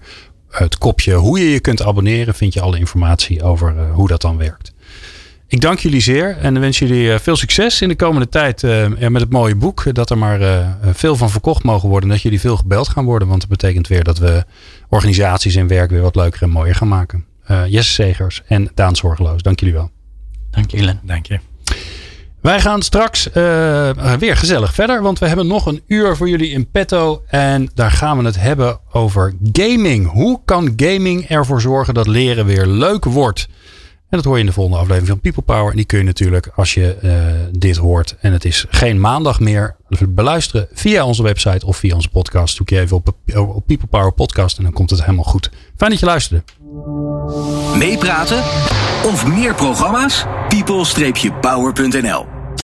het 0.50 0.78
kopje 0.78 1.14
hoe 1.14 1.40
je 1.40 1.50
je 1.50 1.60
kunt 1.60 1.84
abonneren, 1.84 2.34
vind 2.34 2.54
je 2.54 2.62
alle 2.62 2.78
informatie 2.80 3.44
over 3.44 3.78
eh, 3.78 3.94
hoe 3.94 4.08
dat 4.08 4.22
dan 4.22 4.38
werkt. 4.38 4.74
Ik 5.48 5.62
dank 5.62 5.80
jullie 5.80 6.02
zeer 6.02 6.38
en 6.38 6.60
wens 6.60 6.80
jullie 6.80 7.14
eh, 7.14 7.20
veel 7.20 7.36
succes 7.36 7.82
in 7.82 7.88
de 7.88 7.96
komende 7.96 8.30
tijd 8.30 8.64
eh, 8.64 9.00
ja, 9.00 9.10
met 9.10 9.22
het 9.22 9.32
mooie 9.32 9.56
boek. 9.56 9.94
Dat 9.96 10.10
er 10.10 10.18
maar 10.18 10.42
eh, 10.42 10.68
veel 10.82 11.16
van 11.16 11.30
verkocht 11.30 11.64
mogen 11.64 11.90
worden 11.90 12.10
en 12.10 12.16
dat 12.16 12.24
jullie 12.24 12.40
veel 12.40 12.58
gebeld 12.58 12.88
gaan 12.88 13.06
worden. 13.06 13.28
Want 13.28 13.40
dat 13.40 13.50
betekent 13.50 13.88
weer 13.88 14.04
dat 14.04 14.18
we 14.18 14.46
organisaties 14.90 15.56
en 15.56 15.68
werk 15.68 15.90
weer 15.90 16.02
wat 16.02 16.16
leuker 16.16 16.42
en 16.42 16.50
mooier 16.50 16.76
gaan 16.76 16.88
maken. 16.88 17.26
Eh, 17.44 17.66
Jesse 17.68 17.94
Segers 17.94 18.42
en 18.48 18.72
Daan 18.74 18.96
Zorgeloos, 18.96 19.42
dank 19.42 19.60
jullie 19.60 19.76
wel. 19.76 19.92
Dank 20.52 20.72
je, 20.72 20.78
Glenn. 20.78 21.00
Dank 21.04 21.26
je. 21.26 21.40
Wij 22.42 22.60
gaan 22.60 22.82
straks 22.82 23.32
eh, 23.32 24.14
weer 24.20 24.38
gezellig 24.38 24.74
verder, 24.74 25.02
want 25.02 25.20
we 25.20 25.28
hebben 25.28 25.48
nog 25.48 25.66
een 25.66 25.82
uur 25.88 26.16
voor 26.16 26.30
jullie 26.30 26.50
in 26.52 26.72
petto. 26.72 27.24
En 27.28 27.70
daar 27.74 27.92
gaan 27.92 28.18
we 28.18 28.26
het 28.26 28.40
hebben 28.40 28.80
over 28.92 29.34
gaming. 29.52 30.12
Hoe 30.12 30.40
kan 30.46 30.74
gaming 30.76 31.30
ervoor 31.30 31.62
zorgen 31.62 31.94
dat 31.94 32.08
leren 32.08 32.46
weer 32.46 32.66
leuk 32.66 33.06
wordt? 33.06 33.48
En 34.10 34.18
dat 34.18 34.24
hoor 34.24 34.34
je 34.34 34.40
in 34.40 34.46
de 34.46 34.54
volgende 34.54 34.80
aflevering 34.80 35.10
van 35.10 35.20
People 35.20 35.42
Power. 35.42 35.70
En 35.70 35.76
die 35.76 35.86
kun 35.86 35.98
je 35.98 36.04
natuurlijk, 36.04 36.52
als 36.56 36.74
je 36.74 36.96
eh, 36.96 37.12
dit 37.52 37.78
hoort 37.78 38.16
en 38.20 38.34
het 38.34 38.46
is 38.46 38.66
geen 38.70 39.00
maandag 39.00 39.40
meer, 39.40 39.76
beluisteren 40.10 40.68
via 40.74 41.06
onze 41.06 41.24
website 41.24 41.66
of 41.66 41.78
via 41.78 41.96
onze 41.96 42.10
podcast. 42.10 42.56
Zoek 42.56 42.70
je 42.70 42.80
even 42.80 42.98
op, 42.98 43.14
op 43.36 43.66
People 43.66 43.88
Power 43.88 44.12
Podcast 44.12 44.58
en 44.58 44.64
dan 44.64 44.74
komt 44.74 44.90
het 44.90 45.02
helemaal 45.02 45.24
goed. 45.24 45.52
Fijn 45.78 45.92
dat 45.92 46.00
je 46.00 46.06
luisterde. 46.06 46.44
Meepraten 47.78 48.40
of 49.06 49.28
meer 49.28 49.56
programma's? 49.56 50.26
people-power.nl 50.48 52.39